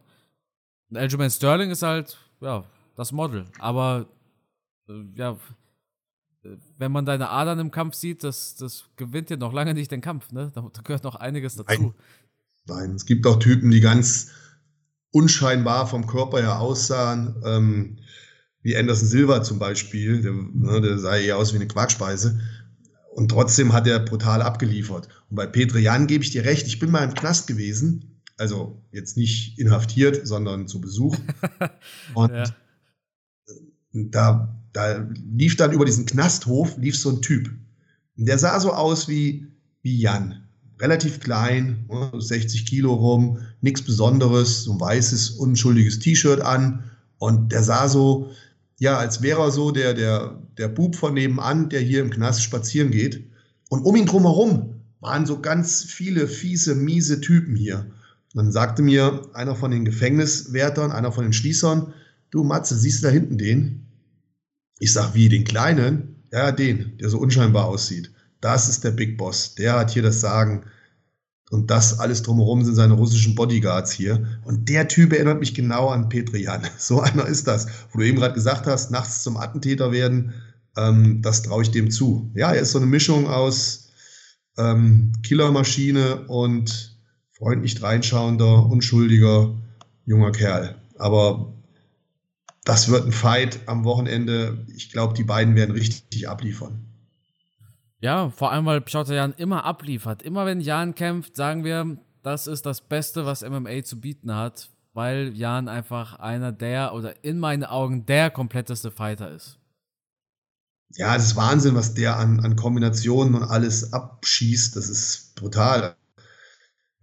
Und 0.90 0.98
Aljamain 0.98 1.30
Sterling 1.30 1.70
ist 1.70 1.84
halt, 1.84 2.18
ja, 2.40 2.64
das 2.96 3.12
Model. 3.12 3.46
Aber, 3.60 4.08
äh, 4.88 5.04
ja, 5.16 5.38
wenn 6.78 6.92
man 6.92 7.06
deine 7.06 7.30
Adern 7.30 7.60
im 7.60 7.72
Kampf 7.72 7.96
sieht, 7.96 8.24
das, 8.24 8.56
das 8.56 8.86
gewinnt 8.96 9.30
dir 9.30 9.38
noch 9.38 9.54
lange 9.54 9.74
nicht 9.74 9.92
den 9.92 10.02
Kampf, 10.02 10.32
ne? 10.32 10.52
Da, 10.56 10.62
da 10.62 10.82
gehört 10.82 11.04
noch 11.04 11.16
einiges 11.16 11.56
dazu. 11.56 11.68
Nein. 11.68 11.94
Nein, 12.68 12.96
es 12.96 13.06
gibt 13.06 13.26
auch 13.26 13.40
Typen, 13.40 13.72
die 13.72 13.82
ganz 13.82 14.32
unscheinbar 15.12 15.88
vom 15.88 16.08
Körper 16.08 16.42
her 16.42 16.60
aussahen. 16.60 17.42
Ähm, 17.44 17.98
wie 18.64 18.78
Anderson 18.78 19.08
Silva 19.08 19.44
zum 19.44 19.60
Beispiel, 19.60 20.22
der, 20.22 20.32
ne, 20.32 20.82
der 20.82 21.00
sah 21.00 21.18
eher 21.18 21.38
aus 21.38 21.54
wie 21.54 21.58
eine 21.58 21.68
Quarkspeise. 21.68 22.40
Und 23.14 23.30
trotzdem 23.30 23.74
hat 23.74 23.88
er 23.88 24.00
brutal 24.00 24.42
abgeliefert. 24.42 25.10
Und 25.30 25.36
bei 25.36 25.46
Petre 25.46 25.80
Jan 25.80 26.08
gebe 26.08 26.24
ich 26.24 26.32
dir 26.32 26.46
recht, 26.46 26.68
ich 26.68 26.80
bin 26.80 26.92
mal 26.92 27.04
im 27.04 27.14
Knast 27.14 27.48
gewesen. 27.48 28.22
Also 28.38 28.82
jetzt 28.92 29.18
nicht 29.18 29.60
inhaftiert, 29.60 30.26
sondern 30.26 30.68
zu 30.68 30.80
Besuch. 30.80 31.18
Und 32.14 32.34
ja. 32.34 32.44
da, 33.94 34.64
da 34.74 35.10
lief 35.32 35.58
dann 35.58 35.74
über 35.74 35.86
diesen 35.86 36.06
Knasthof, 36.06 36.78
lief 36.78 36.98
so 36.98 37.10
ein 37.10 37.22
Typ. 37.22 37.52
Und 38.18 38.26
der 38.28 38.40
sah 38.40 38.60
so 38.60 38.72
aus 38.72 39.08
wie, 39.08 39.48
wie 39.82 40.00
Jan. 40.00 40.48
Relativ 40.80 41.20
klein, 41.20 41.88
60 42.18 42.62
ne, 42.62 42.66
Kilo 42.66 42.94
rum, 42.94 43.40
nichts 43.60 43.84
Besonderes, 43.84 44.64
so 44.64 44.74
ein 44.74 44.80
weißes, 44.80 45.32
unschuldiges 45.32 46.00
T-Shirt 46.00 46.42
an. 46.42 46.84
Und 47.18 47.52
der 47.52 47.62
sah 47.62 47.88
so, 47.88 48.32
ja, 48.82 48.98
als 48.98 49.22
wäre 49.22 49.42
er 49.42 49.52
so 49.52 49.70
der, 49.70 49.94
der, 49.94 50.42
der 50.58 50.68
Bub 50.68 50.96
von 50.96 51.14
nebenan, 51.14 51.70
der 51.70 51.82
hier 51.82 52.02
im 52.02 52.10
Knast 52.10 52.42
spazieren 52.42 52.90
geht. 52.90 53.30
Und 53.70 53.84
um 53.84 53.96
ihn 53.96 54.08
drumherum 54.08 54.82
waren 55.00 55.28
so 55.28 55.40
ganz 55.40 55.84
viele 55.84 56.28
fiese, 56.28 56.74
miese 56.74 57.22
Typen 57.22 57.56
hier. 57.56 57.86
Und 58.34 58.46
dann 58.46 58.52
sagte 58.52 58.82
mir 58.82 59.22
einer 59.36 59.54
von 59.54 59.70
den 59.70 59.86
Gefängniswärtern, 59.86 60.92
einer 60.92 61.12
von 61.12 61.26
den 61.26 61.34
Schließern, 61.34 61.94
du 62.32 62.44
Matze, 62.44 62.76
siehst 62.76 63.04
du 63.04 63.08
da 63.08 63.14
hinten 63.14 63.38
den? 63.38 63.86
Ich 64.80 64.94
sag, 64.94 65.14
wie, 65.14 65.30
den 65.30 65.44
Kleinen? 65.44 66.24
Ja, 66.34 66.52
den, 66.52 66.98
der 66.98 67.10
so 67.10 67.20
unscheinbar 67.20 67.66
aussieht. 67.66 68.12
Das 68.40 68.68
ist 68.68 68.84
der 68.84 68.92
Big 68.92 69.16
Boss. 69.16 69.54
Der 69.54 69.78
hat 69.78 69.92
hier 69.92 70.02
das 70.02 70.22
Sagen. 70.22 70.64
Und 71.52 71.70
das 71.70 72.00
alles 72.00 72.24
drumherum 72.24 72.64
sind 72.64 72.76
seine 72.76 72.94
russischen 72.94 73.36
Bodyguards 73.36 73.92
hier. 73.92 74.26
Und 74.46 74.70
der 74.70 74.88
Typ 74.88 75.12
erinnert 75.12 75.42
mich 75.42 75.54
genau 75.54 75.90
an 75.90 76.08
Petrian. 76.08 76.62
So 76.78 77.02
einer 77.02 77.26
ist 77.26 77.46
das. 77.46 77.68
Wo 77.92 78.00
du 78.00 78.06
eben 78.06 78.18
gerade 78.18 78.34
gesagt 78.34 78.68
hast, 78.68 78.90
nachts 78.90 79.22
zum 79.22 79.36
Attentäter 79.36 79.92
werden, 79.92 80.34
ähm, 80.78 81.22
das 81.22 81.44
traue 81.44 81.64
ich 81.64 81.72
dem 81.72 81.92
zu. 81.92 82.32
Ja, 82.36 82.54
er 82.54 82.62
ist 82.62 82.72
so 82.72 82.80
eine 82.80 82.88
Mischung 82.88 83.28
aus 83.28 83.90
ähm, 84.58 85.12
Killermaschine 85.24 86.28
und 86.28 86.98
freundlich 87.32 87.82
reinschauender, 87.84 88.66
unschuldiger 88.68 89.54
junger 90.06 90.32
Kerl. 90.32 90.76
Aber 90.98 91.54
das 92.64 92.88
wird 92.88 93.06
ein 93.06 93.12
Fight 93.12 93.60
am 93.66 93.84
Wochenende. 93.84 94.66
Ich 94.74 94.90
glaube, 94.90 95.16
die 95.16 95.26
beiden 95.26 95.56
werden 95.56 95.72
richtig 95.72 96.30
abliefern. 96.30 96.91
Ja, 98.02 98.32
vor 98.32 98.52
allem, 98.52 98.66
weil 98.66 98.82
Piotr 98.82 99.14
Jan 99.14 99.34
immer 99.38 99.64
abliefert. 99.64 100.24
Immer 100.24 100.46
wenn 100.48 100.60
Jan 100.60 100.96
kämpft, 100.96 101.36
sagen 101.36 101.64
wir, 101.64 101.98
das 102.24 102.48
ist 102.48 102.66
das 102.66 102.82
Beste, 102.82 103.26
was 103.26 103.48
MMA 103.48 103.84
zu 103.84 104.00
bieten 104.00 104.36
hat, 104.36 104.72
weil 104.94 105.34
Jan 105.36 105.68
einfach 105.68 106.16
einer 106.20 106.52
der 106.52 106.94
oder 106.96 107.24
in 107.24 107.38
meinen 107.38 107.64
Augen 107.64 108.08
der 108.08 108.32
kompletteste 108.32 108.90
Fighter 108.90 109.32
ist. 109.32 109.60
Ja, 110.96 111.16
es 111.16 111.26
ist 111.26 111.36
Wahnsinn, 111.36 111.76
was 111.76 111.94
der 111.94 112.18
an, 112.18 112.40
an 112.42 112.56
Kombinationen 112.56 113.36
und 113.36 113.44
alles 113.44 113.94
abschießt. 113.94 114.76
Das 114.76 114.90
ist 114.90 115.36
brutal. 115.36 115.96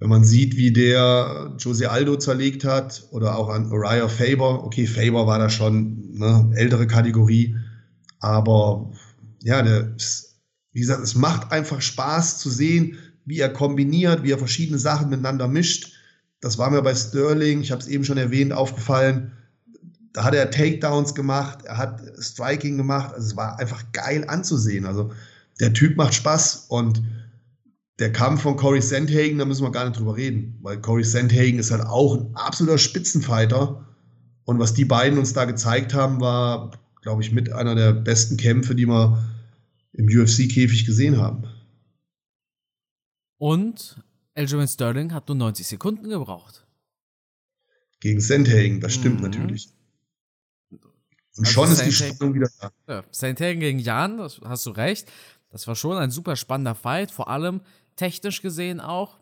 Wenn 0.01 0.11
man 0.11 0.25
sieht, 0.25 0.57
wie 0.57 0.73
der 0.73 1.55
Jose 1.59 1.91
Aldo 1.91 2.17
zerlegt 2.17 2.65
hat 2.65 3.07
oder 3.13 3.37
auch 3.37 3.49
an 3.49 3.71
Uriah 3.71 4.09
Faber. 4.09 4.65
Okay, 4.65 4.87
Faber 4.87 5.27
war 5.27 5.39
da 5.39 5.49
schon 5.49 6.13
eine 6.17 6.51
ältere 6.57 6.87
Kategorie, 6.87 7.57
aber 8.21 8.93
ja, 9.43 9.63
der 9.63 9.95
ist 9.97 10.28
wie 10.79 10.83
gesagt, 10.83 11.03
es 11.03 11.17
macht 11.17 11.51
einfach 11.51 11.81
Spaß 11.81 12.39
zu 12.39 12.51
sehen, 12.51 12.99
wie 13.25 13.41
er 13.41 13.53
kombiniert, 13.53 14.23
wie 14.23 14.31
er 14.31 14.39
verschiedene 14.39 14.79
Sachen 14.79 15.11
miteinander 15.11 15.49
mischt. 15.49 15.93
Das 16.41 16.57
war 16.57 16.71
mir 16.71 16.83
bei 16.83 16.95
Sterling, 16.95 17.63
ich 17.63 17.73
habe 17.73 17.83
es 17.83 17.89
eben 17.89 18.05
schon 18.05 18.17
erwähnt, 18.17 18.53
aufgefallen. 18.53 19.33
da 20.13 20.23
hat 20.23 20.37
er 20.37 20.53
Takedowns 20.53 21.17
gemacht, 21.17 21.65
er 21.65 21.79
hat 21.79 22.01
Striking 22.21 22.77
gemacht. 22.77 23.13
Also 23.13 23.27
es 23.27 23.37
war 23.37 23.59
einfach 23.59 23.83
geil 23.93 24.25
anzusehen. 24.29 24.87
Also 24.87 25.11
der 25.59 25.73
Typ 25.73 25.97
macht 25.97 26.15
Spaß 26.15 26.67
und 26.69 27.03
der 27.99 28.13
Kampf 28.13 28.43
von 28.43 28.55
Corey 28.55 28.81
Sandhagen, 28.81 29.39
da 29.39 29.47
müssen 29.47 29.65
wir 29.65 29.73
gar 29.73 29.85
nicht 29.85 29.99
drüber 29.99 30.17
reden, 30.17 30.61
weil 30.63 30.81
Corey 30.81 31.03
Sandhagen 31.03 31.59
ist 31.59 31.73
halt 31.73 31.85
auch 31.85 32.19
ein 32.19 32.37
absoluter 32.37 32.79
Spitzenfighter. 32.79 33.85
Und 34.45 34.61
was 34.61 34.75
die 34.75 34.85
beiden 34.85 35.19
uns 35.19 35.33
da 35.33 35.45
gezeigt 35.45 35.93
haben, 35.93 36.21
war, 36.21 36.71
glaube 37.03 37.21
ich, 37.21 37.33
mit 37.33 37.53
einer 37.53 37.75
der 37.75 37.95
besten 37.95 38.37
Kämpfe, 38.37 38.77
die 38.77 38.87
wir 38.87 39.19
im 39.93 40.07
UFC-Käfig 40.07 40.87
gesehen 40.87 41.17
haben. 41.19 41.45
Und 43.39 44.03
Aljamain 44.35 44.69
Sterling 44.69 45.13
hat 45.13 45.29
nur 45.29 45.37
90 45.37 45.67
Sekunden 45.67 46.09
gebraucht. 46.09 46.67
Gegen 48.01 48.21
Sandhagen, 48.21 48.81
das 48.81 48.95
stimmt 48.95 49.17
mhm. 49.17 49.31
natürlich. 49.31 49.69
Und 50.71 51.47
also 51.47 51.53
schon 51.53 51.71
ist 51.71 51.85
die 51.85 51.93
Spannung 51.93 52.35
wieder 52.35 52.49
da. 52.61 52.71
Ja, 52.89 53.05
Sandhagen 53.11 53.61
gegen 53.61 53.79
Jan, 53.79 54.19
das 54.19 54.41
hast 54.45 54.67
du 54.67 54.71
recht. 54.71 55.11
Das 55.51 55.67
war 55.67 55.77
schon 55.77 55.97
ein 55.97 56.11
super 56.11 56.37
spannender 56.37 56.75
Fight, 56.75 57.11
vor 57.11 57.29
allem 57.29 57.61
technisch 57.97 58.43
gesehen 58.43 58.81
auch. 58.81 59.19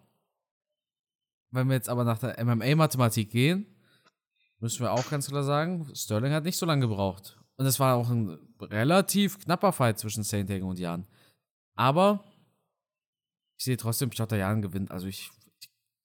Wenn 1.51 1.69
wir 1.69 1.75
jetzt 1.75 1.89
aber 1.89 2.05
nach 2.05 2.19
der 2.19 2.43
MMA-Mathematik 2.45 3.31
gehen, 3.31 3.67
müssen 4.61 4.81
wir 4.81 4.93
auch 4.93 5.09
ganz 5.09 5.29
klar 5.29 5.45
sagen, 5.45 5.89
Sterling 5.95 6.33
hat 6.33 6.45
nicht 6.45 6.59
so 6.59 6.67
lange 6.67 6.89
gebraucht. 6.89 7.39
Und 7.57 7.67
es 7.67 7.79
war 7.79 7.97
auch 7.97 8.11
ein 8.11 8.39
relativ 8.61 9.39
knapper 9.41 9.73
Fight 9.73 9.99
zwischen 9.99 10.23
Saint 10.23 10.51
und 10.63 10.79
Jan. 10.79 11.07
Aber 11.75 12.25
ich 13.59 13.65
sehe 13.65 13.77
trotzdem, 13.77 14.11
Piotr 14.11 14.37
Jan 14.37 14.63
gewinnt. 14.63 14.91
Also 14.91 15.07
ich, 15.07 15.31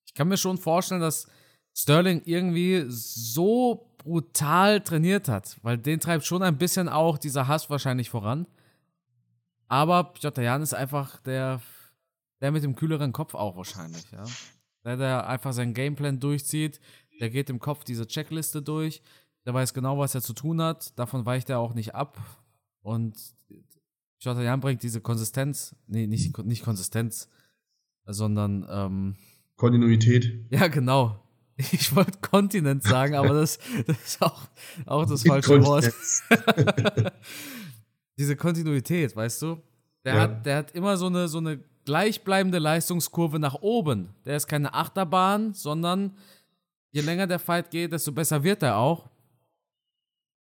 ich 0.06 0.14
kann 0.14 0.28
mir 0.28 0.38
schon 0.38 0.58
vorstellen, 0.58 1.02
dass 1.02 1.28
Sterling 1.74 2.22
irgendwie 2.26 2.86
so 2.88 3.92
brutal 3.98 4.82
trainiert 4.82 5.28
hat, 5.28 5.58
weil 5.62 5.78
den 5.78 6.00
treibt 6.00 6.26
schon 6.26 6.44
ein 6.44 6.58
bisschen 6.58 6.90
auch 6.90 7.18
dieser 7.18 7.48
Hass 7.48 7.70
wahrscheinlich 7.70 8.10
voran. 8.10 8.48
Aber 9.68 10.06
Piotr 10.14 10.42
Jan 10.42 10.62
ist 10.62 10.74
einfach 10.74 11.22
der, 11.22 11.62
der 12.42 12.52
mit 12.52 12.64
dem 12.64 12.76
kühleren 12.76 13.14
Kopf 13.14 13.36
auch 13.36 13.56
wahrscheinlich, 13.56 14.12
ja. 14.12 14.26
Der, 14.84 14.98
der 14.98 15.28
einfach 15.28 15.54
seinen 15.54 15.76
Gameplan 15.76 16.20
durchzieht, 16.20 16.82
der 17.20 17.30
geht 17.30 17.50
im 17.52 17.60
Kopf 17.60 17.84
diese 17.84 18.08
Checkliste 18.08 18.64
durch, 18.64 19.02
der 19.46 19.54
weiß 19.54 19.74
genau, 19.74 20.00
was 20.00 20.16
er 20.16 20.22
zu 20.22 20.34
tun 20.34 20.62
hat, 20.62 20.98
davon 20.98 21.26
weicht 21.26 21.50
er 21.50 21.60
auch 21.60 21.76
nicht 21.76 21.94
ab. 21.94 22.18
Und 22.82 23.16
Piotr 24.20 24.42
Jan 24.42 24.60
bringt 24.60 24.84
diese 24.84 25.02
Konsistenz, 25.02 25.76
nee, 25.88 26.08
nicht, 26.08 26.38
nicht 26.46 26.64
Konsistenz, 26.64 27.30
sondern 28.06 28.68
ähm, 28.70 29.16
Kontinuität. 29.56 30.46
Ja, 30.52 30.68
genau. 30.68 31.24
Ich 31.58 31.96
wollte 31.96 32.20
Kontinent 32.22 32.82
sagen, 32.82 33.14
aber 33.14 33.34
das, 33.34 33.60
das 33.86 33.98
ist 34.04 34.22
auch, 34.22 34.48
auch 34.88 35.06
das 35.06 35.24
falsche 35.24 35.64
Wort. 35.64 35.94
Diese 38.18 38.36
Kontinuität, 38.36 39.16
weißt 39.16 39.44
du? 39.44 39.62
Der, 40.04 40.16
ja. 40.16 40.22
hat, 40.22 40.46
der 40.46 40.58
hat 40.58 40.72
immer 40.72 40.98
so 40.98 41.06
eine, 41.08 41.28
so 41.28 41.38
eine 41.38 41.60
gleichbleibende 41.86 42.58
Leistungskurve 42.58 43.40
nach 43.40 43.56
oben. 43.62 44.16
Der 44.26 44.38
ist 44.38 44.48
keine 44.48 44.74
Achterbahn, 44.74 45.54
sondern 45.54 46.18
je 46.92 47.02
länger 47.02 47.28
der 47.28 47.40
Fight 47.40 47.70
geht, 47.70 47.92
desto 47.92 48.12
besser 48.12 48.44
wird 48.44 48.64
er 48.64 48.78
auch. 48.78 49.10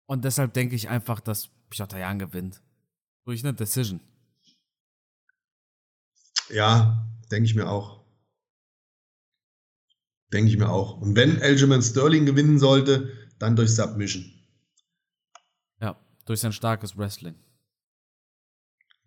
Und 0.05 0.23
deshalb 0.23 0.53
denke 0.53 0.75
ich 0.75 0.89
einfach, 0.89 1.19
dass 1.19 1.49
Piotr 1.71 1.97
Jan 1.97 2.19
gewinnt. 2.19 2.61
Durch 3.25 3.43
eine 3.43 3.53
Decision. 3.55 3.99
Ja, 6.49 7.07
denke 7.31 7.45
ich 7.45 7.55
mir 7.55 7.69
auch. 7.69 8.03
Denke 10.31 10.51
ich 10.51 10.57
mir 10.57 10.69
auch. 10.69 11.01
Und 11.01 11.15
wenn 11.15 11.41
Aljamain 11.41 11.81
Sterling 11.81 12.25
gewinnen 12.25 12.59
sollte, 12.59 13.11
dann 13.39 13.55
durch 13.55 13.73
Submission. 13.73 14.25
Ja, 15.81 15.97
durch 16.25 16.41
sein 16.41 16.53
starkes 16.53 16.97
Wrestling. 16.97 17.35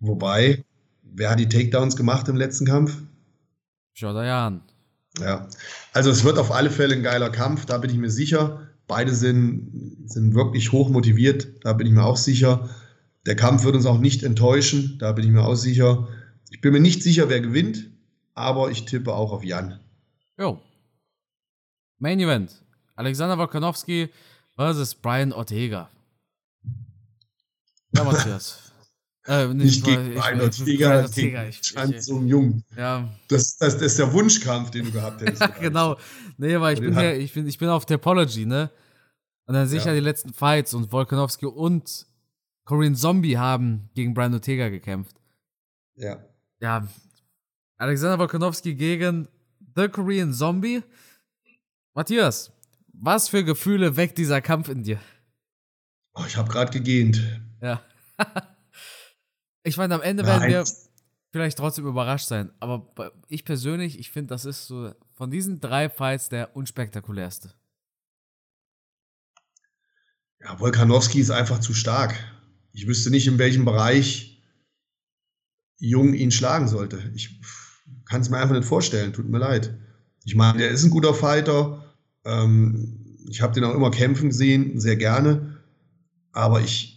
Wobei, 0.00 0.64
wer 1.02 1.30
hat 1.30 1.38
die 1.38 1.48
Takedowns 1.48 1.96
gemacht 1.96 2.28
im 2.28 2.36
letzten 2.36 2.66
Kampf? 2.66 3.02
Jordan. 3.94 4.62
Ja, 5.18 5.48
also 5.92 6.10
es 6.10 6.24
wird 6.24 6.38
auf 6.38 6.50
alle 6.50 6.70
Fälle 6.70 6.94
ein 6.94 7.02
geiler 7.02 7.30
Kampf, 7.30 7.66
da 7.66 7.78
bin 7.78 7.90
ich 7.90 7.96
mir 7.96 8.10
sicher. 8.10 8.73
Beide 8.86 9.14
sind, 9.14 10.04
sind 10.06 10.34
wirklich 10.34 10.72
hoch 10.72 10.90
motiviert, 10.90 11.48
da 11.62 11.72
bin 11.72 11.86
ich 11.86 11.92
mir 11.92 12.04
auch 12.04 12.16
sicher. 12.16 12.68
Der 13.26 13.36
Kampf 13.36 13.64
wird 13.64 13.74
uns 13.74 13.86
auch 13.86 13.98
nicht 13.98 14.22
enttäuschen, 14.22 14.98
da 14.98 15.12
bin 15.12 15.24
ich 15.24 15.30
mir 15.30 15.44
auch 15.44 15.54
sicher. 15.54 16.08
Ich 16.50 16.60
bin 16.60 16.72
mir 16.72 16.80
nicht 16.80 17.02
sicher, 17.02 17.28
wer 17.28 17.40
gewinnt, 17.40 17.90
aber 18.34 18.70
ich 18.70 18.84
tippe 18.84 19.14
auch 19.14 19.32
auf 19.32 19.42
Jan. 19.42 19.80
Jo, 20.38 20.60
Main 21.98 22.20
Event. 22.20 22.62
Alexander 22.96 23.38
Volkanovski 23.38 24.10
versus 24.56 24.94
Brian 24.94 25.32
Ortega. 25.32 25.88
Ja, 27.96 28.04
Matthias. 28.04 28.72
Äh, 29.26 29.46
nicht, 29.48 29.56
nicht 29.64 29.84
gegen 29.84 30.20
Ortega. 30.40 31.48
Ich, 31.48 31.60
ich, 31.74 32.02
so 32.02 32.20
jung. 32.22 32.62
Ja. 32.76 33.08
Das, 33.28 33.56
das, 33.56 33.74
das 33.74 33.82
ist 33.82 33.98
der 33.98 34.12
Wunschkampf, 34.12 34.70
den 34.70 34.84
du 34.84 34.90
gehabt 34.92 35.22
hättest. 35.22 35.40
ja, 35.40 35.46
genau. 35.60 35.96
Nee, 36.36 36.60
weil 36.60 36.74
ich 36.74 36.80
bin, 36.80 36.98
hier, 36.98 37.16
ich, 37.16 37.32
bin, 37.32 37.46
ich 37.46 37.56
bin 37.56 37.68
auf 37.68 37.86
Topology, 37.86 38.44
ne? 38.44 38.70
Und 39.46 39.54
dann 39.54 39.66
sehe 39.66 39.78
ich 39.78 39.84
ja. 39.84 39.92
ja 39.92 39.98
die 39.98 40.04
letzten 40.04 40.32
Fights 40.32 40.74
und 40.74 40.92
Volkanovski 40.92 41.46
und 41.46 42.06
Korean 42.64 42.94
Zombie 42.94 43.38
haben 43.38 43.88
gegen 43.94 44.12
Brian 44.14 44.34
Ortega 44.34 44.68
gekämpft. 44.68 45.16
Ja. 45.96 46.18
Ja. 46.60 46.86
Alexander 47.76 48.18
Volkanovski 48.18 48.74
gegen 48.74 49.28
The 49.74 49.88
Korean 49.88 50.32
Zombie. 50.32 50.82
Matthias, 51.94 52.52
was 52.92 53.28
für 53.28 53.44
Gefühle 53.44 53.96
weckt 53.96 54.18
dieser 54.18 54.40
Kampf 54.40 54.68
in 54.68 54.82
dir? 54.82 54.98
Oh, 56.14 56.24
ich 56.26 56.36
habe 56.36 56.50
gerade 56.50 56.72
gegähnt. 56.72 57.22
Ja. 57.60 57.82
ich 59.64 59.76
meine, 59.76 59.94
am 59.94 60.02
Ende 60.02 60.22
Nein. 60.22 60.42
werden 60.42 60.52
wir 60.52 60.64
vielleicht 61.32 61.58
trotzdem 61.58 61.86
überrascht 61.86 62.28
sein. 62.28 62.52
Aber 62.60 62.92
ich 63.28 63.44
persönlich, 63.44 63.98
ich 63.98 64.10
finde, 64.10 64.28
das 64.28 64.44
ist 64.44 64.66
so 64.66 64.92
von 65.14 65.30
diesen 65.30 65.60
drei 65.60 65.88
Fights 65.88 66.28
der 66.28 66.54
unspektakulärste. 66.54 67.52
Ja, 70.40 70.60
Volkanowski 70.60 71.18
ist 71.18 71.30
einfach 71.30 71.58
zu 71.58 71.74
stark. 71.74 72.14
Ich 72.72 72.86
wüsste 72.86 73.10
nicht, 73.10 73.26
in 73.26 73.38
welchem 73.38 73.64
Bereich 73.64 74.42
Jung 75.78 76.14
ihn 76.14 76.30
schlagen 76.30 76.68
sollte. 76.68 77.10
Ich 77.14 77.40
kann 78.04 78.20
es 78.20 78.30
mir 78.30 78.38
einfach 78.38 78.54
nicht 78.54 78.68
vorstellen. 78.68 79.12
Tut 79.12 79.28
mir 79.28 79.38
leid. 79.38 79.74
Ich 80.24 80.34
meine, 80.34 80.62
er 80.62 80.70
ist 80.70 80.84
ein 80.84 80.90
guter 80.90 81.14
Fighter. 81.14 81.94
Ähm, 82.24 83.16
ich 83.28 83.42
habe 83.42 83.54
den 83.54 83.64
auch 83.64 83.74
immer 83.74 83.90
kämpfen 83.90 84.28
gesehen, 84.28 84.78
sehr 84.78 84.96
gerne. 84.96 85.62
Aber 86.32 86.60
ich, 86.60 86.93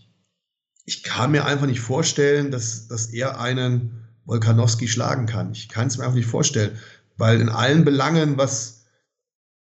ich 0.88 1.04
kann 1.04 1.32
mir 1.32 1.46
einfach 1.46 1.68
nicht 1.68 1.82
vorstellen, 1.82 2.50
dass, 2.50 2.88
dass 2.88 3.08
er 3.08 3.40
einen 3.40 4.08
Volkanowski 4.26 4.88
schlagen 4.88 5.26
kann. 5.26 5.52
Ich 5.52 5.68
kann 5.68 5.88
es 5.88 5.98
mir 5.98 6.06
einfach 6.06 6.16
nicht 6.16 6.30
vorstellen. 6.30 6.80
Weil 7.18 7.42
in 7.42 7.50
allen 7.50 7.84
Belangen, 7.84 8.38
was, 8.38 8.86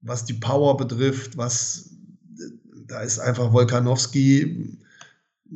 was 0.02 0.26
die 0.26 0.34
Power 0.34 0.76
betrifft, 0.76 1.38
was 1.38 1.92
da 2.88 3.00
ist 3.02 3.20
einfach 3.20 3.54
Volkanowski 3.54 4.78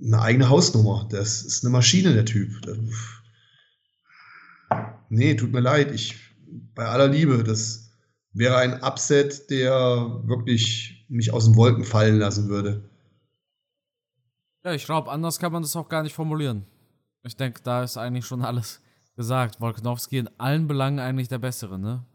eine 0.01 0.21
eigene 0.21 0.47
Hausnummer. 0.47 1.07
Das 1.11 1.43
ist 1.43 1.63
eine 1.63 1.71
Maschine, 1.71 2.13
der 2.13 2.25
Typ. 2.25 2.49
Nee, 5.09 5.35
tut 5.35 5.51
mir 5.51 5.59
leid. 5.59 5.91
Ich, 5.91 6.15
bei 6.73 6.85
aller 6.85 7.09
Liebe, 7.09 7.43
das, 7.43 7.91
wäre 8.33 8.57
ein 8.57 8.81
Upset, 8.81 9.49
der 9.49 10.21
wirklich 10.23 11.05
mich 11.09 11.33
aus 11.33 11.45
den 11.45 11.55
Wolken 11.55 11.83
fallen 11.83 12.17
lassen 12.17 12.47
würde. 12.47 12.89
Ja, 14.63 14.73
ich 14.73 14.85
glaube, 14.85 15.11
anders 15.11 15.39
kann 15.39 15.51
man 15.51 15.63
das 15.63 15.75
auch 15.75 15.89
gar 15.89 16.03
nicht 16.03 16.13
formulieren. 16.13 16.65
Ich 17.23 17.35
denke, 17.35 17.61
da 17.63 17.83
ist 17.83 17.97
eigentlich 17.97 18.25
schon 18.25 18.43
alles 18.43 18.81
gesagt. 19.15 19.59
Wolkanowski 19.59 20.17
in 20.17 20.29
allen 20.39 20.67
Belangen 20.67 20.99
eigentlich 20.99 21.27
der 21.27 21.39
Bessere, 21.39 21.79
ne? 21.79 22.05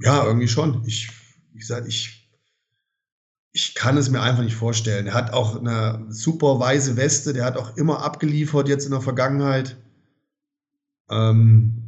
Ja, 0.00 0.24
irgendwie 0.24 0.48
schon. 0.48 0.84
Ich, 0.86 1.10
wie 1.52 1.58
gesagt, 1.58 1.86
ich, 1.88 2.28
ich 3.52 3.74
kann 3.74 3.96
es 3.96 4.10
mir 4.10 4.20
einfach 4.20 4.42
nicht 4.42 4.56
vorstellen. 4.56 5.06
Er 5.06 5.14
hat 5.14 5.32
auch 5.32 5.56
eine 5.56 6.06
super 6.08 6.58
weiße 6.58 6.96
Weste, 6.96 7.32
der 7.32 7.44
hat 7.44 7.56
auch 7.56 7.76
immer 7.76 8.02
abgeliefert 8.02 8.68
jetzt 8.68 8.84
in 8.84 8.90
der 8.90 9.00
Vergangenheit. 9.00 9.76
Ähm, 11.08 11.84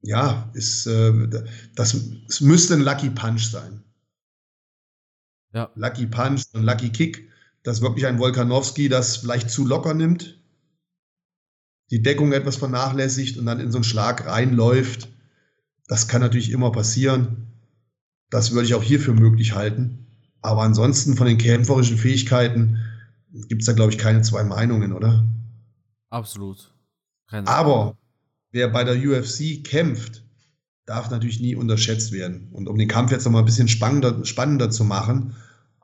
ja, 0.00 0.50
ist, 0.54 0.86
äh, 0.86 1.28
das, 1.74 1.94
es 2.28 2.40
müsste 2.40 2.74
ein 2.74 2.80
Lucky 2.80 3.10
Punch 3.10 3.50
sein. 3.50 3.82
Ja. 5.54 5.70
Lucky 5.76 6.06
Punch 6.06 6.42
und 6.52 6.64
Lucky 6.64 6.90
Kick, 6.90 7.30
dass 7.62 7.80
wirklich 7.80 8.06
ein 8.06 8.18
Volkanowski 8.18 8.88
das 8.88 9.16
vielleicht 9.16 9.50
zu 9.50 9.64
locker 9.64 9.94
nimmt, 9.94 10.40
die 11.90 12.02
Deckung 12.02 12.32
etwas 12.32 12.56
vernachlässigt 12.56 13.38
und 13.38 13.46
dann 13.46 13.60
in 13.60 13.70
so 13.70 13.78
einen 13.78 13.84
Schlag 13.84 14.26
reinläuft. 14.26 15.08
Das 15.86 16.08
kann 16.08 16.20
natürlich 16.20 16.50
immer 16.50 16.72
passieren. 16.72 17.46
Das 18.30 18.52
würde 18.52 18.66
ich 18.66 18.74
auch 18.74 18.82
hierfür 18.82 19.14
möglich 19.14 19.54
halten. 19.54 20.06
Aber 20.42 20.62
ansonsten 20.62 21.16
von 21.16 21.26
den 21.26 21.38
kämpferischen 21.38 21.98
Fähigkeiten 21.98 22.78
gibt 23.48 23.62
es 23.62 23.66
da, 23.66 23.72
glaube 23.72 23.92
ich, 23.92 23.98
keine 23.98 24.22
zwei 24.22 24.42
Meinungen, 24.42 24.92
oder? 24.92 25.24
Absolut. 26.10 26.74
Keine 27.28 27.46
Aber 27.46 27.96
wer 28.50 28.68
bei 28.68 28.84
der 28.84 28.96
UFC 28.96 29.62
kämpft 29.64 30.24
darf 30.86 31.10
natürlich 31.10 31.40
nie 31.40 31.56
unterschätzt 31.56 32.12
werden. 32.12 32.48
Und 32.52 32.68
um 32.68 32.76
den 32.76 32.88
Kampf 32.88 33.10
jetzt 33.10 33.24
noch 33.24 33.32
mal 33.32 33.40
ein 33.40 33.44
bisschen 33.44 33.68
spannender, 33.68 34.24
spannender 34.24 34.70
zu 34.70 34.84
machen, 34.84 35.34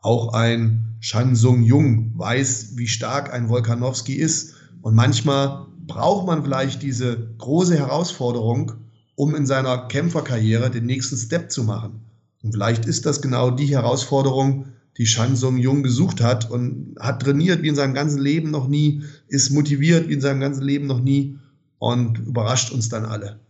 auch 0.03 0.32
ein 0.32 0.96
Shan 1.01 1.34
Sung 1.34 1.62
Jung 1.62 2.12
weiß, 2.16 2.72
wie 2.76 2.88
stark 2.88 3.32
ein 3.32 3.48
Volkanowski 3.48 4.14
ist. 4.14 4.55
Und 4.82 4.94
manchmal 4.94 5.66
braucht 5.86 6.26
man 6.26 6.42
vielleicht 6.42 6.82
diese 6.82 7.34
große 7.38 7.76
Herausforderung, 7.76 8.72
um 9.14 9.34
in 9.34 9.46
seiner 9.46 9.88
Kämpferkarriere 9.88 10.70
den 10.70 10.86
nächsten 10.86 11.16
Step 11.16 11.51
zu 11.51 11.64
machen. 11.64 12.01
Und 12.42 12.53
vielleicht 12.53 12.86
ist 12.86 13.07
das 13.07 13.20
genau 13.20 13.51
die 13.51 13.66
Herausforderung, 13.66 14.66
die 14.96 15.07
Shan 15.07 15.36
Sung 15.36 15.57
Jung 15.57 15.82
gesucht 15.82 16.20
hat 16.20 16.51
und 16.51 16.94
hat 16.98 17.22
trainiert 17.22 17.62
wie 17.62 17.68
in 17.68 17.74
seinem 17.74 17.94
ganzen 17.94 18.20
Leben 18.20 18.51
noch 18.51 18.68
nie, 18.68 19.03
ist 19.28 19.51
motiviert 19.51 20.09
wie 20.09 20.14
in 20.14 20.20
seinem 20.20 20.40
ganzen 20.40 20.62
Leben 20.62 20.86
noch 20.86 21.01
nie 21.01 21.38
und 21.78 22.18
überrascht 22.18 22.70
uns 22.72 22.88
dann 22.88 23.05
alle. 23.05 23.40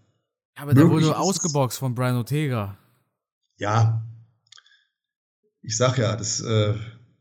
Aber 0.61 0.75
der 0.75 0.91
wurde 0.91 1.19
ausgeboxt 1.19 1.79
von 1.79 1.95
Brian 1.95 2.17
Ortega. 2.17 2.77
Ja. 3.57 4.07
Ich 5.63 5.75
sag 5.75 5.97
ja, 5.97 6.15
das 6.17 6.43
äh, 6.43 6.75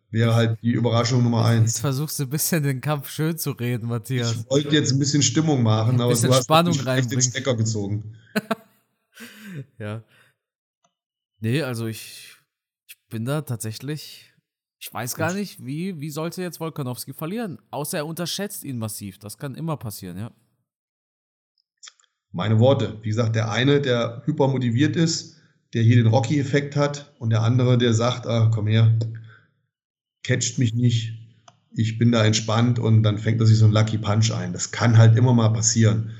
wäre 0.09 0.35
halt 0.35 0.61
die 0.61 0.71
Überraschung 0.71 1.23
Nummer 1.23 1.45
eins. 1.45 1.71
Jetzt 1.71 1.79
versuchst 1.79 2.19
du 2.19 2.23
ein 2.23 2.29
bisschen 2.29 2.63
den 2.63 2.81
Kampf 2.81 3.09
schön 3.09 3.37
zu 3.37 3.51
reden, 3.51 3.87
Matthias. 3.87 4.33
Ich 4.33 4.49
wollte 4.49 4.75
jetzt 4.75 4.91
ein 4.91 4.99
bisschen 4.99 5.21
Stimmung 5.21 5.63
machen, 5.63 5.95
ein 5.95 6.01
aber 6.01 6.13
du 6.13 6.27
hast 6.29 6.43
Spannung 6.43 6.77
den 6.77 7.21
Stecker 7.21 7.55
gezogen. 7.55 8.17
ja. 9.79 10.03
Nee, 11.39 11.61
also 11.61 11.87
ich, 11.87 12.35
ich 12.87 12.97
bin 13.09 13.23
da 13.23 13.41
tatsächlich. 13.41 14.33
Ich 14.79 14.93
weiß 14.93 15.15
gar 15.15 15.33
nicht, 15.33 15.65
wie, 15.65 15.97
wie 16.01 16.09
sollte 16.09 16.41
jetzt 16.41 16.59
Volkanowski 16.59 17.13
verlieren? 17.13 17.57
Außer 17.71 17.99
er 17.99 18.05
unterschätzt 18.05 18.65
ihn 18.65 18.77
massiv. 18.77 19.17
Das 19.17 19.37
kann 19.37 19.55
immer 19.55 19.77
passieren, 19.77 20.17
ja 20.17 20.31
meine 22.31 22.59
Worte. 22.59 22.97
Wie 23.01 23.09
gesagt, 23.09 23.35
der 23.35 23.51
eine, 23.51 23.81
der 23.81 24.21
hypermotiviert 24.25 24.95
ist, 24.95 25.37
der 25.73 25.83
hier 25.83 25.97
den 25.97 26.07
Rocky-Effekt 26.07 26.75
hat 26.75 27.13
und 27.19 27.29
der 27.29 27.43
andere, 27.43 27.77
der 27.77 27.93
sagt, 27.93 28.27
ah, 28.27 28.49
komm 28.53 28.67
her, 28.67 28.97
catcht 30.23 30.59
mich 30.59 30.73
nicht, 30.73 31.13
ich 31.71 31.97
bin 31.97 32.11
da 32.11 32.25
entspannt 32.25 32.79
und 32.79 33.03
dann 33.03 33.17
fängt 33.17 33.39
er 33.39 33.47
sich 33.47 33.57
so 33.57 33.65
ein 33.65 33.71
Lucky 33.71 33.97
Punch 33.97 34.31
ein. 34.31 34.53
Das 34.53 34.71
kann 34.71 34.97
halt 34.97 35.15
immer 35.15 35.33
mal 35.33 35.49
passieren. 35.49 36.11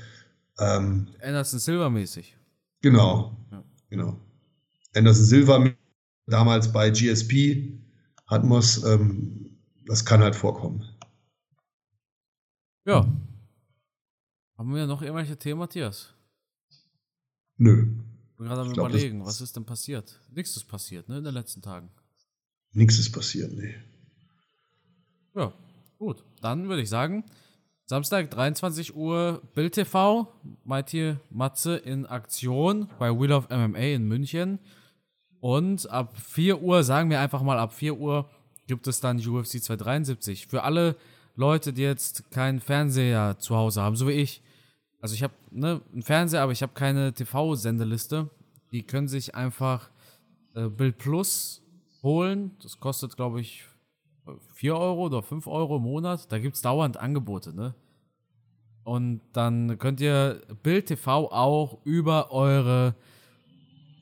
Ähm, 0.58 1.08
Anderson 1.22 1.58
Silver 1.58 1.90
mäßig. 1.90 2.36
Genau, 2.82 3.36
ja. 3.50 3.64
genau. 3.88 4.16
Anderson 4.94 5.24
Silver 5.24 5.72
damals 6.26 6.72
bei 6.72 6.90
GSP 6.90 7.72
hat 8.26 8.44
muss, 8.44 8.84
ähm, 8.84 9.58
das 9.86 10.04
kann 10.04 10.22
halt 10.22 10.36
vorkommen. 10.36 10.84
Ja, 12.86 13.06
haben 14.60 14.74
wir 14.74 14.86
noch 14.86 15.00
irgendwelche 15.00 15.38
Themen, 15.38 15.58
Matthias? 15.58 16.12
Nö. 17.56 17.86
Ich 18.30 18.36
bin 18.36 18.46
gerade 18.46 18.60
am 18.60 18.72
glaub, 18.74 18.90
überlegen, 18.90 19.24
was 19.24 19.40
ist 19.40 19.56
denn 19.56 19.64
passiert? 19.64 20.20
Nichts 20.34 20.54
ist 20.54 20.64
passiert, 20.64 21.08
ne, 21.08 21.16
in 21.16 21.24
den 21.24 21.32
letzten 21.32 21.62
Tagen. 21.62 21.88
Nichts 22.72 22.98
ist 22.98 23.10
passiert, 23.10 23.54
nee. 23.54 23.74
Ja, 25.34 25.54
gut. 25.98 26.22
Dann 26.42 26.68
würde 26.68 26.82
ich 26.82 26.90
sagen, 26.90 27.24
Samstag, 27.86 28.30
23 28.30 28.94
Uhr, 28.94 29.40
Bild 29.54 29.72
TV, 29.72 30.30
Mighty 30.64 31.16
Matze 31.30 31.76
in 31.76 32.04
Aktion 32.04 32.90
bei 32.98 33.18
Wheel 33.18 33.32
of 33.32 33.48
MMA 33.48 33.78
in 33.78 34.08
München. 34.08 34.58
Und 35.40 35.88
ab 35.88 36.14
4 36.18 36.60
Uhr, 36.60 36.84
sagen 36.84 37.08
wir 37.08 37.20
einfach 37.20 37.40
mal 37.40 37.58
ab 37.58 37.72
4 37.72 37.98
Uhr, 37.98 38.28
gibt 38.66 38.86
es 38.88 39.00
dann 39.00 39.26
UFC 39.26 39.62
273. 39.62 40.48
Für 40.48 40.64
alle 40.64 40.96
Leute, 41.34 41.72
die 41.72 41.80
jetzt 41.80 42.30
keinen 42.30 42.60
Fernseher 42.60 43.38
zu 43.38 43.56
Hause 43.56 43.80
haben, 43.80 43.96
so 43.96 44.06
wie 44.06 44.12
ich, 44.12 44.42
also 45.00 45.14
ich 45.14 45.22
habe 45.22 45.34
ne, 45.50 45.80
einen 45.92 46.02
Fernseher, 46.02 46.42
aber 46.42 46.52
ich 46.52 46.62
habe 46.62 46.72
keine 46.74 47.12
TV-Sendeliste. 47.12 48.28
Die 48.72 48.82
können 48.82 49.08
sich 49.08 49.34
einfach 49.34 49.90
äh, 50.54 50.68
Bild 50.68 50.98
Plus 50.98 51.62
holen. 52.02 52.52
Das 52.62 52.78
kostet, 52.80 53.16
glaube 53.16 53.40
ich, 53.40 53.64
4 54.54 54.76
Euro 54.76 55.06
oder 55.06 55.22
5 55.22 55.46
Euro 55.46 55.76
im 55.76 55.82
Monat. 55.82 56.30
Da 56.30 56.38
gibt 56.38 56.56
es 56.56 56.62
dauernd 56.62 56.96
Angebote, 56.98 57.54
ne? 57.54 57.74
Und 58.84 59.20
dann 59.32 59.78
könnt 59.78 60.00
ihr 60.00 60.40
Bild 60.62 60.86
TV 60.86 61.30
auch 61.30 61.78
über 61.84 62.32
eure 62.32 62.94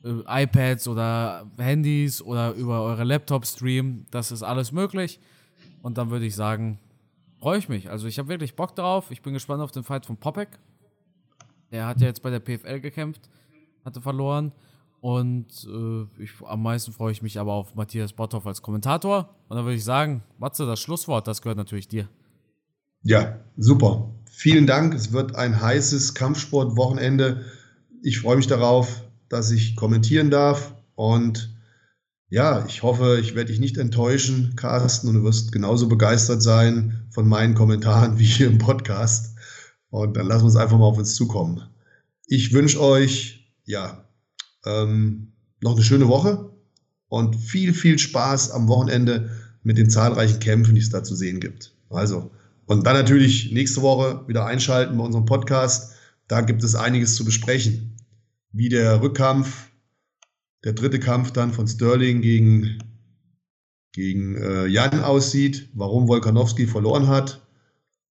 äh, 0.03 0.43
iPads 0.43 0.87
oder 0.87 1.45
Handys 1.57 2.21
oder 2.21 2.53
über 2.53 2.81
eure 2.81 3.03
Laptops 3.03 3.53
streamen. 3.53 4.05
Das 4.11 4.31
ist 4.31 4.43
alles 4.43 4.71
möglich. 4.71 5.19
Und 5.81 5.97
dann 5.97 6.09
würde 6.09 6.25
ich 6.25 6.35
sagen, 6.35 6.79
freue 7.39 7.59
ich 7.59 7.69
mich. 7.69 7.89
Also 7.89 8.07
ich 8.07 8.19
habe 8.19 8.29
wirklich 8.29 8.55
Bock 8.55 8.75
drauf. 8.75 9.11
Ich 9.11 9.21
bin 9.21 9.33
gespannt 9.33 9.61
auf 9.61 9.71
den 9.71 9.83
Fight 9.83 10.05
von 10.05 10.17
Popek. 10.17 10.49
Er 11.71 11.87
hat 11.87 12.01
ja 12.01 12.07
jetzt 12.07 12.21
bei 12.21 12.29
der 12.29 12.39
PFL 12.39 12.79
gekämpft, 12.79 13.29
hatte 13.85 14.01
verloren. 14.01 14.51
Und 15.01 15.47
äh, 15.65 16.21
ich, 16.21 16.31
am 16.45 16.63
meisten 16.63 16.91
freue 16.91 17.11
ich 17.11 17.21
mich 17.21 17.39
aber 17.39 17.53
auf 17.53 17.75
Matthias 17.75 18.13
Botthoff 18.13 18.45
als 18.45 18.61
Kommentator. 18.61 19.29
Und 19.47 19.55
dann 19.55 19.65
würde 19.65 19.77
ich 19.77 19.83
sagen, 19.83 20.23
Matze, 20.37 20.65
das 20.65 20.79
Schlusswort, 20.79 21.27
das 21.27 21.41
gehört 21.41 21.57
natürlich 21.57 21.87
dir. 21.87 22.09
Ja, 23.03 23.39
super. 23.55 24.09
Vielen 24.29 24.67
Dank. 24.67 24.93
Es 24.93 25.13
wird 25.13 25.35
ein 25.35 25.61
heißes 25.61 26.15
Kampfsportwochenende. 26.15 27.45
Ich 28.03 28.19
freue 28.19 28.37
mich 28.37 28.47
darauf, 28.47 29.03
dass 29.29 29.51
ich 29.51 29.75
kommentieren 29.75 30.31
darf. 30.31 30.75
Und 30.95 31.55
ja, 32.29 32.65
ich 32.67 32.83
hoffe, 32.83 33.19
ich 33.21 33.35
werde 33.35 33.51
dich 33.51 33.59
nicht 33.59 33.77
enttäuschen, 33.77 34.55
Carsten, 34.55 35.07
und 35.07 35.15
du 35.15 35.23
wirst 35.23 35.51
genauso 35.51 35.87
begeistert 35.87 36.43
sein 36.43 37.07
von 37.09 37.27
meinen 37.27 37.55
Kommentaren 37.55 38.19
wie 38.19 38.25
hier 38.25 38.47
im 38.47 38.57
Podcast. 38.57 39.35
Und 39.89 40.17
dann 40.17 40.27
lassen 40.27 40.41
wir 40.41 40.47
uns 40.47 40.55
einfach 40.55 40.77
mal 40.77 40.85
auf 40.85 40.97
uns 40.97 41.15
zukommen. 41.15 41.63
Ich 42.27 42.53
wünsche 42.53 42.81
euch, 42.81 43.51
ja, 43.65 44.05
ähm, 44.65 45.33
noch 45.61 45.75
eine 45.75 45.83
schöne 45.83 46.07
Woche 46.07 46.51
und 47.07 47.35
viel, 47.35 47.73
viel 47.73 47.97
Spaß 47.97 48.51
am 48.51 48.67
Wochenende 48.67 49.31
mit 49.63 49.77
den 49.77 49.89
zahlreichen 49.89 50.39
Kämpfen, 50.39 50.75
die 50.75 50.81
es 50.81 50.89
da 50.89 51.03
zu 51.03 51.15
sehen 51.15 51.39
gibt. 51.39 51.73
Also, 51.89 52.31
und 52.65 52.85
dann 52.85 52.95
natürlich 52.95 53.51
nächste 53.51 53.81
Woche 53.81 54.27
wieder 54.27 54.45
einschalten 54.45 54.97
bei 54.97 55.03
unserem 55.03 55.25
Podcast. 55.25 55.93
Da 56.27 56.41
gibt 56.41 56.63
es 56.63 56.75
einiges 56.75 57.15
zu 57.15 57.25
besprechen. 57.25 57.97
Wie 58.51 58.69
der 58.69 59.01
Rückkampf, 59.01 59.69
der 60.63 60.73
dritte 60.73 60.99
Kampf 60.99 61.31
dann 61.31 61.51
von 61.51 61.67
Sterling 61.67 62.21
gegen, 62.21 62.77
gegen 63.91 64.35
äh, 64.35 64.67
Jan 64.67 65.03
aussieht, 65.03 65.69
warum 65.73 66.07
Wolkanowski 66.07 66.67
verloren 66.67 67.07
hat 67.07 67.41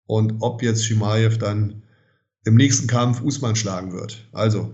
und 0.07 0.35
ob 0.39 0.63
jetzt 0.63 0.85
Shimaev 0.85 1.37
dann 1.37 1.83
im 2.45 2.55
nächsten 2.55 2.87
Kampf 2.87 3.21
Usman 3.21 3.55
schlagen 3.55 3.93
wird. 3.93 4.27
Also, 4.31 4.73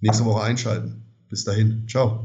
nächste 0.00 0.24
Woche 0.24 0.42
einschalten. 0.42 1.04
Bis 1.28 1.44
dahin. 1.44 1.86
Ciao. 1.88 2.24